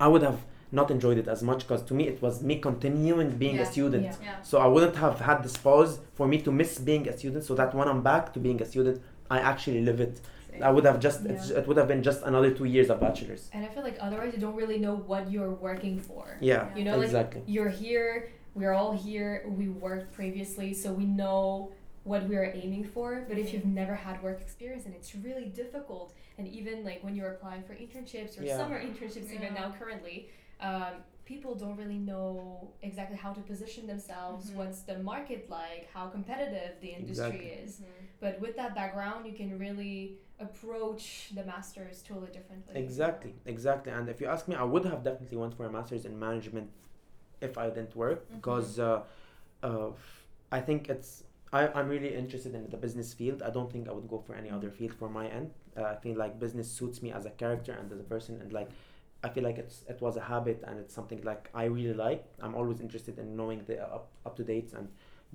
I 0.00 0.08
would 0.08 0.22
have 0.22 0.40
not 0.70 0.90
enjoyed 0.90 1.18
it 1.18 1.28
as 1.28 1.42
much 1.42 1.60
because 1.66 1.82
to 1.82 1.94
me 1.94 2.04
it 2.08 2.20
was 2.20 2.42
me 2.42 2.58
continuing 2.58 3.30
being 3.30 3.56
Yeah. 3.56 3.62
a 3.62 3.66
student. 3.66 4.04
Yeah. 4.04 4.14
Yeah. 4.22 4.42
So 4.42 4.58
I 4.58 4.66
wouldn't 4.66 4.96
have 4.96 5.20
had 5.20 5.42
this 5.42 5.56
pause 5.56 6.00
for 6.14 6.26
me 6.28 6.38
to 6.42 6.50
miss 6.52 6.78
being 6.78 7.08
a 7.08 7.16
student 7.16 7.44
so 7.44 7.54
that 7.54 7.74
when 7.74 7.88
I'm 7.88 8.02
back 8.02 8.32
to 8.34 8.38
being 8.40 8.60
a 8.60 8.66
student, 8.66 9.00
I 9.30 9.38
actually 9.40 9.80
live 9.82 10.00
it. 10.00 10.20
I 10.62 10.70
would 10.70 10.84
have 10.84 10.98
just, 10.98 11.18
Yeah. 11.24 11.58
it 11.58 11.66
would 11.68 11.76
have 11.76 11.86
been 11.88 12.02
just 12.02 12.22
another 12.24 12.50
two 12.50 12.64
years 12.64 12.90
of 12.90 12.98
bachelor's. 13.00 13.48
And 13.54 13.64
I 13.64 13.68
feel 13.68 13.84
like 13.84 13.96
otherwise 14.00 14.32
you 14.34 14.40
don't 14.40 14.56
really 14.56 14.78
know 14.78 14.96
what 14.96 15.30
you're 15.30 15.50
working 15.68 15.98
for. 16.00 16.24
Yeah, 16.40 16.74
You 16.76 16.84
know, 16.84 16.96
like 16.96 17.04
exactly. 17.04 17.42
you're 17.46 17.68
here, 17.68 18.30
we're 18.54 18.72
all 18.72 18.92
here, 18.92 19.44
we 19.46 19.68
worked 19.68 20.12
previously, 20.12 20.74
so 20.74 20.92
we 20.92 21.04
know 21.04 21.70
what 22.02 22.28
we 22.28 22.34
are 22.36 22.50
aiming 22.62 22.84
for. 22.84 23.24
But 23.28 23.38
if 23.38 23.52
you've 23.52 23.66
never 23.66 23.94
had 23.94 24.20
work 24.22 24.40
experience, 24.40 24.84
and 24.86 24.94
it's 24.94 25.14
really 25.14 25.46
difficult, 25.62 26.12
and 26.38 26.48
even 26.48 26.82
like 26.84 27.04
when 27.04 27.14
you're 27.14 27.32
applying 27.36 27.62
for 27.62 27.74
internships 27.74 28.40
or 28.40 28.42
Yeah. 28.44 28.56
summer 28.56 28.80
internships, 28.80 29.30
even 29.32 29.54
now 29.54 29.74
currently, 29.78 30.28
um, 30.60 30.94
people 31.24 31.54
don't 31.54 31.76
really 31.76 31.98
know 31.98 32.70
exactly 32.82 33.16
how 33.16 33.32
to 33.32 33.40
position 33.40 33.86
themselves, 33.86 34.50
Mhm. 34.50 34.54
what's 34.56 34.80
the 34.82 34.98
market 34.98 35.48
like, 35.50 35.88
how 35.92 36.08
competitive 36.08 36.80
the 36.80 36.88
industry 36.94 37.26
Exactly. 37.26 37.50
is. 37.64 37.80
Mhm. 37.80 37.84
But 38.20 38.40
with 38.40 38.56
that 38.56 38.74
background, 38.74 39.26
you 39.26 39.32
can 39.34 39.58
really 39.58 40.18
approach 40.40 41.32
the 41.34 41.44
masters 41.44 42.02
totally 42.02 42.32
differently. 42.32 42.74
Exactly, 42.76 43.34
exactly. 43.44 43.92
And 43.92 44.08
if 44.08 44.20
you 44.20 44.26
ask 44.26 44.48
me, 44.48 44.54
I 44.54 44.62
would 44.64 44.84
have 44.84 45.02
definitely 45.02 45.36
went 45.36 45.54
for 45.54 45.64
a 45.66 45.70
master's 45.70 46.04
in 46.04 46.18
management 46.18 46.70
if 47.40 47.56
I 47.58 47.68
didn't 47.70 47.94
work 47.96 48.28
Mhm. 48.28 48.34
because 48.36 48.78
uh, 48.78 49.02
uh, 49.62 49.90
I 50.50 50.60
think 50.60 50.88
it's 50.88 51.24
I, 51.52 51.68
I'm 51.68 51.88
really 51.88 52.14
interested 52.14 52.54
in 52.54 52.68
the 52.68 52.76
business 52.76 53.14
field. 53.14 53.42
I 53.42 53.50
don't 53.50 53.72
think 53.72 53.88
I 53.88 53.92
would 53.92 54.08
go 54.08 54.18
for 54.18 54.34
any 54.34 54.50
other 54.50 54.70
field 54.70 54.94
for 54.94 55.08
my 55.08 55.26
end. 55.28 55.50
Uh, 55.76 55.84
I 55.84 55.96
feel 55.96 56.16
like 56.16 56.38
business 56.38 56.70
suits 56.70 57.00
me 57.02 57.10
as 57.12 57.24
a 57.24 57.30
character 57.30 57.72
and 57.72 57.90
as 57.90 58.00
a 58.00 58.02
person, 58.04 58.40
and 58.42 58.52
like 58.52 58.68
I 59.24 59.28
feel 59.28 59.44
like 59.44 59.58
it's 59.58 59.84
it 59.88 60.00
was 60.00 60.16
a 60.16 60.20
habit 60.20 60.62
and 60.66 60.78
it's 60.78 60.94
something 60.94 61.22
like 61.22 61.50
I 61.54 61.64
really 61.64 61.94
like. 61.94 62.24
I'm 62.40 62.54
always 62.54 62.80
interested 62.80 63.18
in 63.18 63.36
knowing 63.36 63.64
the 63.66 63.82
up 63.82 64.08
up 64.26 64.36
to 64.36 64.44
dates 64.44 64.72
and 64.74 64.88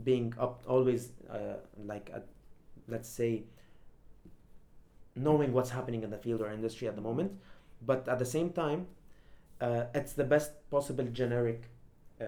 being 0.04 0.34
up 0.40 0.64
always 0.68 1.12
uh, 1.30 1.58
like 1.86 2.10
a, 2.14 2.22
let's 2.88 3.10
say 3.10 3.44
knowing 5.16 5.54
what's 5.54 5.70
happening 5.70 6.04
in 6.04 6.10
the 6.10 6.18
field 6.18 6.42
or 6.42 6.52
industry 6.52 6.88
at 6.88 6.96
the 6.96 7.02
moment 7.02 7.32
but 7.86 8.08
at 8.08 8.20
the 8.20 8.26
same 8.26 8.50
time 8.52 8.88
uh, 9.62 9.86
it's 9.94 10.14
the 10.14 10.24
best 10.24 10.52
possible 10.70 11.06
generic 11.06 11.64
uh, 12.22 12.26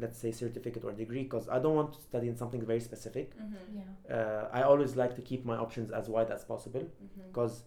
let's 0.00 0.18
say 0.18 0.32
certificate 0.32 0.84
or 0.84 0.92
degree 0.92 1.22
because 1.22 1.48
i 1.48 1.58
don't 1.58 1.74
want 1.76 1.92
to 1.92 2.00
study 2.00 2.28
in 2.28 2.36
something 2.36 2.64
very 2.64 2.80
specific 2.80 3.32
Mhm. 3.38 3.48
Yeah. 3.78 4.16
uh, 4.16 4.48
i 4.52 4.62
always 4.62 4.96
like 4.96 5.14
to 5.16 5.22
keep 5.22 5.44
my 5.44 5.56
options 5.56 5.90
as 5.90 6.08
wide 6.08 6.30
as 6.30 6.44
possible 6.44 6.86
because 7.32 7.62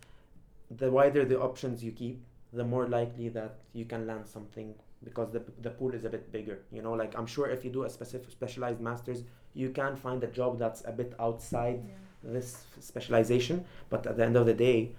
the 0.69 0.91
wider 0.91 1.25
the 1.25 1.39
options 1.39 1.83
you 1.83 1.91
keep 1.91 2.23
the 2.53 2.63
more 2.63 2.87
likely 2.87 3.29
that 3.29 3.55
you 3.73 3.85
can 3.85 4.05
land 4.07 4.27
something 4.27 4.73
because 5.03 5.31
the, 5.31 5.41
the 5.61 5.69
pool 5.69 5.93
is 5.93 6.03
a 6.05 6.09
bit 6.09 6.31
bigger 6.31 6.59
you 6.71 6.81
know 6.81 6.93
like 6.93 7.17
i'm 7.17 7.25
sure 7.25 7.49
if 7.49 7.63
you 7.65 7.71
do 7.71 7.83
a 7.83 7.89
specific 7.89 8.29
specialized 8.31 8.79
masters 8.79 9.23
you 9.53 9.69
can 9.69 9.95
find 9.95 10.23
a 10.23 10.27
job 10.27 10.59
that's 10.59 10.83
a 10.85 10.91
bit 10.91 11.13
outside 11.19 11.81
Yeah. 11.87 12.31
this 12.33 12.63
specialization 12.79 13.65
but 13.89 14.05
at 14.05 14.17
the 14.17 14.25
end 14.25 14.35
of 14.35 14.45
the 14.45 14.53
day 14.53 14.91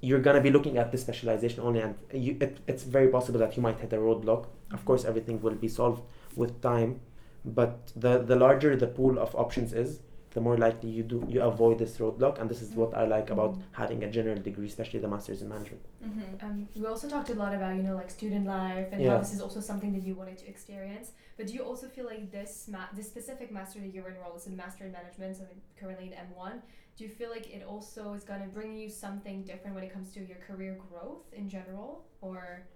you're 0.00 0.20
gonna 0.20 0.40
be 0.40 0.50
looking 0.50 0.76
at 0.76 0.90
this 0.92 1.00
specialization 1.02 1.60
only 1.60 1.80
and 1.80 1.94
you, 2.12 2.36
it, 2.40 2.58
it's 2.66 2.82
very 2.82 3.08
possible 3.08 3.38
that 3.40 3.56
you 3.56 3.62
might 3.62 3.78
hit 3.80 3.92
a 3.92 3.96
roadblock 3.96 4.46
of 4.72 4.84
course 4.84 5.04
everything 5.04 5.40
will 5.40 5.54
be 5.54 5.68
solved 5.68 6.02
with 6.36 6.60
time 6.60 7.00
but 7.44 7.92
the 7.96 8.18
the 8.18 8.36
larger 8.36 8.74
the 8.76 8.86
pool 8.86 9.18
of 9.18 9.34
options 9.36 9.72
is 9.72 10.00
the 10.34 10.40
more 10.40 10.58
likely 10.58 10.90
you 10.90 11.02
do 11.02 11.24
you 11.28 11.40
avoid 11.40 11.78
this 11.78 11.96
roadblock 11.98 12.40
and 12.40 12.50
this 12.50 12.60
is 12.60 12.70
what 12.74 12.94
i 12.94 13.04
like 13.04 13.30
about 13.30 13.56
having 13.72 14.02
a 14.04 14.10
general 14.10 14.40
degree 14.48 14.66
especially 14.66 15.00
the 15.00 15.08
masters 15.08 15.42
in 15.42 15.48
management 15.48 15.82
mm-hmm. 16.04 16.44
um, 16.44 16.68
we 16.76 16.86
also 16.86 17.08
talked 17.08 17.30
a 17.30 17.34
lot 17.34 17.54
about 17.54 17.74
you 17.76 17.82
know 17.82 17.94
like 17.94 18.10
student 18.10 18.46
life 18.46 18.88
and 18.92 19.00
yeah. 19.00 19.12
how 19.12 19.18
this 19.18 19.32
is 19.32 19.40
also 19.40 19.60
something 19.60 19.92
that 19.92 20.02
you 20.02 20.14
wanted 20.14 20.36
to 20.36 20.46
experience 20.48 21.12
but 21.36 21.46
do 21.46 21.52
you 21.52 21.62
also 21.62 21.88
feel 21.88 22.04
like 22.04 22.30
this 22.30 22.66
ma- 22.70 22.90
this 22.92 23.06
specific 23.06 23.52
master 23.52 23.78
that 23.78 23.94
you're 23.94 24.08
enrolled 24.08 24.36
is 24.36 24.46
in 24.46 24.56
master 24.56 24.84
in 24.84 24.92
management 24.92 25.36
so 25.36 25.44
currently 25.80 26.06
in 26.06 26.12
m1 26.12 26.60
do 26.96 27.04
you 27.04 27.10
feel 27.10 27.30
like 27.30 27.48
it 27.52 27.64
also 27.66 28.12
is 28.12 28.24
going 28.24 28.40
to 28.40 28.46
bring 28.46 28.76
you 28.76 28.88
something 28.88 29.42
different 29.42 29.74
when 29.74 29.84
it 29.84 29.92
comes 29.92 30.12
to 30.12 30.20
your 30.20 30.38
career 30.46 30.78
growth 30.90 31.32
in 31.32 31.48
general 31.48 32.04
or 32.20 32.66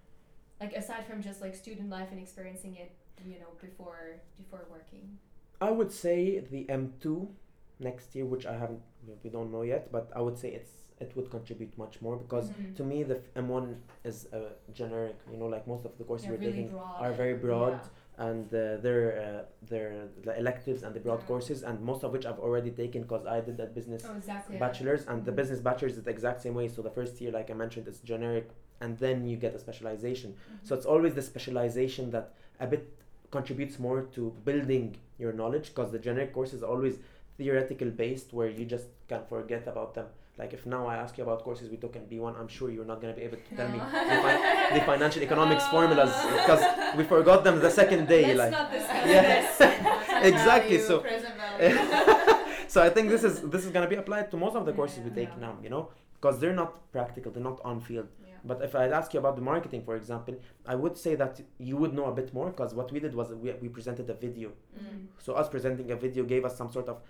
like 0.60 0.72
aside 0.74 1.06
from 1.06 1.22
just 1.22 1.40
like 1.40 1.54
student 1.54 1.90
life 1.90 2.08
and 2.10 2.20
experiencing 2.20 2.76
it 2.76 2.92
you 3.24 3.38
know 3.40 3.50
before 3.60 4.20
before 4.36 4.64
working 4.70 5.18
i 5.60 5.70
would 5.70 5.90
say 5.90 6.38
the 6.38 6.64
m2 6.66 7.28
next 7.80 8.14
year 8.14 8.24
which 8.24 8.46
i 8.46 8.52
haven't 8.52 8.80
we 9.22 9.30
don't 9.30 9.52
know 9.52 9.62
yet 9.62 9.90
but 9.92 10.10
i 10.14 10.20
would 10.20 10.38
say 10.38 10.48
it's 10.48 10.70
it 11.00 11.12
would 11.16 11.30
contribute 11.30 11.76
much 11.78 12.00
more 12.00 12.16
because 12.16 12.50
mm-hmm. 12.50 12.74
to 12.74 12.82
me 12.82 13.02
the 13.02 13.20
m1 13.36 13.74
is 14.04 14.26
a 14.32 14.42
generic 14.72 15.16
you 15.30 15.36
know 15.36 15.46
like 15.46 15.66
most 15.66 15.84
of 15.84 15.96
the 15.98 16.04
courses 16.04 16.28
we're 16.28 16.36
really 16.36 16.52
taking 16.52 16.68
broad. 16.68 16.96
are 17.00 17.12
very 17.12 17.34
broad 17.34 17.72
yeah. 17.72 18.26
and 18.26 18.46
uh, 18.46 18.76
they're 18.78 19.12
uh, 19.26 19.42
they're 19.68 20.08
the 20.24 20.36
electives 20.38 20.82
and 20.82 20.94
the 20.94 21.00
broad 21.00 21.20
yeah. 21.20 21.26
courses 21.26 21.62
and 21.62 21.80
most 21.80 22.02
of 22.02 22.12
which 22.12 22.26
i've 22.26 22.38
already 22.40 22.70
taken 22.70 23.02
because 23.02 23.24
i 23.26 23.40
did 23.40 23.56
that 23.56 23.74
business 23.74 24.02
oh, 24.08 24.16
exactly. 24.16 24.56
bachelor's 24.56 25.02
and 25.06 25.18
mm-hmm. 25.18 25.26
the 25.26 25.32
business 25.32 25.60
bachelor's 25.60 25.96
is 25.96 26.02
the 26.02 26.10
exact 26.10 26.42
same 26.42 26.54
way 26.54 26.66
so 26.68 26.82
the 26.82 26.90
first 26.90 27.20
year 27.20 27.30
like 27.30 27.50
i 27.50 27.54
mentioned 27.54 27.86
it's 27.86 28.00
generic 28.00 28.50
and 28.80 28.98
then 28.98 29.26
you 29.26 29.36
get 29.36 29.54
a 29.54 29.58
specialization 29.58 30.32
mm-hmm. 30.32 30.66
so 30.66 30.74
it's 30.74 30.86
always 30.86 31.14
the 31.14 31.22
specialization 31.22 32.10
that 32.10 32.34
a 32.60 32.66
bit 32.66 32.92
contributes 33.30 33.78
more 33.78 34.02
to 34.14 34.34
building 34.44 34.96
your 35.18 35.32
knowledge 35.32 35.68
because 35.68 35.92
the 35.92 35.98
generic 35.98 36.32
course 36.32 36.52
is 36.54 36.62
always 36.62 36.98
theoretical 37.38 37.90
based 37.90 38.32
where 38.32 38.50
you 38.50 38.64
just 38.64 38.86
can 39.08 39.22
forget 39.28 39.66
about 39.66 39.94
them 39.94 40.06
like 40.38 40.52
if 40.52 40.66
now 40.66 40.86
I 40.86 40.96
ask 40.96 41.16
you 41.18 41.24
about 41.24 41.42
courses 41.44 41.70
we 41.70 41.76
took 41.76 41.94
in 41.96 42.02
B1 42.02 42.38
I'm 42.38 42.48
sure 42.48 42.70
you're 42.70 42.84
not 42.84 43.00
going 43.00 43.14
to 43.14 43.18
be 43.20 43.24
able 43.26 43.38
to 43.38 43.56
tell 43.56 43.68
no. 43.68 43.74
me 43.74 43.78
the, 43.78 44.16
fi- 44.24 44.74
the, 44.74 44.84
financial 44.84 45.22
economics 45.22 45.66
formulas 45.74 46.12
because 46.40 46.62
we 46.96 47.04
forgot 47.04 47.44
them 47.44 47.60
the 47.60 47.70
second 47.70 48.08
day 48.08 48.34
Let's 48.34 48.38
like 48.38 48.50
not 48.50 48.72
yeah. 48.72 50.22
exactly 50.32 50.78
so 50.78 51.02
so 52.68 52.82
I 52.82 52.90
think 52.90 53.08
this 53.08 53.24
is 53.24 53.40
this 53.42 53.64
is 53.64 53.70
going 53.70 53.84
to 53.88 53.90
be 53.94 53.96
applied 54.02 54.30
to 54.32 54.36
most 54.36 54.56
of 54.56 54.66
the 54.66 54.72
courses 54.72 55.00
we 55.04 55.10
take 55.10 55.30
yeah. 55.30 55.46
now 55.46 55.56
you 55.62 55.70
know 55.70 55.90
because 56.20 56.40
they're 56.40 56.58
not 56.64 56.90
practical 56.92 57.30
they're 57.32 57.48
not 57.52 57.60
on 57.64 57.80
field 57.80 58.08
but 58.44 58.62
if 58.62 58.74
I'd 58.74 58.92
ask 58.92 59.12
you 59.14 59.20
about 59.20 59.36
the 59.36 59.42
marketing, 59.42 59.82
for 59.84 59.96
example, 59.96 60.34
I 60.66 60.74
would 60.74 60.96
say 60.96 61.14
that 61.16 61.40
you 61.58 61.76
would 61.76 61.92
know 61.94 62.06
a 62.06 62.14
bit 62.14 62.32
more 62.32 62.50
because 62.50 62.74
what 62.74 62.92
we 62.92 63.00
did 63.00 63.14
was 63.14 63.30
we, 63.30 63.52
we 63.52 63.68
presented 63.68 64.08
a 64.10 64.14
video. 64.14 64.50
Mm. 64.76 65.06
So 65.18 65.34
us 65.34 65.48
presenting 65.48 65.90
a 65.90 65.96
video 65.96 66.24
gave 66.24 66.44
us 66.44 66.56
some 66.56 66.70
sort 66.70 66.88
of 66.88 67.00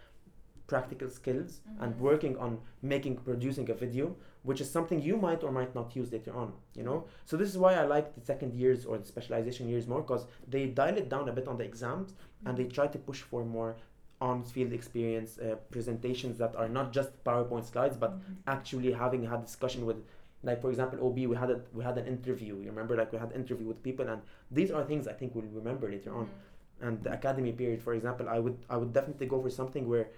practical 0.68 1.08
skills 1.08 1.60
mm-hmm. 1.60 1.82
and 1.82 1.98
working 1.98 2.38
on 2.38 2.58
making 2.82 3.16
producing 3.16 3.68
a 3.70 3.74
video 3.74 4.14
which 4.42 4.60
is 4.60 4.70
something 4.70 5.02
you 5.02 5.16
might 5.16 5.42
or 5.42 5.50
might 5.50 5.74
not 5.74 5.96
use 5.96 6.12
later 6.12 6.34
on 6.36 6.52
you 6.74 6.84
know 6.84 7.04
so 7.24 7.36
this 7.36 7.48
is 7.48 7.58
why 7.58 7.74
i 7.74 7.84
like 7.84 8.14
the 8.14 8.20
second 8.20 8.54
years 8.54 8.84
or 8.84 8.98
the 8.98 9.06
specialization 9.06 9.68
years 9.68 9.86
more 9.86 10.02
because 10.02 10.26
they 10.46 10.66
dial 10.66 10.96
it 10.96 11.08
down 11.08 11.28
a 11.28 11.32
bit 11.32 11.48
on 11.48 11.56
the 11.58 11.64
exams 11.64 12.12
mm-hmm. 12.12 12.48
and 12.48 12.58
they 12.58 12.64
try 12.64 12.86
to 12.86 12.98
push 12.98 13.22
for 13.22 13.44
more 13.44 13.76
on 14.20 14.42
field 14.42 14.72
experience 14.72 15.38
uh, 15.38 15.54
presentations 15.70 16.38
that 16.38 16.54
are 16.56 16.68
not 16.68 16.92
just 16.92 17.10
powerpoint 17.24 17.64
slides 17.64 17.96
but 17.96 18.12
mm-hmm. 18.12 18.34
actually 18.46 18.92
having 18.92 19.24
had 19.24 19.44
discussion 19.44 19.86
with 19.86 19.96
like 20.42 20.60
for 20.60 20.70
example 20.70 20.98
ob 21.06 21.18
we 21.18 21.36
had 21.36 21.50
a 21.50 21.60
we 21.72 21.82
had 21.82 21.98
an 21.98 22.06
interview 22.06 22.56
you 22.56 22.66
remember 22.66 22.96
like 22.96 23.12
we 23.12 23.18
had 23.18 23.32
interview 23.32 23.66
with 23.66 23.82
people 23.82 24.08
and 24.08 24.22
these 24.50 24.70
are 24.70 24.84
things 24.84 25.08
i 25.08 25.12
think 25.12 25.34
we'll 25.34 25.44
remember 25.62 25.90
later 25.90 26.14
on 26.14 26.26
mm-hmm. 26.26 26.86
and 26.86 27.02
the 27.02 27.12
academy 27.12 27.52
period 27.52 27.82
for 27.82 27.94
example 27.94 28.28
i 28.28 28.38
would 28.38 28.56
i 28.70 28.76
would 28.76 28.92
definitely 28.92 29.26
go 29.26 29.40
for 29.42 29.50
something 29.50 29.88
where 29.88 30.08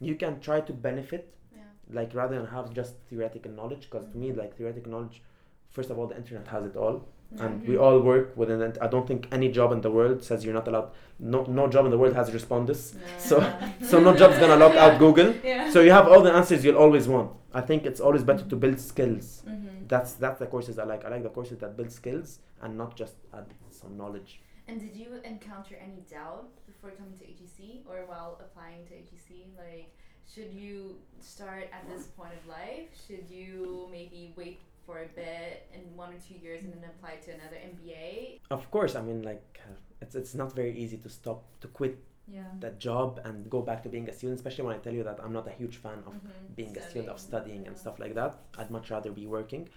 you 0.00 0.14
can 0.14 0.40
try 0.40 0.60
to 0.60 0.72
benefit 0.72 1.34
yeah. 1.54 1.62
like 1.90 2.14
rather 2.14 2.36
than 2.36 2.46
have 2.46 2.72
just 2.72 2.94
theoretical 3.08 3.50
knowledge 3.52 3.88
because 3.90 4.04
mm-hmm. 4.04 4.12
to 4.12 4.18
me 4.18 4.28
mm-hmm. 4.30 4.40
like 4.40 4.56
theoretical 4.56 4.92
knowledge 4.92 5.22
first 5.70 5.90
of 5.90 5.98
all 5.98 6.06
the 6.06 6.16
internet 6.16 6.46
has 6.48 6.64
it 6.64 6.76
all 6.76 6.94
mm-hmm. 6.94 7.44
and 7.44 7.66
we 7.68 7.76
all 7.76 8.00
work 8.00 8.36
within 8.36 8.60
it 8.62 8.78
i 8.80 8.86
don't 8.86 9.06
think 9.06 9.26
any 9.32 9.50
job 9.50 9.72
in 9.72 9.80
the 9.80 9.90
world 9.90 10.22
says 10.22 10.44
you're 10.44 10.54
not 10.54 10.68
allowed 10.68 10.90
no 11.18 11.42
no 11.44 11.66
job 11.68 11.84
in 11.84 11.90
the 11.90 11.98
world 11.98 12.14
has 12.14 12.30
respondus 12.30 12.94
yeah. 12.94 13.18
so 13.18 13.36
so 13.82 14.00
no 14.00 14.14
job's 14.16 14.38
gonna 14.38 14.56
lock 14.56 14.74
yeah. 14.74 14.84
out 14.86 14.98
google 14.98 15.34
so 15.72 15.80
you 15.80 15.90
have 15.90 16.08
all 16.08 16.20
the 16.20 16.32
answers 16.32 16.64
you'll 16.64 16.82
always 16.86 17.08
want 17.08 17.30
i 17.52 17.60
think 17.60 17.84
it's 17.84 18.00
always 18.00 18.22
better 18.22 18.44
to 18.44 18.56
build 18.56 18.78
skills 18.78 19.42
mm-hmm. 19.46 19.86
that's 19.86 20.14
that's 20.14 20.38
the 20.38 20.46
courses 20.46 20.78
i 20.78 20.84
like 20.84 21.04
i 21.04 21.08
like 21.08 21.22
the 21.22 21.28
courses 21.28 21.58
that 21.58 21.76
build 21.76 21.90
skills 21.90 22.40
and 22.62 22.76
not 22.76 22.96
just 22.96 23.14
add 23.32 23.46
some 23.70 23.96
knowledge 23.96 24.40
and 24.66 24.80
did 24.80 24.96
you 24.96 25.20
encounter 25.24 25.76
any 25.76 26.00
doubt 26.10 26.48
before 26.84 26.96
coming 26.96 27.18
to 27.18 27.24
HEC 27.24 27.82
or 27.88 28.04
while 28.06 28.40
applying 28.40 28.84
to 28.86 28.94
HEC? 28.94 29.46
Like, 29.56 29.94
should 30.32 30.52
you 30.52 30.96
start 31.20 31.68
at 31.72 31.88
this 31.88 32.06
point 32.08 32.32
of 32.38 32.46
life? 32.48 32.88
Should 33.06 33.26
you 33.30 33.88
maybe 33.90 34.32
wait 34.36 34.60
for 34.86 35.02
a 35.02 35.08
bit 35.14 35.66
in 35.72 35.96
one 35.96 36.10
or 36.12 36.18
two 36.28 36.34
years 36.42 36.62
and 36.62 36.72
then 36.72 36.84
apply 36.84 37.16
to 37.24 37.30
another 37.32 37.56
MBA? 37.56 38.40
Of 38.50 38.70
course, 38.70 38.96
I 38.96 39.02
mean, 39.02 39.22
like, 39.22 39.60
uh, 39.64 39.74
it's, 40.02 40.14
it's 40.14 40.34
not 40.34 40.54
very 40.54 40.76
easy 40.76 40.98
to 40.98 41.08
stop, 41.08 41.44
to 41.60 41.68
quit 41.68 41.98
yeah. 42.28 42.42
that 42.60 42.78
job 42.78 43.20
and 43.24 43.48
go 43.48 43.62
back 43.62 43.82
to 43.84 43.88
being 43.88 44.08
a 44.08 44.12
student, 44.12 44.38
especially 44.38 44.64
when 44.64 44.76
I 44.76 44.78
tell 44.78 44.92
you 44.92 45.04
that 45.04 45.20
I'm 45.22 45.32
not 45.32 45.46
a 45.46 45.52
huge 45.52 45.76
fan 45.76 45.98
of 46.06 46.14
mm-hmm. 46.14 46.54
being 46.54 46.70
studying. 46.70 46.86
a 46.86 46.90
student, 46.90 47.08
of 47.10 47.20
studying 47.20 47.62
yeah. 47.62 47.68
and 47.68 47.78
stuff 47.78 47.98
like 47.98 48.14
that. 48.14 48.38
I'd 48.58 48.70
much 48.70 48.90
rather 48.90 49.10
be 49.10 49.26
working. 49.26 49.68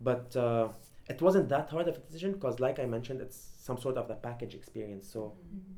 But 0.00 0.36
uh, 0.36 0.68
it 1.08 1.22
wasn't 1.22 1.48
that 1.50 1.70
hard 1.70 1.88
of 1.88 1.96
a 1.96 1.98
decision 1.98 2.32
because, 2.32 2.58
like 2.58 2.78
I 2.80 2.86
mentioned, 2.86 3.20
it's 3.20 3.38
some 3.58 3.78
sort 3.78 3.96
of 3.96 4.08
the 4.08 4.14
package 4.14 4.54
experience. 4.54 5.08
So 5.08 5.20
mm-hmm. 5.20 5.74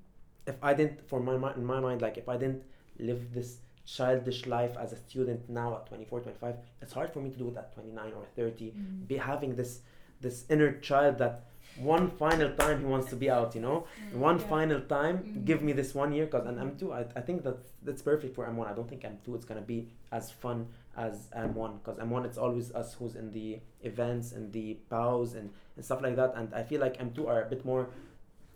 If 0.48 0.56
I 0.62 0.74
didn't, 0.74 1.08
for 1.08 1.20
my 1.20 1.34
in 1.54 1.64
my 1.64 1.80
mind, 1.80 2.02
like 2.02 2.16
if 2.18 2.28
I 2.28 2.36
didn't 2.36 2.62
live 2.98 3.32
this 3.32 3.58
childish 3.88 4.46
life 4.46 4.76
as 4.78 4.92
a 4.92 4.96
student 4.96 5.48
now 5.48 5.74
at 5.76 5.86
24 5.86 6.20
25 6.20 6.56
it's 6.82 6.92
hard 6.92 7.10
for 7.10 7.20
me 7.20 7.30
to 7.30 7.38
do 7.38 7.48
it 7.48 7.56
at 7.56 7.72
29 7.72 8.12
or 8.14 8.24
30 8.36 8.66
mm-hmm. 8.66 9.04
be 9.04 9.16
having 9.16 9.56
this 9.56 9.80
this 10.20 10.44
inner 10.50 10.72
child 10.72 11.16
that 11.16 11.46
one 11.78 12.10
final 12.10 12.50
time 12.50 12.80
he 12.80 12.84
wants 12.84 13.08
to 13.08 13.16
be 13.16 13.30
out 13.30 13.54
you 13.54 13.62
know 13.62 13.86
mm-hmm. 14.08 14.20
one 14.20 14.38
yeah. 14.38 14.46
final 14.46 14.80
time 14.82 15.18
mm-hmm. 15.18 15.44
give 15.44 15.62
me 15.62 15.72
this 15.72 15.94
one 15.94 16.12
year 16.12 16.26
because 16.26 16.46
and 16.46 16.58
m2 16.58 16.92
I, 16.92 17.18
I 17.18 17.22
think 17.22 17.44
that 17.44 17.56
that's 17.82 18.02
perfect 18.02 18.34
for 18.34 18.46
m1 18.46 18.70
i 18.70 18.74
don't 18.74 18.88
think 18.88 19.02
m2 19.02 19.34
it's 19.36 19.46
going 19.46 19.60
to 19.60 19.66
be 19.66 19.88
as 20.12 20.30
fun 20.30 20.66
as 20.94 21.28
m1 21.34 21.78
because 21.82 21.98
m1 21.98 22.26
it's 22.26 22.36
always 22.36 22.70
us 22.72 22.92
who's 22.92 23.14
in 23.14 23.32
the 23.32 23.58
events 23.82 24.32
and 24.32 24.52
the 24.52 24.76
bows 24.90 25.34
and, 25.34 25.50
and 25.76 25.84
stuff 25.84 26.02
like 26.02 26.16
that 26.16 26.34
and 26.36 26.52
i 26.52 26.62
feel 26.62 26.80
like 26.80 26.98
m2 26.98 27.26
are 27.26 27.42
a 27.42 27.46
bit 27.46 27.64
more 27.64 27.88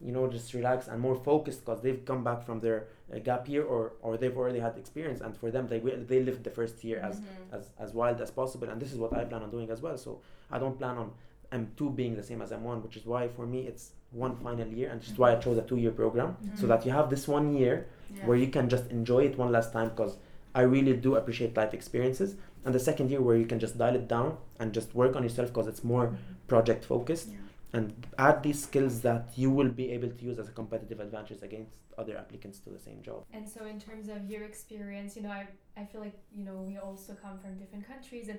you 0.05 0.12
know 0.12 0.26
just 0.26 0.53
relaxed 0.55 0.88
and 0.88 1.00
more 1.00 1.14
focused 1.14 1.64
because 1.64 1.80
they've 1.80 2.05
come 2.05 2.24
back 2.24 2.44
from 2.44 2.61
their 2.61 2.86
uh, 3.14 3.18
gap 3.18 3.48
year 3.48 3.64
or 3.64 3.92
or 4.03 4.16
they've 4.16 4.36
already 4.36 4.59
had 4.59 4.76
experience 4.76 5.20
and 5.20 5.36
for 5.36 5.50
them 5.50 5.66
they 5.68 5.78
will 5.78 5.96
they 6.07 6.22
lived 6.22 6.42
the 6.44 6.50
first 6.50 6.82
year 6.84 6.98
as 7.00 7.20
mm-hmm. 7.20 7.55
as 7.57 7.70
as 7.78 7.92
wild 7.92 8.20
as 8.20 8.30
possible 8.30 8.68
and 8.68 8.80
this 8.80 8.92
is 8.92 8.98
what 8.98 9.12
i 9.16 9.24
plan 9.24 9.42
on 9.42 9.50
doing 9.50 9.70
as 9.70 9.80
well 9.80 9.96
so 9.96 10.20
i 10.50 10.59
don't 10.59 10.78
plan 10.78 10.96
on 10.98 11.11
m2 11.53 11.94
being 11.94 12.16
the 12.16 12.22
same 12.22 12.42
as 12.42 12.50
m1 12.50 12.82
which 12.82 12.96
is 12.96 13.07
why 13.07 13.28
for 13.28 13.46
me 13.46 13.61
it's 13.66 13.90
one 14.11 14.36
final 14.36 14.66
year 14.68 14.90
and 14.90 15.00
just 15.00 15.18
why 15.18 15.32
i 15.32 15.36
chose 15.36 15.59
a 15.59 15.62
two 15.62 15.76
year 15.76 15.90
program 15.90 16.28
mm-hmm. 16.28 16.57
so 16.57 16.66
that 16.66 16.84
you 16.84 16.92
have 16.92 17.09
this 17.11 17.28
one 17.28 17.55
year 17.55 17.86
yeah. 18.14 18.26
where 18.26 18.36
you 18.36 18.48
can 18.48 18.68
just 18.68 18.90
enjoy 18.90 19.20
it 19.24 19.36
one 19.38 19.53
last 19.53 19.72
time 19.72 19.88
because 19.90 20.16
i 20.55 20.62
really 20.62 20.96
do 20.96 21.14
appreciate 21.16 21.57
life 21.57 21.74
experiences 21.74 22.36
and 22.64 22.74
the 22.74 22.80
second 22.80 23.11
year 23.11 23.20
where 23.20 23.36
you 23.36 23.46
can 23.46 23.59
just 23.59 23.76
dial 23.78 23.94
it 23.94 24.09
down 24.09 24.36
and 24.59 24.72
just 24.72 24.94
work 24.94 25.16
on 25.16 25.22
yourself 25.22 25.48
because 25.48 25.66
it's 25.66 25.84
more 25.84 26.07
mm-hmm. 26.07 26.16
project 26.46 26.84
focused 26.84 27.28
yeah 27.28 27.36
and 27.73 28.07
add 28.18 28.43
these 28.43 28.62
skills 28.62 29.01
that 29.01 29.31
you 29.37 29.51
will 29.51 29.68
be 29.68 29.91
able 29.91 30.11
to 30.11 30.25
use 30.25 30.39
as 30.39 30.49
a 30.49 30.53
competitive 30.53 31.01
advantage 31.01 31.43
against 31.43 31.73
other 31.99 32.16
applicants 32.16 32.59
to 32.61 32.70
the 32.70 32.79
same 32.79 33.03
job. 33.03 33.25
And 33.33 33.49
so, 33.49 33.66
in 33.66 33.79
terms 33.81 34.09
of 34.09 34.29
your 34.29 34.45
experience, 34.45 35.16
you 35.16 35.23
know, 35.23 35.31
I, 35.31 35.47
I 35.77 35.85
feel 35.85 36.01
like, 36.01 36.18
you 36.35 36.45
know, 36.45 36.57
we 36.57 36.79
also 36.79 37.14
come 37.14 37.39
from 37.39 37.57
different 37.57 37.87
countries 37.87 38.29
and 38.29 38.39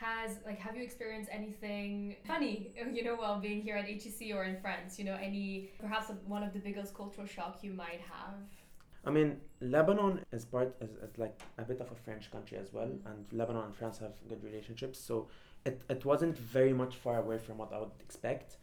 has 0.00 0.38
like 0.44 0.58
have 0.58 0.74
you 0.76 0.82
experienced 0.82 1.30
anything 1.32 2.16
funny 2.26 2.72
you 2.92 3.04
know 3.04 3.14
while 3.14 3.38
being 3.38 3.60
here 3.60 3.76
at 3.76 3.84
HEC 3.84 4.34
or 4.34 4.42
in 4.44 4.58
France 4.60 4.98
you 4.98 5.04
know 5.04 5.16
any 5.22 5.70
perhaps 5.78 6.10
one 6.26 6.42
of 6.42 6.52
the 6.52 6.58
biggest 6.58 6.92
cultural 6.94 7.26
shock 7.26 7.58
you 7.62 7.72
might 7.72 8.00
have 8.00 8.34
I 9.04 9.10
mean, 9.10 9.40
Lebanon 9.60 10.20
is 10.32 10.44
part 10.44 10.76
is, 10.80 10.90
is 10.90 11.18
like 11.18 11.36
a 11.58 11.62
bit 11.62 11.80
of 11.80 11.90
a 11.90 11.94
French 11.94 12.30
country 12.30 12.56
as 12.58 12.72
well, 12.72 12.86
mm-hmm. 12.86 13.06
and 13.08 13.26
Lebanon 13.32 13.64
and 13.64 13.74
France 13.74 13.98
have 13.98 14.12
good 14.28 14.42
relationships. 14.44 14.98
So 14.98 15.28
it, 15.64 15.82
it 15.88 16.04
wasn't 16.04 16.38
very 16.38 16.72
much 16.72 16.94
far 16.96 17.18
away 17.18 17.38
from 17.38 17.58
what 17.58 17.72
I 17.72 17.80
would 17.80 17.90
expect. 18.00 18.58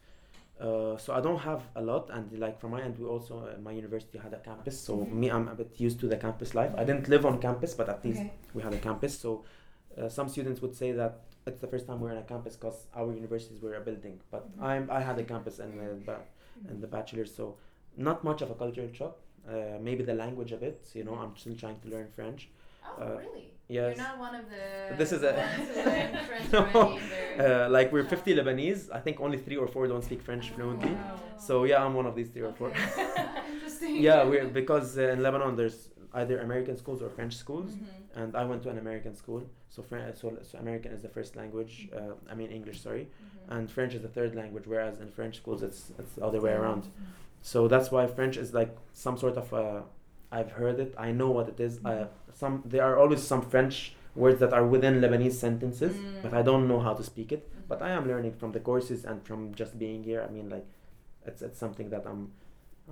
Uh, 0.60 0.98
so 0.98 1.14
I 1.14 1.20
don't 1.22 1.38
have 1.38 1.62
a 1.74 1.80
lot, 1.80 2.10
and 2.10 2.38
like 2.38 2.60
from 2.60 2.72
my 2.72 2.82
end, 2.82 2.98
we 2.98 3.06
also 3.06 3.38
uh, 3.38 3.58
my 3.60 3.72
university 3.72 4.18
had 4.18 4.34
a 4.34 4.38
campus. 4.38 4.78
So 4.78 4.98
mm-hmm. 4.98 5.20
me, 5.20 5.30
I'm 5.30 5.48
a 5.48 5.54
bit 5.54 5.72
used 5.78 6.00
to 6.00 6.06
the 6.06 6.18
campus 6.18 6.54
life. 6.54 6.72
I 6.76 6.84
didn't 6.84 7.08
live 7.08 7.24
on 7.24 7.40
campus, 7.40 7.72
but 7.72 7.88
at 7.88 8.04
least 8.04 8.20
okay. 8.20 8.32
we 8.52 8.62
had 8.62 8.74
a 8.74 8.78
campus. 8.78 9.18
So 9.18 9.44
uh, 9.96 10.10
some 10.10 10.28
students 10.28 10.60
would 10.60 10.76
say 10.76 10.92
that 10.92 11.20
it's 11.46 11.62
the 11.62 11.66
first 11.66 11.86
time 11.86 12.00
we're 12.00 12.10
in 12.10 12.18
a 12.18 12.22
campus 12.22 12.56
because 12.56 12.86
our 12.94 13.10
universities 13.12 13.62
were 13.62 13.74
a 13.74 13.80
building. 13.80 14.20
But 14.30 14.50
mm-hmm. 14.50 14.64
I'm 14.64 14.90
I 14.90 15.00
had 15.00 15.18
a 15.18 15.24
campus 15.24 15.60
in 15.60 15.78
the 15.78 15.94
ba- 16.04 16.26
in 16.68 16.80
the 16.82 16.86
bachelor, 16.86 17.24
so 17.24 17.56
not 17.96 18.22
much 18.22 18.42
of 18.42 18.50
a 18.50 18.54
cultural 18.54 18.92
shock. 18.92 19.16
Uh, 19.48 19.78
maybe 19.80 20.04
the 20.04 20.14
language 20.14 20.52
a 20.52 20.58
bit. 20.58 20.86
You 20.92 21.04
know, 21.04 21.14
I'm 21.14 21.34
still 21.36 21.56
trying 21.56 21.80
to 21.80 21.88
learn 21.88 22.08
French. 22.14 22.50
Oh, 22.98 23.02
uh, 23.02 23.16
really? 23.16 23.49
Yes. 23.70 23.96
You're 23.96 24.06
not 24.06 24.18
one 24.18 24.34
of 24.34 24.44
the. 24.52 24.96
This 25.00 25.12
is 25.12 25.22
a. 25.22 25.32
no. 26.52 26.98
Uh, 27.38 27.68
like 27.70 27.92
we're 27.92 28.04
50 28.04 28.34
Lebanese. 28.34 28.90
I 28.92 29.00
think 29.00 29.20
only 29.20 29.38
three 29.38 29.56
or 29.56 29.68
four 29.68 29.86
don't 29.86 30.02
speak 30.02 30.20
French 30.22 30.50
oh, 30.50 30.54
fluently. 30.56 30.90
Wow. 30.90 31.20
So 31.38 31.64
yeah, 31.64 31.84
I'm 31.84 31.94
one 31.94 32.06
of 32.06 32.14
these 32.16 32.28
three 32.28 32.42
or 32.42 32.52
four. 32.52 32.72
Interesting. 33.52 34.02
yeah, 34.02 34.24
we're 34.24 34.46
because 34.48 34.98
uh, 34.98 35.02
in 35.14 35.22
Lebanon 35.22 35.54
there's 35.56 35.88
either 36.14 36.40
American 36.40 36.76
schools 36.76 37.00
or 37.00 37.08
French 37.18 37.34
schools, 37.36 37.70
Mm-hmm. 37.70 38.20
and 38.20 38.36
I 38.36 38.44
went 38.44 38.60
to 38.64 38.68
an 38.70 38.78
American 38.78 39.14
school. 39.14 39.42
So 39.68 39.82
Fran- 39.82 40.16
so, 40.16 40.36
so 40.42 40.58
American 40.58 40.90
is 40.96 41.02
the 41.02 41.08
first 41.08 41.36
language. 41.36 41.88
Uh, 41.96 42.14
I 42.28 42.34
mean 42.34 42.50
English, 42.50 42.78
sorry, 42.82 43.04
Mm-hmm. 43.06 43.52
and 43.54 43.70
French 43.70 43.94
is 43.94 44.02
the 44.02 44.08
third 44.16 44.34
language. 44.34 44.66
Whereas 44.66 44.98
in 45.00 45.08
French 45.18 45.36
schools, 45.36 45.62
it's 45.62 45.92
it's 46.00 46.12
the 46.16 46.24
other 46.28 46.40
way 46.40 46.52
around. 46.60 46.82
So 47.42 47.68
that's 47.68 47.88
why 47.94 48.06
French 48.08 48.36
is 48.36 48.52
like 48.60 48.72
some 49.04 49.16
sort 49.16 49.36
of 49.42 49.46
uh, 49.54 49.80
I've 50.32 50.52
heard 50.52 50.78
it. 50.80 50.94
I 50.96 51.12
know 51.12 51.30
what 51.30 51.48
it 51.48 51.58
is. 51.60 51.80
Some 52.34 52.62
there 52.64 52.84
are 52.84 52.96
always 52.98 53.22
some 53.22 53.42
French 53.42 53.94
words 54.14 54.38
that 54.40 54.52
are 54.52 54.66
within 54.66 55.00
Lebanese 55.00 55.32
sentences, 55.34 55.94
Mm. 55.96 56.22
but 56.22 56.32
I 56.34 56.42
don't 56.42 56.66
know 56.68 56.80
how 56.80 56.94
to 56.94 57.02
speak 57.02 57.32
it. 57.32 57.48
But 57.68 57.82
I 57.82 57.90
am 57.90 58.06
learning 58.08 58.34
from 58.40 58.52
the 58.52 58.60
courses 58.60 59.04
and 59.04 59.22
from 59.24 59.54
just 59.54 59.78
being 59.78 60.02
here. 60.04 60.22
I 60.26 60.30
mean, 60.32 60.48
like, 60.48 60.66
it's 61.26 61.42
it's 61.42 61.58
something 61.58 61.90
that 61.90 62.06
I'm 62.06 62.32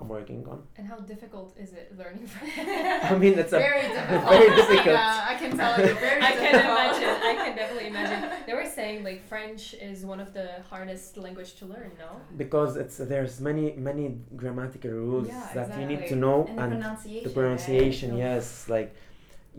I'm 0.01 0.09
working 0.09 0.47
on. 0.49 0.63
And 0.77 0.87
how 0.87 0.99
difficult 0.99 1.57
is 1.59 1.73
it 1.73 1.87
learning 1.99 2.27
French? 2.27 2.53
I 3.13 3.17
mean, 3.19 3.35
it's 3.39 3.53
a 3.53 3.59
very 3.59 3.83
difficult. 3.83 4.29
very 4.31 4.51
difficult. 4.61 4.87
Yeah, 4.99 5.27
I 5.33 5.35
can 5.41 5.51
tell 5.57 5.75
you, 5.81 5.95
very 5.95 6.23
I 6.23 6.33
can 6.33 6.55
imagine. 6.55 7.09
I 7.31 7.35
can 7.45 7.57
definitely 7.57 7.89
imagine. 7.89 8.21
They 8.47 8.55
were 8.55 8.71
saying 8.79 9.05
like 9.05 9.21
French 9.33 9.75
is 9.75 10.05
one 10.13 10.21
of 10.21 10.33
the 10.39 10.49
hardest 10.71 11.17
language 11.17 11.55
to 11.61 11.65
learn. 11.67 11.91
No. 11.99 12.11
because 12.37 12.77
it's 12.83 12.97
there's 13.13 13.41
many 13.41 13.65
many 13.91 14.05
grammatical 14.43 14.91
rules 14.91 15.29
Yeah, 15.29 15.51
that 15.57 15.69
you 15.81 15.87
need 15.87 16.03
to 16.13 16.17
exactly. 16.17 16.21
know 16.25 16.39
And 16.63 16.73
the 16.73 16.77
pronunciation. 16.77 17.25
the 17.29 17.35
pronunciation 17.39 18.09
right? 18.11 18.19
yes 18.27 18.45
like 18.77 18.91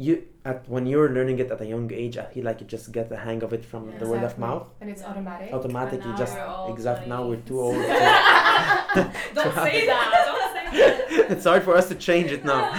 you 0.05 0.13
at 0.49 0.59
when 0.73 0.85
you're 0.91 1.09
learning 1.17 1.37
it 1.43 1.49
at 1.55 1.59
a 1.65 1.67
young 1.73 1.87
age 2.01 2.15
i 2.23 2.25
feel 2.33 2.45
like 2.49 2.59
you 2.61 2.67
just 2.75 2.85
get 2.97 3.09
the 3.13 3.17
hang 3.25 3.41
of 3.47 3.51
it 3.57 3.63
from 3.71 3.83
the 3.99 4.07
word 4.11 4.23
of 4.29 4.37
mouth 4.45 4.67
And 4.81 4.89
it's 4.93 5.01
Yeah. 5.01 5.55
automatic. 5.57 5.99
You 6.05 6.13
just 6.23 6.35
we're 6.37 6.73
exact 6.73 7.01
now 7.13 7.21
we're 7.29 7.43
too 7.49 7.55
20s. 7.55 7.65
old 7.67 7.75
Don't 9.35 9.53
say 9.67 9.85
that. 9.91 10.07
Don't 10.29 10.47
say 10.55 10.65
that. 10.71 11.31
it's 11.33 11.45
hard 11.51 11.63
for 11.67 11.73
us 11.79 11.87
to 11.91 11.95
change 12.07 12.29
it 12.37 12.43
now 12.53 12.61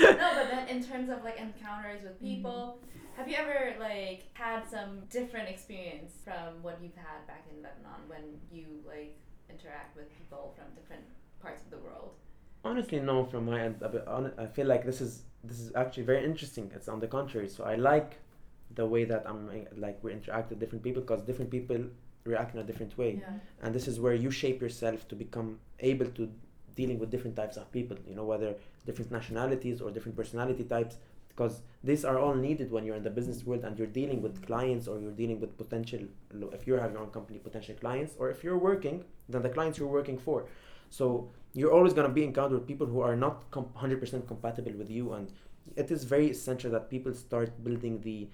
no, 0.00 0.28
but 0.38 0.46
then 0.54 0.64
in 0.74 0.80
terms 0.90 1.08
of 1.14 1.18
like 1.28 1.38
encounters 1.48 2.00
with 2.06 2.16
people, 2.20 2.60
mm-hmm. 2.78 3.16
have 3.18 3.26
you 3.30 3.36
ever 3.44 3.60
like 3.88 4.20
had 4.34 4.60
some 4.74 4.90
different 5.10 5.48
experience 5.54 6.12
from 6.24 6.48
what 6.64 6.78
you've 6.82 7.00
had 7.08 7.20
back 7.30 7.44
in 7.50 7.56
Lebanon 7.66 8.00
when 8.12 8.24
you 8.56 8.66
like 8.86 9.14
interact 9.54 9.96
with 9.96 10.06
people 10.18 10.54
from 10.56 10.66
different 10.78 11.04
parts 11.42 11.60
of 11.64 11.70
the 11.70 11.78
world? 11.86 12.12
Honestly 12.64 13.00
no 13.00 13.24
from 13.24 13.46
my 13.46 13.60
end 13.60 13.76
a 13.82 13.88
bit 13.88 14.04
hon- 14.06 14.32
i 14.38 14.46
feel 14.46 14.66
like 14.66 14.84
this 14.84 15.00
is 15.00 15.22
this 15.42 15.58
is 15.58 15.72
actually 15.74 16.02
very 16.02 16.22
interesting. 16.22 16.70
It's 16.74 16.86
on 16.86 17.00
the 17.00 17.06
contrary. 17.06 17.48
So 17.48 17.64
i 17.64 17.74
like 17.74 18.18
the 18.74 18.86
way 18.86 19.04
that 19.04 19.22
i'm 19.26 19.48
uh, 19.48 19.54
like 19.84 19.96
we 20.04 20.12
interact 20.12 20.50
with 20.50 20.60
different 20.60 20.82
people 20.84 21.00
because 21.00 21.22
different 21.22 21.50
people 21.50 21.80
react 22.24 22.54
in 22.54 22.60
a 22.60 22.62
different 22.62 22.96
way. 22.98 23.12
Yeah. 23.20 23.26
and 23.62 23.74
this 23.74 23.88
is 23.88 23.98
where 23.98 24.14
you 24.14 24.30
shape 24.30 24.60
yourself 24.60 25.08
to 25.08 25.14
become 25.16 25.58
able 25.80 26.06
to 26.18 26.28
dealing 26.76 26.98
with 27.00 27.10
different 27.10 27.36
types 27.36 27.56
of 27.56 27.72
people 27.72 27.96
you 28.06 28.14
know 28.14 28.24
whether 28.32 28.54
different 28.86 29.10
nationalities 29.10 29.80
or 29.80 29.90
different 29.90 30.16
personality 30.16 30.64
types 30.64 30.96
because 31.30 31.62
these 31.82 32.04
are 32.04 32.18
all 32.18 32.34
needed 32.34 32.70
when 32.70 32.84
you're 32.84 32.96
in 32.96 33.02
the 33.02 33.14
business 33.18 33.44
world 33.46 33.64
and 33.64 33.78
you're 33.78 33.94
dealing 34.00 34.20
with 34.22 34.34
clients 34.46 34.86
or 34.86 35.00
you're 35.00 35.18
dealing 35.22 35.40
with 35.40 35.56
potential 35.56 36.00
if 36.52 36.66
you 36.66 36.74
have 36.74 36.92
your 36.92 37.00
own 37.00 37.10
company 37.18 37.38
potential 37.38 37.74
clients 37.80 38.12
or 38.18 38.30
if 38.30 38.44
you're 38.44 38.58
working 38.70 39.02
then 39.28 39.42
the 39.42 39.48
clients 39.48 39.78
you're 39.78 39.88
working 40.00 40.18
for 40.18 40.44
so 40.90 41.30
you're 41.52 41.72
always 41.72 41.92
going 41.92 42.06
to 42.06 42.12
be 42.12 42.24
encountered 42.24 42.58
with 42.58 42.66
people 42.66 42.86
who 42.86 43.00
are 43.00 43.16
not 43.16 43.50
com- 43.50 43.70
100% 43.76 44.26
compatible 44.26 44.72
with 44.72 44.90
you 44.90 45.12
and 45.14 45.32
it 45.76 45.90
is 45.90 46.04
very 46.04 46.30
essential 46.30 46.70
that 46.70 46.90
people 46.90 47.14
start 47.14 47.62
building 47.64 48.00
the 48.02 48.28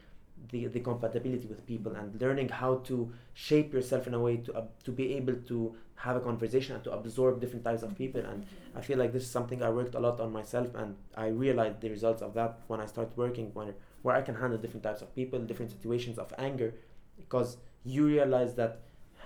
the, 0.51 0.67
the 0.67 0.81
compatibility 0.81 1.47
with 1.47 1.67
people 1.67 1.95
and 1.97 2.21
learning 2.21 2.49
how 2.49 2.77
to 2.77 3.11
shape 3.35 3.73
yourself 3.73 4.07
in 4.07 4.15
a 4.15 4.21
way 4.21 4.37
to 4.37 4.53
uh, 4.55 4.65
to 4.85 4.93
be 4.93 5.15
able 5.15 5.35
to 5.35 5.75
have 5.97 6.17
a 6.17 6.21
conversation 6.21 6.75
and 6.75 6.85
to 6.85 6.93
absorb 6.93 7.41
different 7.41 7.65
types 7.65 7.83
of 7.83 7.97
people. 7.97 8.21
And 8.21 8.47
I 8.75 8.81
feel 8.83 8.99
like 8.99 9.13
this 9.13 9.25
is 9.25 9.31
something 9.31 9.63
I 9.63 9.71
worked 9.71 9.95
a 9.95 9.99
lot 9.99 10.21
on 10.21 10.33
myself 10.33 10.75
and 10.75 10.95
I 11.17 11.29
realized 11.29 11.81
the 11.81 11.89
results 11.89 12.23
of 12.23 12.35
that 12.35 12.61
when 12.67 12.81
I 12.81 12.87
started 12.87 13.17
working 13.17 13.51
where 13.55 13.75
where 14.03 14.15
I 14.15 14.21
can 14.21 14.35
handle 14.35 14.59
different 14.59 14.83
types 14.83 15.03
of 15.03 15.15
people 15.15 15.39
different 15.41 15.73
situations 15.73 16.19
of 16.19 16.33
anger 16.39 16.75
because 17.17 17.57
you 17.85 18.07
realize 18.07 18.55
that 18.55 18.83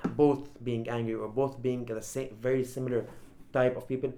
both 0.08 0.62
being 0.64 0.88
angry 0.88 1.14
or 1.14 1.28
both 1.28 1.60
being 1.62 1.84
the 1.84 2.02
same 2.02 2.28
very 2.40 2.64
similar 2.64 3.04
type 3.52 3.76
of 3.76 3.86
people 3.88 4.12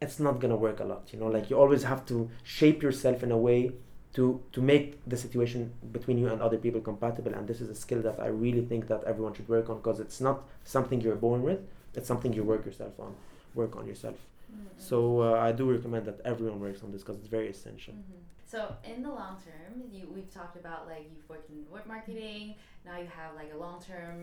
it's 0.00 0.18
not 0.18 0.40
gonna 0.40 0.56
work 0.56 0.80
a 0.80 0.84
lot 0.84 1.08
you 1.12 1.18
know 1.18 1.26
like 1.28 1.48
you 1.50 1.58
always 1.58 1.82
have 1.84 2.04
to 2.06 2.28
shape 2.42 2.82
yourself 2.82 3.22
in 3.22 3.30
a 3.30 3.36
way 3.36 3.72
to 4.14 4.40
to 4.52 4.60
make 4.60 5.00
the 5.06 5.16
situation 5.16 5.72
between 5.92 6.18
you 6.18 6.28
and 6.28 6.42
other 6.42 6.58
people 6.58 6.80
compatible 6.80 7.32
and 7.34 7.46
this 7.48 7.60
is 7.60 7.68
a 7.70 7.74
skill 7.74 8.02
that 8.02 8.18
i 8.20 8.26
really 8.26 8.64
think 8.64 8.86
that 8.88 9.02
everyone 9.04 9.32
should 9.34 9.48
work 9.48 9.70
on 9.70 9.76
because 9.76 10.00
it's 10.00 10.20
not 10.20 10.42
something 10.64 11.00
you're 11.00 11.16
born 11.28 11.42
with 11.42 11.60
it's 11.94 12.08
something 12.08 12.32
you 12.32 12.42
work 12.44 12.64
yourself 12.66 12.98
on 13.00 13.14
work 13.54 13.76
on 13.76 13.86
yourself 13.86 14.16
Mm-hmm. 14.52 14.68
so 14.76 15.22
uh, 15.22 15.38
i 15.48 15.50
do 15.50 15.64
recommend 15.70 16.04
that 16.04 16.20
everyone 16.26 16.60
works 16.60 16.82
on 16.82 16.92
this 16.92 17.00
because 17.02 17.16
it's 17.16 17.28
very 17.28 17.48
essential 17.48 17.94
Mhm. 17.94 18.20
So 18.52 18.60
in 18.84 19.02
the 19.02 19.08
long 19.08 19.36
term, 19.48 19.72
you 19.90 20.02
we've 20.14 20.32
talked 20.38 20.56
about 20.62 20.80
like 20.86 21.04
you've 21.10 21.26
worked 21.32 21.48
in 21.48 21.58
web 21.74 21.86
marketing. 21.86 22.54
Now 22.84 22.96
you 22.98 23.08
have 23.20 23.30
like 23.34 23.50
a 23.54 23.58
long 23.64 23.78
term 23.90 24.14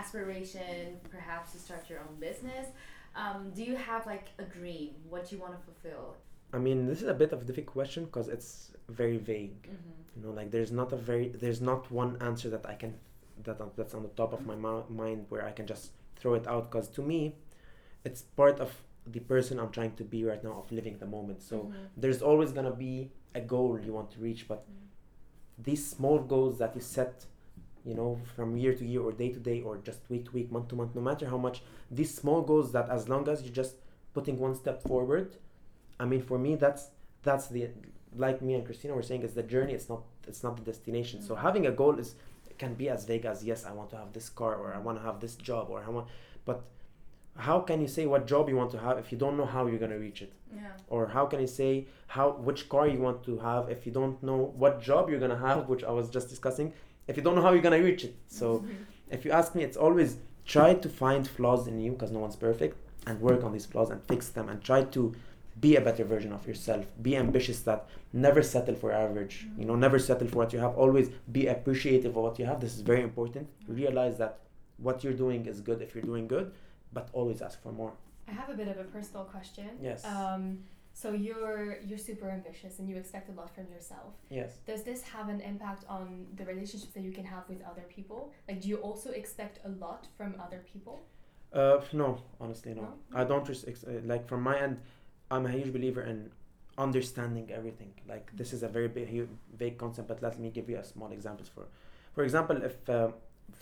aspiration, 0.00 0.96
perhaps 1.10 1.52
to 1.52 1.58
start 1.58 1.88
your 1.88 2.00
own 2.00 2.16
business. 2.28 2.66
Um, 3.16 3.50
do 3.56 3.62
you 3.64 3.76
have 3.76 4.04
like 4.14 4.26
a 4.38 4.42
dream? 4.56 4.90
What 5.08 5.32
you 5.32 5.38
want 5.44 5.54
to 5.58 5.62
fulfill? 5.68 6.06
i 6.54 6.58
mean 6.66 6.78
this 6.90 7.02
is 7.04 7.08
a 7.08 7.18
bit 7.22 7.30
of 7.34 7.38
a 7.42 7.44
difficult 7.50 7.74
question 7.78 8.02
because 8.06 8.26
it's 8.36 8.50
very 9.00 9.18
vague 9.18 9.62
Mm-hmm. 9.64 9.96
you 10.14 10.20
know 10.22 10.32
like 10.38 10.50
there's 10.54 10.72
not 10.80 10.88
a 10.98 11.00
very 11.10 11.26
there's 11.42 11.60
not 11.70 11.80
one 12.02 12.12
answer 12.28 12.48
that 12.54 12.64
i 12.72 12.74
can 12.82 12.92
that 13.46 13.58
that's 13.76 13.92
on 13.98 14.02
the 14.08 14.14
top 14.20 14.30
of 14.36 14.40
my 14.50 14.56
mou- 14.64 14.86
mind 15.02 15.20
where 15.28 15.44
i 15.50 15.52
can 15.58 15.66
just 15.72 15.84
throw 16.18 16.32
it 16.40 16.46
out 16.52 16.62
because 16.70 16.88
to 16.96 17.02
me 17.02 17.20
it's 18.08 18.22
part 18.40 18.56
of 18.64 18.70
the 19.14 19.20
person 19.32 19.54
i'm 19.60 19.72
trying 19.78 19.94
to 20.00 20.04
be 20.14 20.20
right 20.30 20.42
now 20.48 20.54
of 20.62 20.72
living 20.78 20.96
the 21.04 21.10
moment 21.16 21.42
so 21.50 21.56
Mm-hmm. 21.58 21.84
there's 22.02 22.22
always 22.30 22.50
going 22.56 22.68
to 22.72 22.78
be 22.88 23.10
a 23.34 23.40
goal 23.40 23.78
you 23.84 23.92
want 23.92 24.10
to 24.10 24.18
reach 24.20 24.46
but 24.48 24.64
these 25.58 25.84
small 25.86 26.18
goals 26.18 26.58
that 26.58 26.74
you 26.74 26.80
set 26.80 27.24
you 27.84 27.94
know 27.94 28.18
from 28.36 28.56
year 28.56 28.74
to 28.74 28.84
year 28.84 29.00
or 29.02 29.12
day 29.12 29.28
to 29.30 29.38
day 29.40 29.60
or 29.62 29.78
just 29.78 30.00
week 30.08 30.24
to 30.26 30.32
week 30.32 30.50
month 30.52 30.68
to 30.68 30.74
month 30.76 30.94
no 30.94 31.00
matter 31.00 31.26
how 31.28 31.38
much 31.38 31.62
these 31.90 32.14
small 32.14 32.42
goals 32.42 32.72
that 32.72 32.88
as 32.90 33.08
long 33.08 33.28
as 33.28 33.42
you're 33.42 33.52
just 33.52 33.76
putting 34.14 34.38
one 34.38 34.54
step 34.54 34.82
forward 34.82 35.36
i 36.00 36.04
mean 36.04 36.22
for 36.22 36.38
me 36.38 36.54
that's 36.54 36.90
that's 37.22 37.48
the 37.48 37.68
like 38.16 38.40
me 38.42 38.54
and 38.54 38.64
christina 38.64 38.94
were 38.94 39.02
saying 39.02 39.22
it's 39.22 39.34
the 39.34 39.42
journey 39.42 39.72
it's 39.72 39.88
not 39.88 40.02
it's 40.26 40.42
not 40.42 40.56
the 40.56 40.62
destination 40.62 41.22
so 41.22 41.34
Mhm. 41.34 41.40
having 41.40 41.66
a 41.66 41.70
goal 41.72 41.98
is 41.98 42.14
can 42.58 42.74
be 42.74 42.88
as 42.88 43.04
vague 43.04 43.24
as 43.24 43.44
yes 43.44 43.64
i 43.64 43.72
want 43.72 43.90
to 43.90 43.96
have 43.96 44.12
this 44.12 44.28
car 44.28 44.54
or 44.56 44.74
i 44.74 44.78
want 44.78 44.98
to 44.98 45.04
have 45.04 45.20
this 45.20 45.34
job 45.36 45.68
or 45.70 45.82
i 45.84 45.88
want 45.88 46.08
but 46.44 46.62
how 47.38 47.60
can 47.60 47.80
you 47.80 47.88
say 47.88 48.04
what 48.06 48.26
job 48.26 48.48
you 48.48 48.56
want 48.56 48.70
to 48.72 48.78
have 48.78 48.98
if 48.98 49.12
you 49.12 49.18
don't 49.18 49.36
know 49.36 49.46
how 49.46 49.66
you're 49.66 49.78
going 49.78 49.96
to 49.98 50.02
reach 50.08 50.22
it? 50.22 50.32
Yeah. 50.54 50.62
or 50.88 51.08
how 51.08 51.26
can 51.26 51.40
you 51.40 51.46
say 51.46 51.86
how 52.06 52.30
which 52.30 52.70
car 52.70 52.88
you 52.88 53.00
want 53.00 53.22
to 53.24 53.38
have 53.38 53.68
if 53.68 53.84
you 53.84 53.92
don't 53.92 54.22
know 54.22 54.54
what 54.56 54.80
job 54.80 55.10
you're 55.10 55.20
gonna 55.20 55.36
have 55.36 55.68
which 55.68 55.84
i 55.84 55.90
was 55.90 56.08
just 56.08 56.30
discussing 56.30 56.72
if 57.08 57.16
you 57.16 57.22
don't 57.22 57.34
know 57.34 57.42
how 57.42 57.52
you're 57.52 57.62
gonna 57.62 57.82
reach 57.82 58.04
it. 58.04 58.14
So 58.28 58.58
mm-hmm. 58.58 58.74
if 59.10 59.24
you 59.24 59.30
ask 59.32 59.54
me 59.54 59.64
it's 59.64 59.76
always 59.76 60.18
try 60.44 60.74
to 60.74 60.88
find 60.88 61.26
flaws 61.26 61.66
in 61.66 61.80
you 61.80 61.92
because 61.92 62.12
no 62.12 62.20
one's 62.20 62.36
perfect 62.36 62.76
and 63.06 63.20
work 63.20 63.42
on 63.42 63.52
these 63.52 63.66
flaws 63.66 63.90
and 63.90 64.02
fix 64.04 64.28
them 64.28 64.48
and 64.48 64.62
try 64.62 64.84
to 64.84 65.14
be 65.60 65.74
a 65.74 65.80
better 65.80 66.04
version 66.04 66.32
of 66.32 66.46
yourself. 66.46 66.86
Be 67.02 67.16
ambitious 67.16 67.62
that 67.62 67.88
never 68.12 68.42
settle 68.42 68.76
for 68.76 68.92
average. 68.92 69.46
You 69.58 69.64
know 69.64 69.74
never 69.74 69.98
settle 69.98 70.28
for 70.28 70.36
what 70.36 70.52
you 70.52 70.60
have. 70.60 70.76
Always 70.76 71.08
be 71.32 71.46
appreciative 71.46 72.16
of 72.16 72.22
what 72.22 72.38
you 72.38 72.44
have. 72.44 72.60
This 72.60 72.74
is 72.74 72.82
very 72.82 73.02
important. 73.02 73.48
Realize 73.66 74.18
that 74.18 74.38
what 74.76 75.02
you're 75.02 75.20
doing 75.24 75.46
is 75.46 75.60
good 75.60 75.82
if 75.82 75.94
you're 75.94 76.04
doing 76.04 76.28
good 76.28 76.52
but 76.92 77.08
always 77.12 77.42
ask 77.42 77.62
for 77.62 77.72
more 77.72 77.92
I 78.28 78.32
have 78.32 78.50
a 78.50 78.54
bit 78.54 78.68
of 78.68 78.78
a 78.78 78.84
personal 78.84 79.24
question. 79.24 79.70
Yes. 79.80 80.04
Um, 80.04 80.58
so 80.92 81.12
you're 81.12 81.78
you're 81.86 82.04
super 82.10 82.28
ambitious 82.28 82.78
and 82.78 82.88
you 82.90 82.96
expect 82.96 83.28
a 83.28 83.32
lot 83.40 83.54
from 83.54 83.66
yourself. 83.74 84.12
yes 84.30 84.50
Does 84.66 84.82
this 84.82 85.00
have 85.02 85.28
an 85.28 85.40
impact 85.40 85.84
on 85.88 86.26
the 86.38 86.44
relationships 86.44 86.92
that 86.94 87.04
you 87.08 87.12
can 87.12 87.24
have 87.24 87.44
with 87.48 87.60
other 87.70 87.84
people? 87.96 88.32
Like, 88.48 88.60
do 88.62 88.68
you 88.68 88.78
also 88.88 89.10
expect 89.22 89.60
a 89.64 89.70
lot 89.84 90.08
from 90.16 90.34
other 90.44 90.60
people? 90.72 91.00
Uh, 91.52 91.80
no, 91.92 92.08
honestly, 92.40 92.74
no. 92.74 92.82
No? 92.82 92.92
I 93.20 93.24
don't 93.24 93.48
res- 93.48 93.64
ex- 93.66 93.84
uh, 93.84 94.00
like 94.04 94.28
from 94.28 94.42
my 94.42 94.58
end. 94.58 94.76
I'm 95.30 95.46
a 95.46 95.50
huge 95.50 95.72
believer 95.72 96.02
in 96.02 96.30
understanding 96.76 97.50
everything. 97.58 97.92
Like 98.12 98.30
this 98.36 98.52
is 98.52 98.62
a 98.62 98.68
very 98.68 98.88
big, 98.88 99.28
vague 99.56 99.78
concept, 99.78 100.08
but 100.08 100.22
let 100.22 100.38
me 100.38 100.50
give 100.50 100.68
you 100.68 100.78
a 100.78 100.84
small 100.84 101.10
examples 101.12 101.48
for. 101.48 101.64
For 102.14 102.24
example, 102.24 102.56
if 102.62 102.76
uh, 102.88 103.12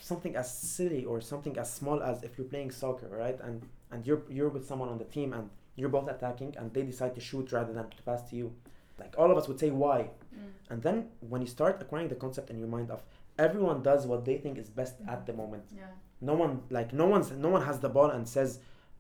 something 0.01 0.37
as 0.37 0.49
silly 0.53 1.05
or 1.05 1.21
something 1.21 1.57
as 1.59 1.73
small 1.73 2.03
as 2.03 2.23
if 2.23 2.37
you're 2.39 2.47
playing 2.47 2.71
soccer, 2.71 3.09
right, 3.09 3.39
and 3.43 3.63
and 3.91 4.07
you're 4.07 4.23
you're 4.29 4.49
with 4.49 4.67
someone 4.67 4.89
on 4.89 4.99
the 4.99 5.05
team 5.05 5.33
and 5.33 5.51
you're 5.77 5.89
both 5.91 6.09
attacking 6.09 6.55
and 6.59 6.73
they 6.73 6.83
decide 6.83 7.15
to 7.15 7.21
shoot 7.21 7.53
rather 7.53 7.73
than 7.73 7.89
to 7.91 8.03
pass 8.03 8.23
to 8.31 8.37
you, 8.37 8.53
like 8.99 9.15
all 9.19 9.31
of 9.31 9.37
us 9.39 9.47
would 9.49 9.61
say 9.61 9.71
why, 9.71 10.11
Mm. 10.37 10.51
and 10.71 10.83
then 10.83 11.09
when 11.21 11.41
you 11.41 11.47
start 11.47 11.81
acquiring 11.81 12.09
the 12.09 12.15
concept 12.15 12.51
in 12.51 12.59
your 12.59 12.69
mind 12.69 12.91
of 12.91 13.03
everyone 13.39 13.83
does 13.83 14.07
what 14.07 14.25
they 14.27 14.37
think 14.39 14.59
is 14.59 14.69
best 14.69 14.97
at 15.09 15.25
the 15.27 15.33
moment. 15.33 15.65
Yeah. 15.75 15.93
no 16.21 16.35
one 16.35 16.53
like 16.71 16.93
no 16.93 17.07
one's 17.07 17.31
no 17.33 17.49
one 17.57 17.63
has 17.63 17.79
the 17.81 17.89
ball 17.97 18.11
and 18.17 18.27
says 18.29 18.51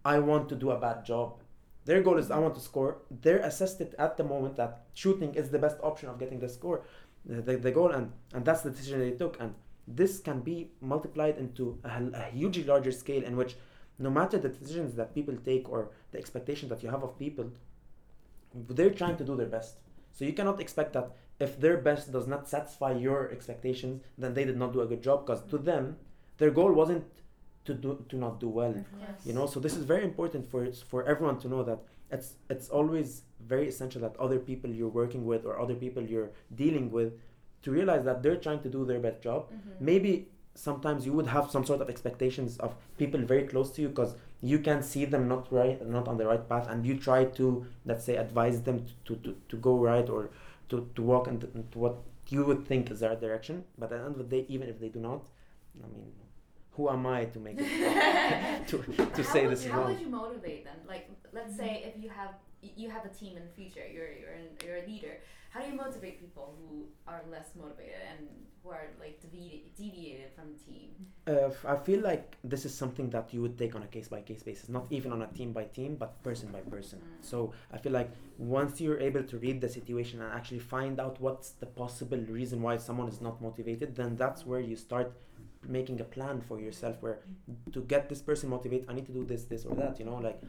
i 0.04 0.18
want 0.18 0.48
to 0.50 0.54
do 0.64 0.70
a 0.70 0.78
bad 0.86 1.04
job. 1.04 1.28
Their 1.86 2.02
goal 2.06 2.18
is 2.22 2.30
i 2.30 2.38
want 2.38 2.54
to 2.54 2.60
score. 2.70 2.92
They're 3.22 3.42
assessed 3.50 3.80
it 3.80 3.92
at 3.98 4.16
the 4.18 4.24
moment 4.24 4.56
that 4.56 4.72
shooting 5.02 5.34
is 5.34 5.50
the 5.50 5.58
best 5.66 5.78
option 5.90 6.08
of 6.10 6.18
getting 6.22 6.38
the 6.40 6.48
score 6.48 6.78
the, 7.24 7.40
the, 7.42 7.56
the 7.66 7.72
goal 7.78 7.90
and 7.98 8.12
and 8.34 8.44
that's 8.44 8.62
the 8.66 8.70
decision 8.70 9.00
they 9.00 9.12
took. 9.22 9.34
And 9.40 9.54
this 9.86 10.18
can 10.20 10.40
be 10.40 10.70
multiplied 10.80 11.38
into 11.38 11.78
a, 11.84 12.02
a 12.14 12.24
hugely 12.32 12.64
larger 12.64 12.92
scale 12.92 13.22
in 13.22 13.36
which 13.36 13.56
no 13.98 14.10
matter 14.10 14.38
the 14.38 14.48
decisions 14.48 14.94
that 14.94 15.14
people 15.14 15.34
take 15.44 15.68
or 15.68 15.90
the 16.12 16.18
expectations 16.18 16.70
that 16.70 16.82
you 16.82 16.90
have 16.90 17.02
of 17.02 17.18
people 17.18 17.50
they're 18.68 18.90
trying 18.90 19.16
to 19.16 19.24
do 19.24 19.36
their 19.36 19.46
best. 19.46 19.76
So 20.12 20.24
you 20.24 20.32
cannot 20.32 20.60
expect 20.60 20.92
that 20.94 21.10
if 21.38 21.60
their 21.60 21.76
best 21.76 22.12
does 22.12 22.26
not 22.26 22.48
satisfy 22.48 22.92
your 22.92 23.30
expectations, 23.30 24.02
then 24.16 24.34
they 24.34 24.44
did 24.44 24.56
not 24.56 24.72
do 24.72 24.80
a 24.80 24.86
good 24.86 25.02
job. 25.02 25.26
Because 25.26 25.42
to 25.50 25.58
them, 25.58 25.96
their 26.38 26.50
goal 26.50 26.72
wasn't 26.72 27.04
to 27.66 27.74
do 27.74 28.04
to 28.08 28.16
not 28.16 28.40
do 28.40 28.48
well. 28.48 28.72
Mm-hmm. 28.72 29.00
Yes. 29.00 29.26
You 29.26 29.34
know, 29.34 29.46
so 29.46 29.60
this 29.60 29.76
is 29.76 29.84
very 29.84 30.04
important 30.04 30.50
for 30.50 30.72
for 30.72 31.04
everyone 31.04 31.38
to 31.40 31.48
know 31.48 31.62
that 31.64 31.80
it's 32.10 32.34
it's 32.48 32.68
always 32.68 33.22
very 33.46 33.68
essential 33.68 34.00
that 34.00 34.16
other 34.16 34.38
people 34.38 34.70
you're 34.70 34.88
working 35.02 35.26
with 35.26 35.44
or 35.44 35.60
other 35.60 35.74
people 35.74 36.02
you're 36.02 36.30
dealing 36.54 36.90
with 36.90 37.12
to 37.62 37.70
realize 37.70 38.04
that 38.04 38.22
they're 38.22 38.36
trying 38.36 38.62
to 38.62 38.68
do 38.68 38.84
their 38.84 39.00
best 39.00 39.22
job. 39.22 39.50
Mm-hmm. 39.50 39.84
Maybe 39.84 40.28
sometimes 40.56 41.04
you 41.04 41.12
would 41.12 41.26
have 41.26 41.50
some 41.50 41.64
sort 41.64 41.80
of 41.80 41.88
expectations 41.88 42.56
of 42.58 42.74
people 42.98 43.20
very 43.20 43.46
close 43.46 43.70
to 43.72 43.82
you 43.82 43.88
because 43.88 44.14
you 44.40 44.58
can 44.58 44.82
see 44.82 45.04
them 45.04 45.28
not 45.28 45.50
right 45.52 45.86
not 45.86 46.08
on 46.08 46.16
the 46.16 46.26
right 46.26 46.48
path 46.48 46.66
and 46.68 46.86
you 46.86 46.96
try 46.98 47.24
to 47.24 47.66
let's 47.84 48.04
say 48.04 48.16
advise 48.16 48.62
them 48.62 48.84
to, 49.04 49.16
to, 49.16 49.36
to 49.48 49.56
go 49.56 49.76
right 49.76 50.08
or 50.08 50.30
to, 50.68 50.88
to 50.94 51.02
walk 51.02 51.28
into, 51.28 51.48
into 51.54 51.78
what 51.78 51.96
you 52.28 52.44
would 52.44 52.66
think 52.66 52.90
is 52.90 53.00
the 53.00 53.08
right 53.08 53.20
direction 53.20 53.64
but 53.78 53.92
at 53.92 53.98
the 53.98 54.04
end 54.04 54.20
of 54.20 54.30
the 54.30 54.36
day 54.36 54.46
even 54.48 54.68
if 54.68 54.80
they 54.80 54.88
do 54.88 54.98
not 54.98 55.26
i 55.82 55.86
mean 55.88 56.10
who 56.72 56.88
am 56.88 57.06
i 57.06 57.24
to 57.24 57.38
make 57.38 57.56
it 57.58 58.66
to, 58.66 58.78
to 58.78 59.22
how 59.22 59.32
say 59.32 59.42
would, 59.42 59.52
this 59.52 59.64
is 59.64 59.70
how 59.70 59.80
wrong 59.80 59.92
would 59.92 60.00
you 60.00 60.08
motivate 60.08 60.64
them 60.64 60.76
like 60.88 61.08
let's 61.32 61.56
say 61.56 61.92
if 61.94 62.02
you 62.02 62.10
have 62.10 62.30
you 62.60 62.90
have 62.90 63.04
a 63.04 63.10
team 63.10 63.36
in 63.36 63.42
the 63.44 63.50
future 63.50 63.86
you're 63.86 64.12
you're, 64.12 64.32
in, 64.32 64.46
you're 64.64 64.78
a 64.78 64.86
leader 64.86 65.18
how 65.56 65.64
do 65.64 65.70
you 65.70 65.76
motivate 65.76 66.20
people 66.20 66.54
who 66.58 66.84
are 67.06 67.22
less 67.30 67.48
motivated 67.56 67.94
and 68.10 68.28
who 68.62 68.70
are 68.70 68.88
like 69.00 69.20
deviated, 69.20 69.74
deviated 69.74 70.30
from 70.34 70.52
the 70.52 70.58
team 70.58 70.90
Uh, 71.26 71.50
I 71.74 71.76
feel 71.86 72.00
like 72.00 72.36
this 72.44 72.64
is 72.64 72.72
something 72.82 73.08
that 73.10 73.32
you 73.34 73.40
would 73.42 73.56
take 73.58 73.74
on 73.74 73.82
a 73.82 73.86
case 73.86 74.08
by 74.08 74.20
case 74.20 74.42
basis, 74.48 74.68
not 74.68 74.86
even 74.90 75.10
on 75.12 75.22
a 75.22 75.26
team 75.38 75.52
by 75.52 75.64
team, 75.78 75.96
but 76.02 76.10
person 76.22 76.48
by 76.56 76.60
person. 76.74 76.98
Mm. 77.00 77.24
So 77.30 77.52
I 77.72 77.78
feel 77.78 77.92
like 78.00 78.10
once 78.38 78.80
you're 78.80 79.00
able 79.08 79.24
to 79.32 79.36
read 79.38 79.60
the 79.60 79.70
situation 79.78 80.22
and 80.22 80.32
actually 80.38 80.60
find 80.76 81.00
out 81.04 81.20
what's 81.26 81.50
the 81.62 81.66
possible 81.82 82.22
reason 82.38 82.62
why 82.66 82.76
someone 82.88 83.08
is 83.14 83.20
not 83.20 83.42
motivated, 83.48 83.96
then 83.96 84.10
that's 84.22 84.46
where 84.50 84.60
you 84.70 84.76
start 84.76 85.08
making 85.78 86.00
a 86.00 86.08
plan 86.16 86.40
for 86.48 86.60
yourself. 86.66 86.94
Where 87.00 87.18
to 87.72 87.80
get 87.94 88.08
this 88.12 88.22
person 88.30 88.50
motivated, 88.50 88.86
I 88.90 88.92
need 88.98 89.06
to 89.12 89.16
do 89.20 89.24
this, 89.32 89.44
this, 89.52 89.64
or 89.64 89.74
that. 89.82 89.98
You 90.00 90.06
know, 90.10 90.18
like, 90.28 90.40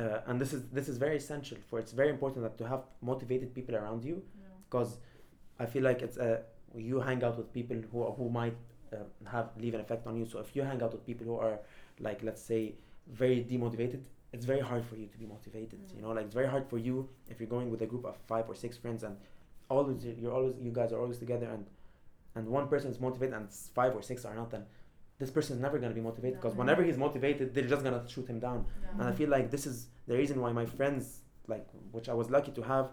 uh, 0.00 0.28
and 0.28 0.40
this 0.40 0.52
is 0.52 0.62
this 0.78 0.88
is 0.92 0.96
very 1.06 1.16
essential. 1.22 1.58
For 1.68 1.76
it's 1.82 1.94
very 2.02 2.10
important 2.16 2.44
that 2.46 2.56
to 2.58 2.68
have 2.72 2.82
motivated 3.12 3.48
people 3.58 3.74
around 3.74 4.04
you 4.04 4.22
because 4.70 4.98
I 5.58 5.66
feel 5.66 5.82
like 5.82 6.02
it's 6.02 6.16
a 6.16 6.42
you 6.76 7.00
hang 7.00 7.22
out 7.24 7.36
with 7.36 7.52
people 7.52 7.76
who 7.92 8.04
who 8.12 8.30
might 8.30 8.56
uh, 8.92 8.96
have 9.30 9.50
leave 9.58 9.74
an 9.74 9.80
effect 9.80 10.06
on 10.06 10.16
you. 10.16 10.26
So 10.26 10.38
if 10.38 10.54
you 10.56 10.62
hang 10.62 10.82
out 10.82 10.92
with 10.92 11.04
people 11.06 11.26
who 11.26 11.36
are 11.36 11.58
like 11.98 12.22
let's 12.22 12.42
say 12.42 12.74
very 13.08 13.44
demotivated, 13.44 14.02
it's 14.32 14.44
very 14.44 14.60
hard 14.60 14.84
for 14.84 14.96
you 14.96 15.06
to 15.08 15.18
be 15.18 15.26
motivated. 15.26 15.80
You 15.96 16.02
know, 16.02 16.10
like 16.12 16.26
it's 16.26 16.34
very 16.34 16.48
hard 16.48 16.66
for 16.68 16.78
you 16.78 17.08
if 17.28 17.40
you're 17.40 17.48
going 17.56 17.70
with 17.70 17.82
a 17.82 17.86
group 17.86 18.04
of 18.04 18.16
five 18.28 18.48
or 18.48 18.54
six 18.54 18.76
friends 18.76 19.02
and 19.02 19.16
always 19.68 20.04
you're 20.04 20.32
always 20.32 20.54
you 20.60 20.72
guys 20.72 20.92
are 20.92 21.00
always 21.00 21.18
together 21.18 21.46
and 21.46 21.66
and 22.36 22.48
one 22.48 22.68
person 22.68 22.90
is 22.90 23.00
motivated 23.00 23.34
and 23.34 23.50
five 23.80 23.94
or 23.94 24.02
six 24.02 24.24
are 24.24 24.34
not 24.34 24.50
then 24.50 24.64
this 25.18 25.30
person 25.30 25.56
is 25.56 25.60
never 25.60 25.78
going 25.78 25.90
to 25.90 25.94
be 25.94 26.00
motivated 26.00 26.36
because 26.40 26.54
No. 26.54 26.60
whenever 26.60 26.82
he's 26.82 26.96
motivated 26.96 27.54
they're 27.54 27.66
just 27.74 27.84
going 27.84 27.96
to 28.00 28.08
shoot 28.08 28.26
him 28.26 28.38
down 28.40 28.66
and 28.98 29.02
I 29.08 29.12
feel 29.12 29.28
like 29.28 29.50
this 29.50 29.66
is 29.66 29.76
the 30.08 30.16
reason 30.16 30.40
why 30.40 30.50
my 30.52 30.66
friends, 30.66 31.20
like 31.46 31.66
which 31.92 32.08
I 32.08 32.14
was 32.14 32.30
lucky 32.30 32.52
to 32.52 32.62
have, 32.62 32.86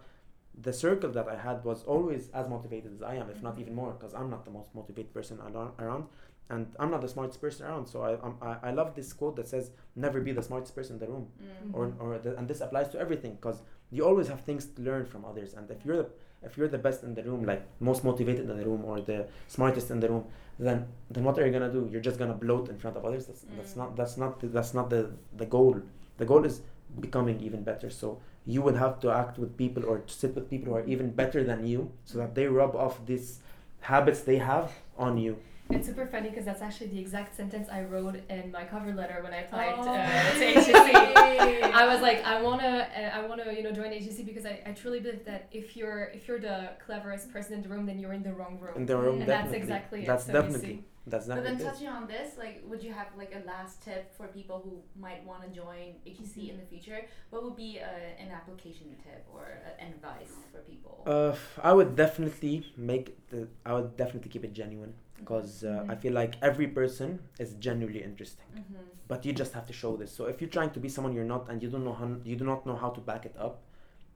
the 0.61 0.73
circle 0.73 1.11
that 1.11 1.27
I 1.27 1.35
had 1.37 1.63
was 1.63 1.83
always 1.83 2.29
as 2.33 2.47
motivated 2.49 2.91
as 2.93 3.01
I 3.01 3.15
am, 3.15 3.29
if 3.29 3.43
not 3.43 3.59
even 3.59 3.75
more, 3.75 3.91
because 3.93 4.13
I'm 4.13 4.29
not 4.29 4.43
the 4.45 4.51
most 4.51 4.73
motivated 4.73 5.13
person 5.13 5.39
around, 5.79 6.05
and 6.49 6.65
I'm 6.79 6.89
not 6.91 7.01
the 7.01 7.07
smartest 7.15 7.39
person 7.41 7.65
around. 7.67 7.85
So 7.87 8.01
I 8.09 8.11
I, 8.49 8.69
I 8.69 8.71
love 8.71 8.95
this 8.95 9.13
quote 9.13 9.35
that 9.35 9.47
says, 9.47 9.71
"Never 9.95 10.19
be 10.21 10.31
the 10.31 10.41
smartest 10.49 10.73
person 10.75 10.95
in 10.95 10.99
the 10.99 11.07
room," 11.13 11.27
Mm. 11.27 11.73
or 11.77 11.83
or 11.99 12.17
the, 12.19 12.31
and 12.37 12.47
this 12.47 12.61
applies 12.61 12.89
to 12.93 12.97
everything, 12.99 13.33
because 13.39 13.61
you 13.91 14.03
always 14.09 14.27
have 14.33 14.41
things 14.41 14.65
to 14.75 14.81
learn 14.81 15.05
from 15.05 15.25
others, 15.25 15.53
and 15.53 15.69
if 15.69 15.85
you're 15.85 15.97
the 16.03 16.09
if 16.47 16.57
you're 16.57 16.67
the 16.77 16.83
best 16.87 17.03
in 17.03 17.13
the 17.15 17.23
room, 17.23 17.41
like 17.51 17.63
most 17.79 18.03
motivated 18.03 18.49
in 18.49 18.57
the 18.61 18.65
room 18.65 18.85
or 18.85 19.01
the 19.01 19.19
smartest 19.47 19.91
in 19.91 19.99
the 19.99 20.09
room, 20.13 20.25
then 20.59 20.77
then 21.13 21.23
what 21.23 21.37
are 21.39 21.45
you 21.47 21.51
gonna 21.57 21.71
do? 21.79 21.87
You're 21.91 22.05
just 22.09 22.17
gonna 22.21 22.39
bloat 22.45 22.69
in 22.69 22.77
front 22.83 22.95
of 22.97 23.05
others. 23.05 23.25
That's 23.27 23.43
that's 23.57 23.73
Mm. 23.73 23.77
not 23.81 23.89
that's 23.99 24.17
not 24.23 24.39
the, 24.39 24.47
that's 24.57 24.73
not 24.79 24.89
the 24.89 25.01
the 25.41 25.45
goal. 25.57 25.75
The 26.17 26.25
goal 26.25 26.45
is 26.45 26.61
becoming 27.05 27.39
even 27.47 27.63
better. 27.63 27.89
So 27.89 28.19
you 28.47 28.61
will 28.61 28.75
have 28.75 28.99
to 29.01 29.11
act 29.11 29.37
with 29.37 29.57
people 29.57 29.83
or 29.85 30.01
sit 30.07 30.33
with 30.33 30.49
people 30.49 30.67
who 30.71 30.75
are 30.79 30.85
even 30.85 31.11
better 31.11 31.43
than 31.43 31.67
you, 31.67 31.91
so 32.05 32.17
that 32.19 32.33
they 32.33 32.47
rub 32.47 32.75
off 32.75 33.05
these 33.05 33.39
habits 33.81 34.21
they 34.21 34.37
have 34.37 34.71
on 34.97 35.17
you. 35.17 35.37
It's 35.69 35.85
super 35.85 36.07
funny 36.07 36.29
because 36.29 36.45
that's 36.45 36.61
actually 36.61 36.87
the 36.87 36.99
exact 36.99 37.35
sentence 37.35 37.67
I 37.69 37.83
wrote 37.83 38.15
in 38.29 38.51
my 38.53 38.63
cover 38.63 38.93
letter 38.93 39.19
when 39.21 39.33
I 39.33 39.39
applied 39.41 39.75
Oh. 39.77 39.81
uh, 39.81 40.39
to 40.39 40.45
HEC. 40.61 41.73
I 41.81 41.85
was 41.91 42.01
like, 42.01 42.23
I 42.23 42.41
wanna, 42.41 42.87
uh, 42.95 43.17
I 43.17 43.27
wanna, 43.27 43.51
you 43.51 43.63
know, 43.63 43.73
join 43.73 43.91
HEC 43.91 44.25
because 44.25 44.45
I, 44.45 44.61
I 44.65 44.71
truly 44.71 45.01
believe 45.01 45.25
that 45.25 45.47
if 45.51 45.75
you're 45.75 46.05
if 46.13 46.25
you're 46.27 46.39
the 46.39 46.69
cleverest 46.85 47.33
person 47.33 47.53
in 47.55 47.61
the 47.63 47.69
room, 47.69 47.85
then 47.85 47.99
you're 47.99 48.13
in 48.13 48.23
the 48.23 48.33
wrong 48.33 48.57
room. 48.61 48.75
In 48.77 48.85
the 48.85 48.95
room, 48.97 49.19
and 49.19 49.29
that's 49.29 49.51
exactly 49.51 50.05
That's 50.05 50.23
it. 50.23 50.31
So 50.31 50.37
you 50.37 50.41
definitely 50.41 50.83
see. 51.07 51.11
That's 51.11 51.27
But 51.27 51.43
then 51.43 51.55
it. 51.61 51.71
touching 51.71 51.87
on 51.87 52.07
this, 52.07 52.37
like, 52.37 52.63
would 52.67 52.81
you 52.83 52.91
have 52.93 53.07
like 53.17 53.33
a 53.35 53.45
last 53.45 53.81
tip 53.83 54.15
for 54.17 54.27
people 54.27 54.61
who 54.63 54.81
might 54.99 55.25
want 55.25 55.43
to 55.43 55.49
join 55.49 55.95
HEC 56.05 56.49
in 56.49 56.57
the 56.57 56.65
future? 56.65 57.05
What 57.29 57.43
would 57.43 57.55
be 57.55 57.79
uh, 57.79 58.23
an 58.23 58.31
application 58.31 58.95
tip 59.03 59.25
or 59.33 59.45
uh, 59.65 59.83
an 59.83 59.93
advice 59.93 60.33
for 60.51 60.59
people? 60.59 61.03
Uh, 61.05 61.35
I 61.63 61.73
would 61.73 61.95
definitely 61.95 62.65
make 62.77 63.27
the. 63.29 63.47
I 63.65 63.73
would 63.73 63.95
definitely 63.97 64.29
keep 64.29 64.43
it 64.43 64.53
genuine 64.53 64.93
because 65.17 65.63
uh, 65.63 65.85
I 65.89 65.95
Mhm. 65.95 66.01
feel 66.01 66.13
like 66.13 66.35
every 66.41 66.67
person 66.67 67.19
is 67.39 67.53
genuinely 67.55 68.03
interesting. 68.03 68.45
Mm-hmm. 68.55 68.83
but 69.07 69.25
you 69.25 69.31
just 69.31 69.53
have 69.53 69.65
to 69.65 69.73
show 69.73 69.95
this. 69.95 70.11
So 70.17 70.25
if 70.25 70.41
you're 70.41 70.49
trying 70.49 70.71
to 70.71 70.79
be 70.85 70.89
someone 70.89 71.13
you're 71.13 71.23
not 71.35 71.49
and 71.49 71.63
you 71.63 71.69
don't 71.69 71.85
know 71.85 71.93
how 71.93 72.07
you 72.29 72.35
do 72.35 72.43
not 72.43 72.65
know 72.65 72.75
how 72.75 72.89
to 72.89 73.01
back 73.09 73.25
it 73.29 73.35
up, 73.39 73.55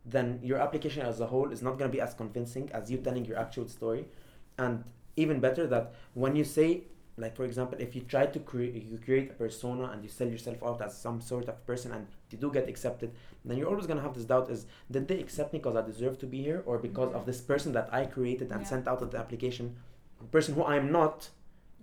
then 0.06 0.40
your 0.44 0.58
application 0.66 1.02
as 1.12 1.20
a 1.22 1.28
whole 1.28 1.52
is 1.52 1.62
not 1.62 1.78
going 1.80 1.90
to 1.92 1.96
be 1.98 2.02
as 2.02 2.14
convincing 2.14 2.70
as 2.74 2.92
you 2.92 2.98
telling 2.98 3.26
your 3.26 3.38
actual 3.38 3.68
story. 3.68 4.06
And 4.58 4.84
even 5.16 5.40
better 5.40 5.68
that 5.68 5.94
when 6.14 6.36
you 6.36 6.44
say 6.44 6.84
like 7.18 7.36
for 7.36 7.44
example 7.44 7.78
if 7.80 7.96
you 7.96 8.02
try 8.02 8.26
to 8.26 8.40
create 8.40 8.74
you 8.92 8.98
create 8.98 9.30
a 9.30 9.34
persona 9.34 9.86
and 9.92 10.02
you 10.04 10.10
sell 10.10 10.28
yourself 10.28 10.58
out 10.64 10.82
as 10.82 10.98
some 10.98 11.20
sort 11.22 11.48
of 11.50 11.66
person 11.68 11.92
and 11.92 12.08
you 12.32 12.38
do 12.38 12.50
get 12.52 12.68
accepted 12.70 13.12
then 13.46 13.58
you're 13.58 13.68
always 13.68 13.86
going 13.86 13.98
to 13.98 14.04
have 14.04 14.14
this 14.14 14.24
doubt 14.26 14.50
is 14.50 14.66
did 14.90 15.08
they 15.08 15.20
accept 15.20 15.52
me 15.54 15.60
because 15.60 15.76
i 15.76 15.82
deserve 15.82 16.18
to 16.18 16.26
be 16.26 16.42
here 16.42 16.64
or 16.66 16.78
because 16.78 17.14
of 17.14 17.26
this 17.26 17.42
person 17.42 17.74
that 17.74 17.90
i 17.92 18.06
created 18.06 18.50
and 18.52 18.62
Yeah. 18.62 18.68
sent 18.68 18.88
out 18.88 19.02
of 19.02 19.12
the 19.12 19.18
application 19.18 19.76
a 20.22 20.24
person 20.26 20.56
who 20.56 20.64
i'm 20.64 20.92
not 20.92 21.30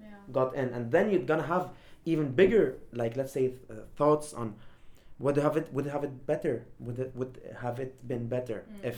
Yeah. 0.00 0.06
got 0.32 0.54
in 0.54 0.68
and 0.70 0.90
then 0.90 1.10
you're 1.10 1.28
gonna 1.32 1.50
have 1.56 1.70
even 2.06 2.32
bigger 2.32 2.78
like 2.92 3.14
let's 3.16 3.32
say 3.32 3.48
th- 3.48 3.60
uh, 3.70 3.74
thoughts 3.96 4.32
on 4.32 4.54
would 5.18 5.36
have 5.36 5.56
it 5.56 5.66
would 5.74 5.86
have 5.86 6.04
it 6.04 6.26
better 6.26 6.64
would 6.80 6.98
it 6.98 7.12
would 7.14 7.38
have 7.60 7.78
it 7.84 7.92
been 8.08 8.26
better 8.28 8.64
Mm. 8.64 8.84
if 8.90 8.96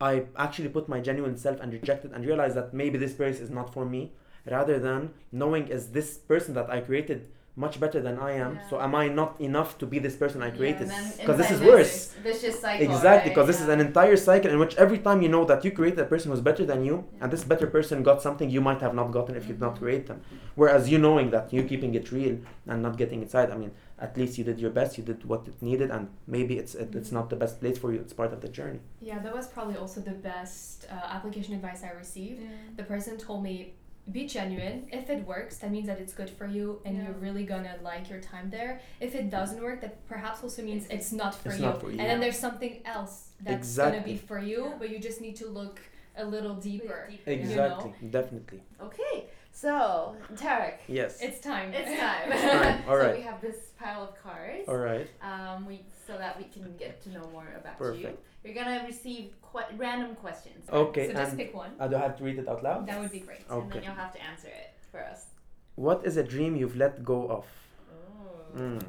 i 0.00 0.24
actually 0.36 0.68
put 0.68 0.88
my 0.88 1.00
genuine 1.00 1.36
self 1.36 1.60
and 1.60 1.72
rejected 1.72 2.12
and 2.12 2.26
realized 2.26 2.56
that 2.56 2.74
maybe 2.74 2.98
this 2.98 3.14
place 3.14 3.40
is 3.40 3.50
not 3.50 3.72
for 3.72 3.84
me 3.84 4.12
rather 4.50 4.78
than 4.78 5.10
knowing 5.32 5.68
is 5.68 5.88
this 5.88 6.18
person 6.18 6.54
that 6.54 6.68
i 6.70 6.80
created 6.80 7.26
much 7.56 7.78
better 7.78 8.00
than 8.00 8.18
i 8.18 8.32
am 8.32 8.58
so 8.68 8.80
am 8.80 8.94
i 8.94 9.06
not 9.08 9.40
enough 9.40 9.78
to 9.78 9.86
be 9.86 9.98
this 10.00 10.16
person 10.16 10.42
i 10.42 10.50
created 10.50 10.88
Yeah, 10.88 11.16
because 11.20 11.38
this 11.38 11.50
is 11.50 11.60
worse 11.62 12.12
Vicious 12.22 12.60
cycle. 12.60 12.84
Exactly, 12.84 13.30
because 13.30 13.42
right? 13.42 13.46
this 13.52 13.60
is 13.60 13.68
an 13.68 13.80
entire 13.80 14.16
cycle 14.16 14.50
in 14.50 14.58
which 14.58 14.74
every 14.76 14.98
time 14.98 15.22
you 15.22 15.28
know 15.28 15.44
that 15.44 15.64
you 15.64 15.70
created 15.70 16.00
a 16.00 16.04
person 16.04 16.30
who's 16.30 16.40
better 16.40 16.64
than 16.66 16.84
you, 16.84 16.96
Yeah. 17.04 17.22
and 17.24 17.32
this 17.32 17.44
better 17.44 17.66
person 17.68 18.02
got 18.02 18.22
something 18.22 18.50
you 18.50 18.60
might 18.60 18.80
have 18.80 18.94
not 18.94 19.12
gotten 19.12 19.36
if 19.36 19.48
you'd 19.48 19.60
not 19.60 19.74
Mhm. 19.76 19.78
create 19.78 20.06
them. 20.08 20.20
Whereas 20.56 20.88
you 20.90 20.98
knowing 20.98 21.30
that 21.30 21.52
you 21.52 21.62
keeping 21.62 21.94
it 21.94 22.10
real 22.10 22.38
and 22.66 22.82
not 22.82 22.96
getting 22.96 23.22
inside, 23.22 23.50
I 23.50 23.56
mean, 23.56 23.70
at 23.98 24.16
least 24.16 24.38
you 24.38 24.44
did 24.44 24.58
your 24.60 24.70
best, 24.70 24.98
you 24.98 25.04
did 25.04 25.24
what 25.24 25.46
it 25.46 25.60
needed, 25.62 25.90
and 25.90 26.08
maybe 26.26 26.58
it's 26.58 26.74
it, 26.74 26.94
it's 26.94 27.10
Mhm. 27.10 27.12
not 27.18 27.30
the 27.30 27.36
best 27.36 27.60
place 27.60 27.78
for 27.78 27.92
you. 27.92 28.00
It's 28.00 28.12
part 28.12 28.32
of 28.32 28.40
the 28.40 28.48
journey. 28.48 28.80
Yeah, 29.00 29.18
that 29.20 29.34
was 29.34 29.46
probably 29.48 29.76
also 29.76 30.00
the 30.00 30.18
best 30.32 30.86
uh, 30.90 30.94
application 31.16 31.54
advice 31.54 31.82
I 31.84 31.90
received. 31.90 32.40
The 32.76 32.82
person 32.84 33.16
told 33.18 33.42
me, 33.42 33.74
be 34.12 34.26
genuine. 34.26 34.86
If 34.92 35.08
it 35.08 35.26
works, 35.26 35.56
that 35.58 35.70
means 35.70 35.86
that 35.86 35.98
it's 35.98 36.12
good 36.12 36.28
for 36.38 36.46
you 36.46 36.66
and 36.84 36.92
Yeah. 36.96 37.04
you're 37.04 37.18
really 37.26 37.44
gonna 37.52 37.76
like 37.82 38.10
your 38.10 38.20
time 38.20 38.50
there. 38.50 38.80
If 39.00 39.14
it 39.14 39.30
doesn't 39.30 39.62
work, 39.62 39.80
that 39.80 39.94
perhaps 40.06 40.42
also 40.42 40.62
means 40.62 40.84
It's- 40.84 40.96
it's 41.06 41.12
not 41.12 41.34
for 41.34 41.48
It's 41.48 41.58
you. 41.58 41.64
not 41.64 41.80
for 41.80 41.88
you. 41.90 41.98
And 42.00 42.06
then 42.10 42.20
there's 42.20 42.38
something 42.48 42.74
else 42.84 43.14
that's 43.40 43.76
gonna 43.78 44.02
be 44.12 44.16
for 44.18 44.38
you, 44.38 44.60
Yeah. 44.64 44.74
but 44.78 44.90
you 44.90 44.98
just 44.98 45.20
need 45.22 45.36
to 45.36 45.46
look 45.60 45.80
a 46.16 46.24
little 46.24 46.54
deeper. 46.68 47.06
deeper. 47.10 47.30
You 47.30 47.36
know? 47.36 47.42
Exactly, 47.42 47.92
definitely. 48.10 48.60
Okay, 48.88 49.14
so 49.54 50.16
Tarek, 50.34 50.78
Yes. 50.88 51.12
It's 51.26 51.38
time. 51.40 51.68
it's 51.72 51.88
time. 52.06 52.26
time, 52.30 52.82
so 52.86 52.90
alright. 52.90 53.16
we 53.16 53.22
have 53.30 53.40
this 53.40 53.58
pile 53.80 54.02
of 54.08 54.12
cards. 54.22 54.66
All 54.68 54.76
right. 54.90 55.08
Um, 55.30 55.64
we 55.70 55.76
so 56.06 56.12
that 56.22 56.36
we 56.40 56.44
can 56.54 56.64
get 56.76 57.00
to 57.04 57.08
know 57.16 57.26
more 57.32 57.48
about 57.60 57.74
you. 57.80 57.86
Perfect. 57.86 58.18
You're 58.44 58.54
gonna 58.60 58.82
receive 58.92 59.26
que- 59.50 59.70
random 59.84 60.12
questions. 60.16 60.68
Okay, 60.68 61.06
so 61.08 61.12
just 61.22 61.36
pick 61.36 61.54
one. 61.54 61.70
I 61.80 61.86
do 61.88 61.96
have 61.96 62.16
to 62.18 62.24
read 62.24 62.38
it 62.42 62.48
out 62.48 62.62
loud. 62.62 62.86
That 62.88 63.00
would 63.00 63.12
be 63.12 63.20
great. 63.20 63.44
Okay. 63.50 63.62
And 63.62 63.72
then 63.72 63.82
you'll 63.84 64.02
have 64.04 64.12
to 64.12 64.22
answer 64.30 64.48
it 64.48 64.70
for 64.90 65.00
us. 65.00 65.20
What 65.76 66.04
is 66.04 66.16
a 66.18 66.22
dream 66.34 66.56
you've 66.56 66.76
let 66.76 67.04
go 67.04 67.18
of? 67.36 67.46
Oh. 67.94 68.58
Mm. 68.58 68.82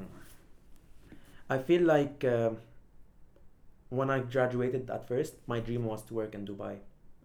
I 1.49 1.57
feel 1.59 1.84
like 1.84 2.26
um 2.26 2.57
when 3.89 4.09
I 4.09 4.20
graduated 4.20 4.89
at 4.89 5.07
first, 5.07 5.36
my 5.47 5.59
dream 5.59 5.86
was 5.86 6.01
to 6.09 6.13
work 6.16 6.34
in 6.36 6.45
Dubai. 6.45 6.74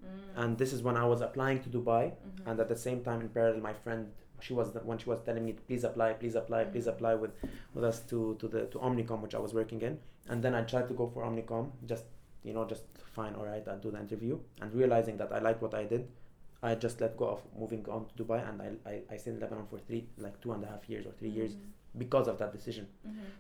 Mm. 0.05 0.43
And 0.43 0.59
this 0.59 0.73
is 0.73 0.83
when 0.83 0.97
I 0.97 1.05
was 1.05 1.21
applying 1.21 1.61
to 1.63 1.69
Dubai, 1.69 2.03
Mhm. 2.13 2.47
and 2.47 2.61
at 2.61 2.69
the 2.69 2.77
same 2.77 3.03
time, 3.03 3.21
in 3.21 3.29
parallel, 3.29 3.61
my 3.61 3.73
friend, 3.73 4.13
she 4.41 4.55
was 4.55 4.73
the, 4.73 4.81
when 4.81 4.99
she 4.99 5.09
was 5.11 5.19
telling 5.27 5.45
me, 5.45 5.53
please 5.67 5.85
apply, 5.85 6.13
please 6.15 6.35
apply, 6.35 6.65
please 6.65 6.87
Mhm. 6.87 6.93
apply 6.95 7.15
with, 7.15 7.33
with 7.75 7.85
us 7.85 8.01
to, 8.13 8.37
to 8.41 8.49
the 8.49 8.67
to 8.67 8.79
Omnicom, 8.79 9.21
which 9.23 9.35
I 9.35 9.39
was 9.47 9.53
working 9.55 9.83
in. 9.83 9.99
And 10.29 10.43
then 10.45 10.55
I 10.55 10.63
tried 10.63 10.89
to 10.89 10.95
go 10.95 11.07
for 11.09 11.23
Omnicom, 11.25 11.73
just 11.87 12.05
you 12.43 12.55
know, 12.55 12.65
just 12.65 12.85
fine, 13.19 13.35
all 13.35 13.45
right, 13.45 13.67
I'll 13.69 13.79
do 13.87 13.91
the 13.91 14.01
interview. 14.01 14.39
And 14.63 14.73
realizing 14.73 15.19
that 15.19 15.31
I 15.31 15.41
liked 15.41 15.61
what 15.61 15.75
I 15.75 15.85
did, 15.85 16.09
I 16.63 16.75
just 16.75 17.01
let 17.03 17.17
go 17.19 17.27
of 17.35 17.43
moving 17.59 17.87
on 17.89 18.07
to 18.09 18.15
Dubai, 18.25 18.39
and 18.49 18.63
I 18.63 18.69
I, 18.93 18.95
I 19.13 19.17
stayed 19.19 19.35
in 19.35 19.41
Lebanon 19.41 19.67
for 19.67 19.79
three 19.79 20.03
like 20.27 20.41
two 20.41 20.53
and 20.53 20.65
a 20.65 20.69
half 20.73 20.89
years 20.89 21.05
or 21.07 21.13
3 21.13 21.29
years 21.29 21.53
Mm-hmm. 21.55 21.99
because 22.05 22.29
of 22.33 22.39
that 22.39 22.53
decision. 22.53 22.87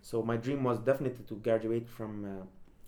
So 0.02 0.22
my 0.30 0.36
dream 0.36 0.64
was 0.64 0.78
definitely 0.90 1.24
to 1.32 1.36
graduate 1.36 1.88
from 1.88 2.12
uh, 2.30 2.44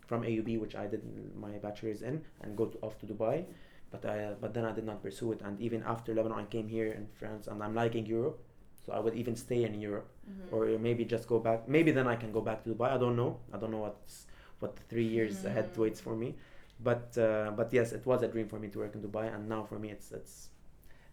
from 0.07 0.23
AUB, 0.23 0.57
which 0.57 0.75
I 0.75 0.85
did 0.87 1.01
my 1.35 1.51
bachelor's 1.65 2.01
in, 2.01 2.21
and 2.41 2.55
go 2.57 2.65
to, 2.65 2.77
off 2.81 2.97
to 2.99 3.05
Dubai. 3.05 3.45
But 3.91 4.05
I 4.05 4.33
but 4.41 4.53
then 4.53 4.65
I 4.65 4.71
did 4.71 4.85
not 4.85 5.01
pursue 5.03 5.31
it. 5.33 5.41
And 5.41 5.59
even 5.61 5.83
after 5.83 6.13
Lebanon, 6.13 6.39
I 6.39 6.45
came 6.45 6.67
here 6.67 6.91
in 6.99 7.07
France, 7.19 7.47
and 7.47 7.61
I'm 7.63 7.75
liking 7.75 8.05
Europe. 8.05 8.39
So 8.85 8.91
I 8.91 8.99
would 8.99 9.15
even 9.15 9.35
stay 9.35 9.63
in 9.63 9.73
Europe, 9.79 10.09
Mm-hmm. 10.29 10.55
or 10.55 10.61
maybe 10.79 11.03
just 11.05 11.27
go 11.27 11.39
back. 11.39 11.67
Maybe 11.67 11.91
then 11.91 12.07
I 12.07 12.15
can 12.15 12.31
go 12.31 12.41
back 12.41 12.63
to 12.63 12.69
Dubai. 12.73 12.89
I 12.95 12.97
don't 12.97 13.15
know. 13.21 13.31
I 13.53 13.57
don't 13.57 13.71
know 13.71 13.83
what's 13.87 14.25
what 14.59 14.75
the 14.75 14.83
three 14.91 15.05
years 15.17 15.45
ahead 15.45 15.67
Mm. 15.73 15.77
waits 15.83 15.99
for 16.07 16.15
me. 16.23 16.29
But 16.89 17.05
uh, 17.17 17.51
but 17.59 17.67
yes, 17.77 17.91
it 17.97 18.03
was 18.05 18.23
a 18.23 18.27
dream 18.27 18.47
for 18.53 18.59
me 18.63 18.67
to 18.73 18.79
work 18.79 18.93
in 18.95 19.01
Dubai, 19.07 19.25
and 19.33 19.47
now 19.47 19.61
for 19.63 19.77
me 19.83 19.89
it's 19.95 20.11
it's 20.11 20.49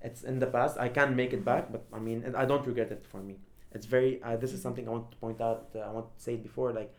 it's 0.03 0.22
in 0.22 0.38
the 0.38 0.47
past. 0.47 0.78
I 0.78 0.88
can 0.88 1.14
make 1.14 1.32
it 1.32 1.45
back, 1.45 1.70
but 1.74 1.84
I 1.93 1.99
mean 2.07 2.18
I 2.43 2.45
don't 2.51 2.66
regret 2.66 2.91
it 2.97 3.05
for 3.12 3.20
me. 3.28 3.36
It's 3.72 3.86
very. 3.86 4.11
Uh, 4.22 4.36
this 4.36 4.53
is 4.53 4.61
something 4.66 4.88
I 4.88 4.91
want 4.97 5.11
to 5.12 5.16
point 5.18 5.41
out. 5.41 5.68
Uh, 5.76 5.80
I 5.80 5.91
want 5.91 6.07
to 6.16 6.22
say 6.26 6.34
it 6.34 6.43
before. 6.43 6.72
Like, 6.72 6.91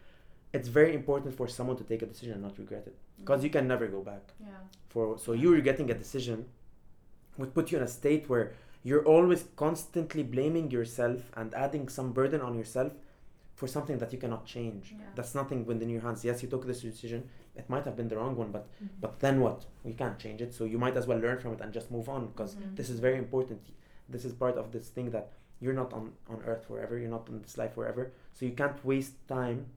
it's 0.53 0.67
very 0.67 0.93
important 0.93 1.35
for 1.35 1.47
someone 1.47 1.77
to 1.77 1.83
take 1.83 2.01
a 2.01 2.05
decision 2.05 2.33
and 2.33 2.41
not 2.41 2.57
regret 2.57 2.83
it, 2.87 2.95
because 3.19 3.43
you 3.43 3.49
can 3.49 3.67
never 3.67 3.87
go 3.87 4.01
back. 4.01 4.23
Yeah. 4.39 4.47
For 4.89 5.17
so 5.17 5.31
you 5.33 5.53
regretting 5.53 5.89
a 5.91 5.93
decision 5.93 6.45
would 7.37 7.53
put 7.53 7.71
you 7.71 7.77
in 7.77 7.83
a 7.83 7.87
state 7.87 8.27
where 8.29 8.53
you're 8.83 9.05
always 9.05 9.45
constantly 9.55 10.23
blaming 10.23 10.69
yourself 10.71 11.19
and 11.37 11.53
adding 11.53 11.87
some 11.87 12.11
burden 12.11 12.41
on 12.41 12.53
yourself 12.55 12.91
for 13.55 13.67
something 13.67 13.97
that 13.99 14.11
you 14.11 14.17
cannot 14.17 14.45
change. 14.45 14.85
Yeah. 14.97 15.05
That's 15.15 15.35
nothing 15.35 15.65
within 15.65 15.89
your 15.89 16.01
hands. 16.01 16.25
Yes, 16.25 16.41
you 16.43 16.49
took 16.49 16.65
this 16.65 16.81
decision. 16.81 17.29
It 17.55 17.69
might 17.69 17.85
have 17.85 17.95
been 17.95 18.07
the 18.07 18.17
wrong 18.17 18.35
one, 18.35 18.51
but 18.51 18.65
Mhm. 18.67 18.89
but 18.99 19.19
then 19.19 19.39
what? 19.39 19.65
We 19.83 19.93
can't 19.93 20.17
change 20.25 20.41
it. 20.41 20.53
So 20.53 20.63
you 20.65 20.79
might 20.79 20.97
as 20.97 21.05
well 21.07 21.19
learn 21.19 21.39
from 21.39 21.53
it 21.53 21.61
and 21.61 21.71
just 21.79 21.91
move 21.91 22.09
on 22.09 22.27
because 22.31 22.55
Mhm. 22.55 22.75
this 22.75 22.89
is 22.89 22.99
very 22.99 23.17
important. 23.25 23.61
This 24.09 24.25
is 24.25 24.33
part 24.33 24.55
of 24.57 24.71
this 24.71 24.89
thing 24.89 25.11
that 25.11 25.27
you're 25.61 25.73
not 25.81 25.93
on, 25.93 26.13
on 26.27 26.41
earth 26.51 26.65
forever. 26.65 26.97
You're 26.97 27.15
not 27.17 27.29
in 27.29 27.41
this 27.41 27.57
life 27.57 27.73
forever. 27.75 28.11
So 28.33 28.45
you 28.47 28.53
can't 28.61 28.83
waste 28.83 29.15
time 29.27 29.67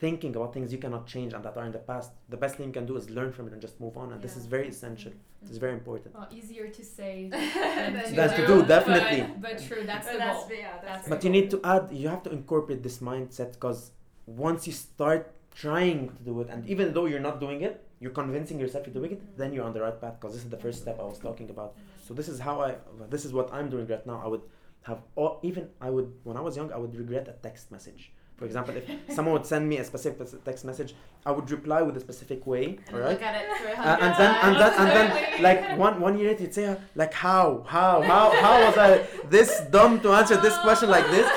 thinking 0.00 0.34
about 0.36 0.52
things 0.54 0.72
you 0.72 0.78
cannot 0.78 1.06
change 1.06 1.32
and 1.32 1.44
that 1.44 1.56
are 1.56 1.64
in 1.64 1.72
the 1.72 1.78
past. 1.78 2.12
The 2.28 2.36
best 2.36 2.56
thing 2.56 2.66
you 2.66 2.72
can 2.72 2.86
do 2.86 2.96
is 2.96 3.10
learn 3.10 3.32
from 3.32 3.46
it 3.48 3.52
and 3.52 3.60
just 3.60 3.80
move 3.80 3.96
on. 3.96 4.12
And 4.12 4.22
this 4.22 4.36
is 4.36 4.46
very 4.46 4.68
essential. 4.68 5.12
This 5.42 5.50
is 5.52 5.58
very 5.58 5.72
important. 5.72 6.14
Well, 6.14 6.28
easier 6.30 6.68
to 6.68 6.84
say 6.84 7.28
Than 7.30 7.40
than, 7.94 8.04
to 8.04 8.14
Than 8.14 8.30
to 8.40 8.46
do, 8.46 8.56
definitely. 8.64 9.22
But, 9.22 9.40
but 9.40 9.66
true, 9.68 9.84
that's 9.84 10.06
But 10.06 10.12
the 10.12 10.18
that's, 10.18 10.48
goal. 10.48 10.56
yeah, 10.56 10.72
that's 10.72 10.84
That's 10.86 11.08
But 11.08 11.20
the 11.20 11.26
you 11.26 11.32
need 11.32 11.50
to 11.50 11.60
add, 11.64 11.88
you 11.92 12.08
have 12.08 12.22
to 12.24 12.30
incorporate 12.30 12.82
this 12.82 12.98
mindset 12.98 13.52
because 13.52 13.90
once 14.26 14.66
you 14.66 14.72
start 14.72 15.32
trying 15.54 16.08
to 16.08 16.22
do 16.24 16.40
it, 16.40 16.48
and 16.50 16.66
even 16.68 16.92
though 16.92 17.06
you're 17.06 17.26
not 17.30 17.40
doing 17.40 17.62
it, 17.62 17.84
you're 18.00 18.12
convincing 18.12 18.58
yourself 18.60 18.86
you're 18.86 18.94
doing 18.94 19.12
it, 19.12 19.20
mm-hmm. 19.20 19.38
then 19.40 19.52
you're 19.52 19.64
on 19.64 19.72
the 19.72 19.80
right 19.80 20.00
path 20.00 20.14
because 20.20 20.34
this 20.34 20.44
is 20.44 20.50
the 20.50 20.56
first 20.56 20.82
step 20.82 20.98
I 21.00 21.04
was 21.04 21.18
mm-hmm. 21.18 21.28
talking 21.28 21.50
about. 21.50 21.70
Mm-hmm. 21.72 22.06
So 22.06 22.14
this 22.14 22.28
is 22.28 22.38
how 22.38 22.60
I, 22.60 22.76
this 23.10 23.24
is 23.24 23.32
what 23.32 23.52
I'm 23.52 23.68
doing 23.68 23.86
right 23.86 24.06
now. 24.06 24.20
I 24.24 24.28
would 24.28 24.42
have, 24.82 25.00
all, 25.16 25.40
even 25.42 25.68
I 25.80 25.90
would, 25.90 26.12
when 26.24 26.36
I 26.36 26.40
was 26.40 26.56
young, 26.56 26.72
I 26.72 26.76
would 26.76 26.94
regret 26.96 27.28
a 27.28 27.32
text 27.32 27.72
message. 27.72 28.12
For 28.38 28.44
example, 28.44 28.74
if 28.76 28.84
someone 29.16 29.32
would 29.34 29.46
send 29.46 29.68
me 29.68 29.78
a 29.78 29.84
specific 29.84 30.44
text 30.44 30.64
message, 30.64 30.94
I 31.26 31.32
would 31.32 31.50
reply 31.50 31.82
with 31.82 31.96
a 31.96 32.00
specific 32.00 32.46
way, 32.46 32.78
And 32.86 32.96
all 32.96 33.02
right? 33.02 33.10
look 33.10 33.22
at 33.22 33.34
it 33.34 33.78
Uh, 33.78 33.96
and 34.04 34.12
then 34.20 34.32
and 34.46 34.54
then 34.60 34.72
and 34.80 34.88
then 34.96 35.42
like 35.42 35.60
one 35.76 35.94
one 36.00 36.14
year 36.18 36.28
later 36.30 36.42
you'd 36.44 36.54
say 36.54 36.76
like 36.94 37.12
how 37.12 37.64
how 37.74 38.00
how 38.10 38.24
how 38.44 38.54
was 38.66 38.76
I 38.78 38.90
this 39.28 39.50
dumb 39.76 40.00
to 40.04 40.12
answer 40.18 40.36
this 40.46 40.56
question 40.66 40.88
like 40.96 41.06
this? 41.16 41.28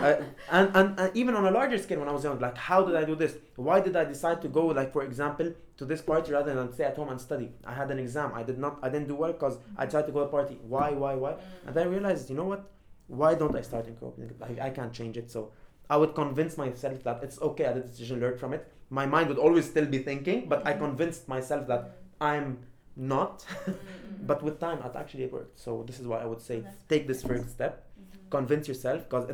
Uh, 0.00 0.22
and, 0.56 0.66
and 0.78 1.00
and 1.00 1.10
even 1.20 1.34
on 1.40 1.44
a 1.46 1.50
larger 1.58 1.78
scale 1.84 2.00
when 2.00 2.08
I 2.08 2.12
was 2.12 2.24
young 2.24 2.38
like 2.46 2.56
how 2.70 2.80
did 2.86 2.96
I 2.96 3.04
do 3.10 3.14
this? 3.22 3.32
Why 3.56 3.78
did 3.86 3.94
I 3.96 4.04
decide 4.04 4.38
to 4.42 4.48
go 4.48 4.64
like 4.80 4.90
for 4.96 5.02
example 5.10 5.52
to 5.78 5.84
this 5.84 6.00
party 6.10 6.32
rather 6.32 6.54
than 6.54 6.72
stay 6.72 6.84
at 6.84 6.96
home 6.96 7.10
and 7.10 7.20
study? 7.20 7.48
I 7.66 7.74
had 7.80 7.90
an 7.90 7.98
exam. 7.98 8.32
I 8.34 8.42
did 8.42 8.58
not 8.64 8.78
I 8.82 8.88
didn't 8.88 9.08
do 9.08 9.16
well 9.22 9.32
because 9.32 9.58
I 9.76 9.84
tried 9.86 10.06
to 10.08 10.12
go 10.12 10.20
to 10.20 10.26
a 10.26 10.34
party. 10.38 10.58
Why 10.74 10.88
why 11.02 11.14
why? 11.16 11.32
And 11.66 11.74
then 11.74 11.86
I 11.88 11.90
realized 11.90 12.30
you 12.30 12.36
know 12.40 12.44
what? 12.52 12.64
Why 13.08 13.34
don't 13.34 13.54
I 13.54 13.62
start 13.70 13.86
incorporating 13.86 14.36
it 14.36 14.60
I, 14.62 14.66
I 14.68 14.70
can't 14.70 14.92
change 15.00 15.16
it 15.16 15.30
so 15.30 15.52
I 15.88 15.96
would 15.96 16.14
convince 16.14 16.56
myself 16.56 17.02
that 17.04 17.22
it's 17.22 17.40
okay 17.40 17.66
I 17.66 17.72
did 17.72 17.84
the 17.84 17.88
decision 17.88 18.20
learn 18.20 18.38
from 18.38 18.52
it. 18.52 18.70
My 18.90 19.06
mind 19.06 19.28
would 19.28 19.38
always 19.38 19.66
still 19.66 19.86
be 19.86 19.98
thinking 19.98 20.48
but 20.48 20.66
I 20.66 20.72
convinced 20.72 21.28
myself 21.28 21.66
that 21.68 21.96
I'm 22.20 22.58
not. 22.96 23.44
Mm-hmm. 23.66 24.26
but 24.26 24.42
with 24.42 24.58
time 24.58 24.78
it 24.78 24.96
actually 24.96 25.26
worked. 25.26 25.58
So 25.58 25.84
this 25.86 26.00
is 26.00 26.06
why 26.06 26.18
i 26.18 26.24
would 26.24 26.40
say 26.40 26.64
take 26.88 27.06
this 27.06 27.22
first 27.22 27.50
step. 27.50 27.74
Mm-hmm. 27.76 28.30
convince 28.30 28.68
yourself 28.68 29.04
because 29.08 29.24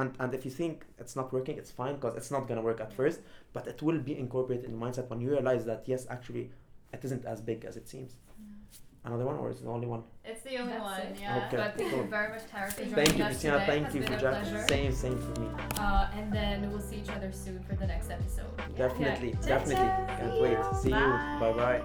and, 0.00 0.14
and 0.20 0.34
if 0.34 0.44
you 0.44 0.50
think 0.50 0.84
it's 0.98 1.16
not 1.16 1.32
working 1.32 1.56
it's 1.56 1.70
fine 1.70 1.94
because 1.96 2.14
it's 2.16 2.30
not 2.30 2.46
going 2.48 2.60
to 2.60 2.66
work 2.70 2.80
at 2.80 2.92
first 2.92 3.20
but 3.52 3.66
it 3.66 3.82
will 3.82 3.98
be 3.98 4.18
incorporated 4.18 4.66
in 4.66 4.72
the 4.78 4.80
mindset 4.84 5.08
when 5.10 5.20
you 5.20 5.30
realize 5.30 5.64
that 5.64 5.82
yes 5.86 6.06
actually 6.10 6.50
it 6.92 7.00
isn't 7.04 7.24
as 7.24 7.40
big 7.40 7.64
as 7.64 7.76
it 7.76 7.88
seems 7.88 8.14
another 9.04 9.24
one 9.24 9.36
or 9.36 9.50
is 9.50 9.58
it 9.58 9.64
the 9.64 9.70
only 9.70 9.86
one 9.86 10.02
It's 10.24 10.40
the 10.42 10.56
only 10.58 10.72
That's 10.72 10.82
one, 10.84 11.00
it. 11.00 11.16
yeah. 11.20 11.44
Okay. 11.48 11.56
But 11.56 11.76
thank 11.76 11.92
you 11.92 12.02
very 12.04 12.28
much, 12.30 12.42
Tarek, 12.50 12.72
for 12.72 12.80
joining 12.80 12.94
thank 12.94 13.18
you 13.18 13.24
christina 13.24 13.52
today. 13.60 13.66
thank 13.66 13.94
you 13.94 14.02
for 14.02 14.14
a 14.14 14.20
joining 14.20 14.68
same 14.68 14.92
same 14.92 15.18
for 15.34 15.40
me 15.40 15.48
Uh, 15.78 16.08
and 16.16 16.32
then 16.32 16.70
we'll 16.70 16.80
see 16.80 16.96
each 16.96 17.10
other 17.10 17.30
soon 17.32 17.62
for 17.64 17.74
the 17.76 17.86
next 17.86 18.10
episode. 18.10 18.46
definitely 18.76 19.32
Ta-ta. 19.32 19.46
definitely 19.46 19.74
can't 20.16 20.32
See 20.34 20.42
wait 20.42 20.50
you. 20.58 20.78
see 20.82 20.88
you 20.88 20.94
Bye. 20.94 21.36
bye 21.40 21.52
bye 21.52 21.82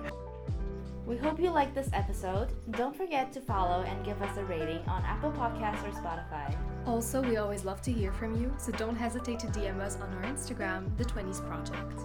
We 1.10 1.18
hope 1.18 1.40
you 1.40 1.50
liked 1.50 1.74
this 1.74 1.90
episode. 1.92 2.50
Don't 2.80 2.96
forget 2.96 3.32
to 3.36 3.42
follow 3.42 3.80
and 3.90 4.06
give 4.06 4.22
us 4.22 4.38
a 4.38 4.44
rating 4.46 4.82
on 4.96 5.02
Apple 5.14 5.32
Podcasts 5.32 5.82
or 5.88 5.92
Spotify. 6.02 6.48
Also, 6.86 7.18
we 7.30 7.38
always 7.38 7.66
love 7.66 7.82
to 7.88 7.92
hear 7.92 8.12
from 8.20 8.32
you, 8.40 8.54
so 8.60 8.72
don't 8.74 8.96
hesitate 8.96 9.40
to 9.40 9.48
DM 9.48 9.80
us 9.88 9.96
on 10.04 10.10
our 10.18 10.24
Instagram, 10.32 10.96
The 11.00 11.06
20s 11.06 11.42
Project. 11.50 12.00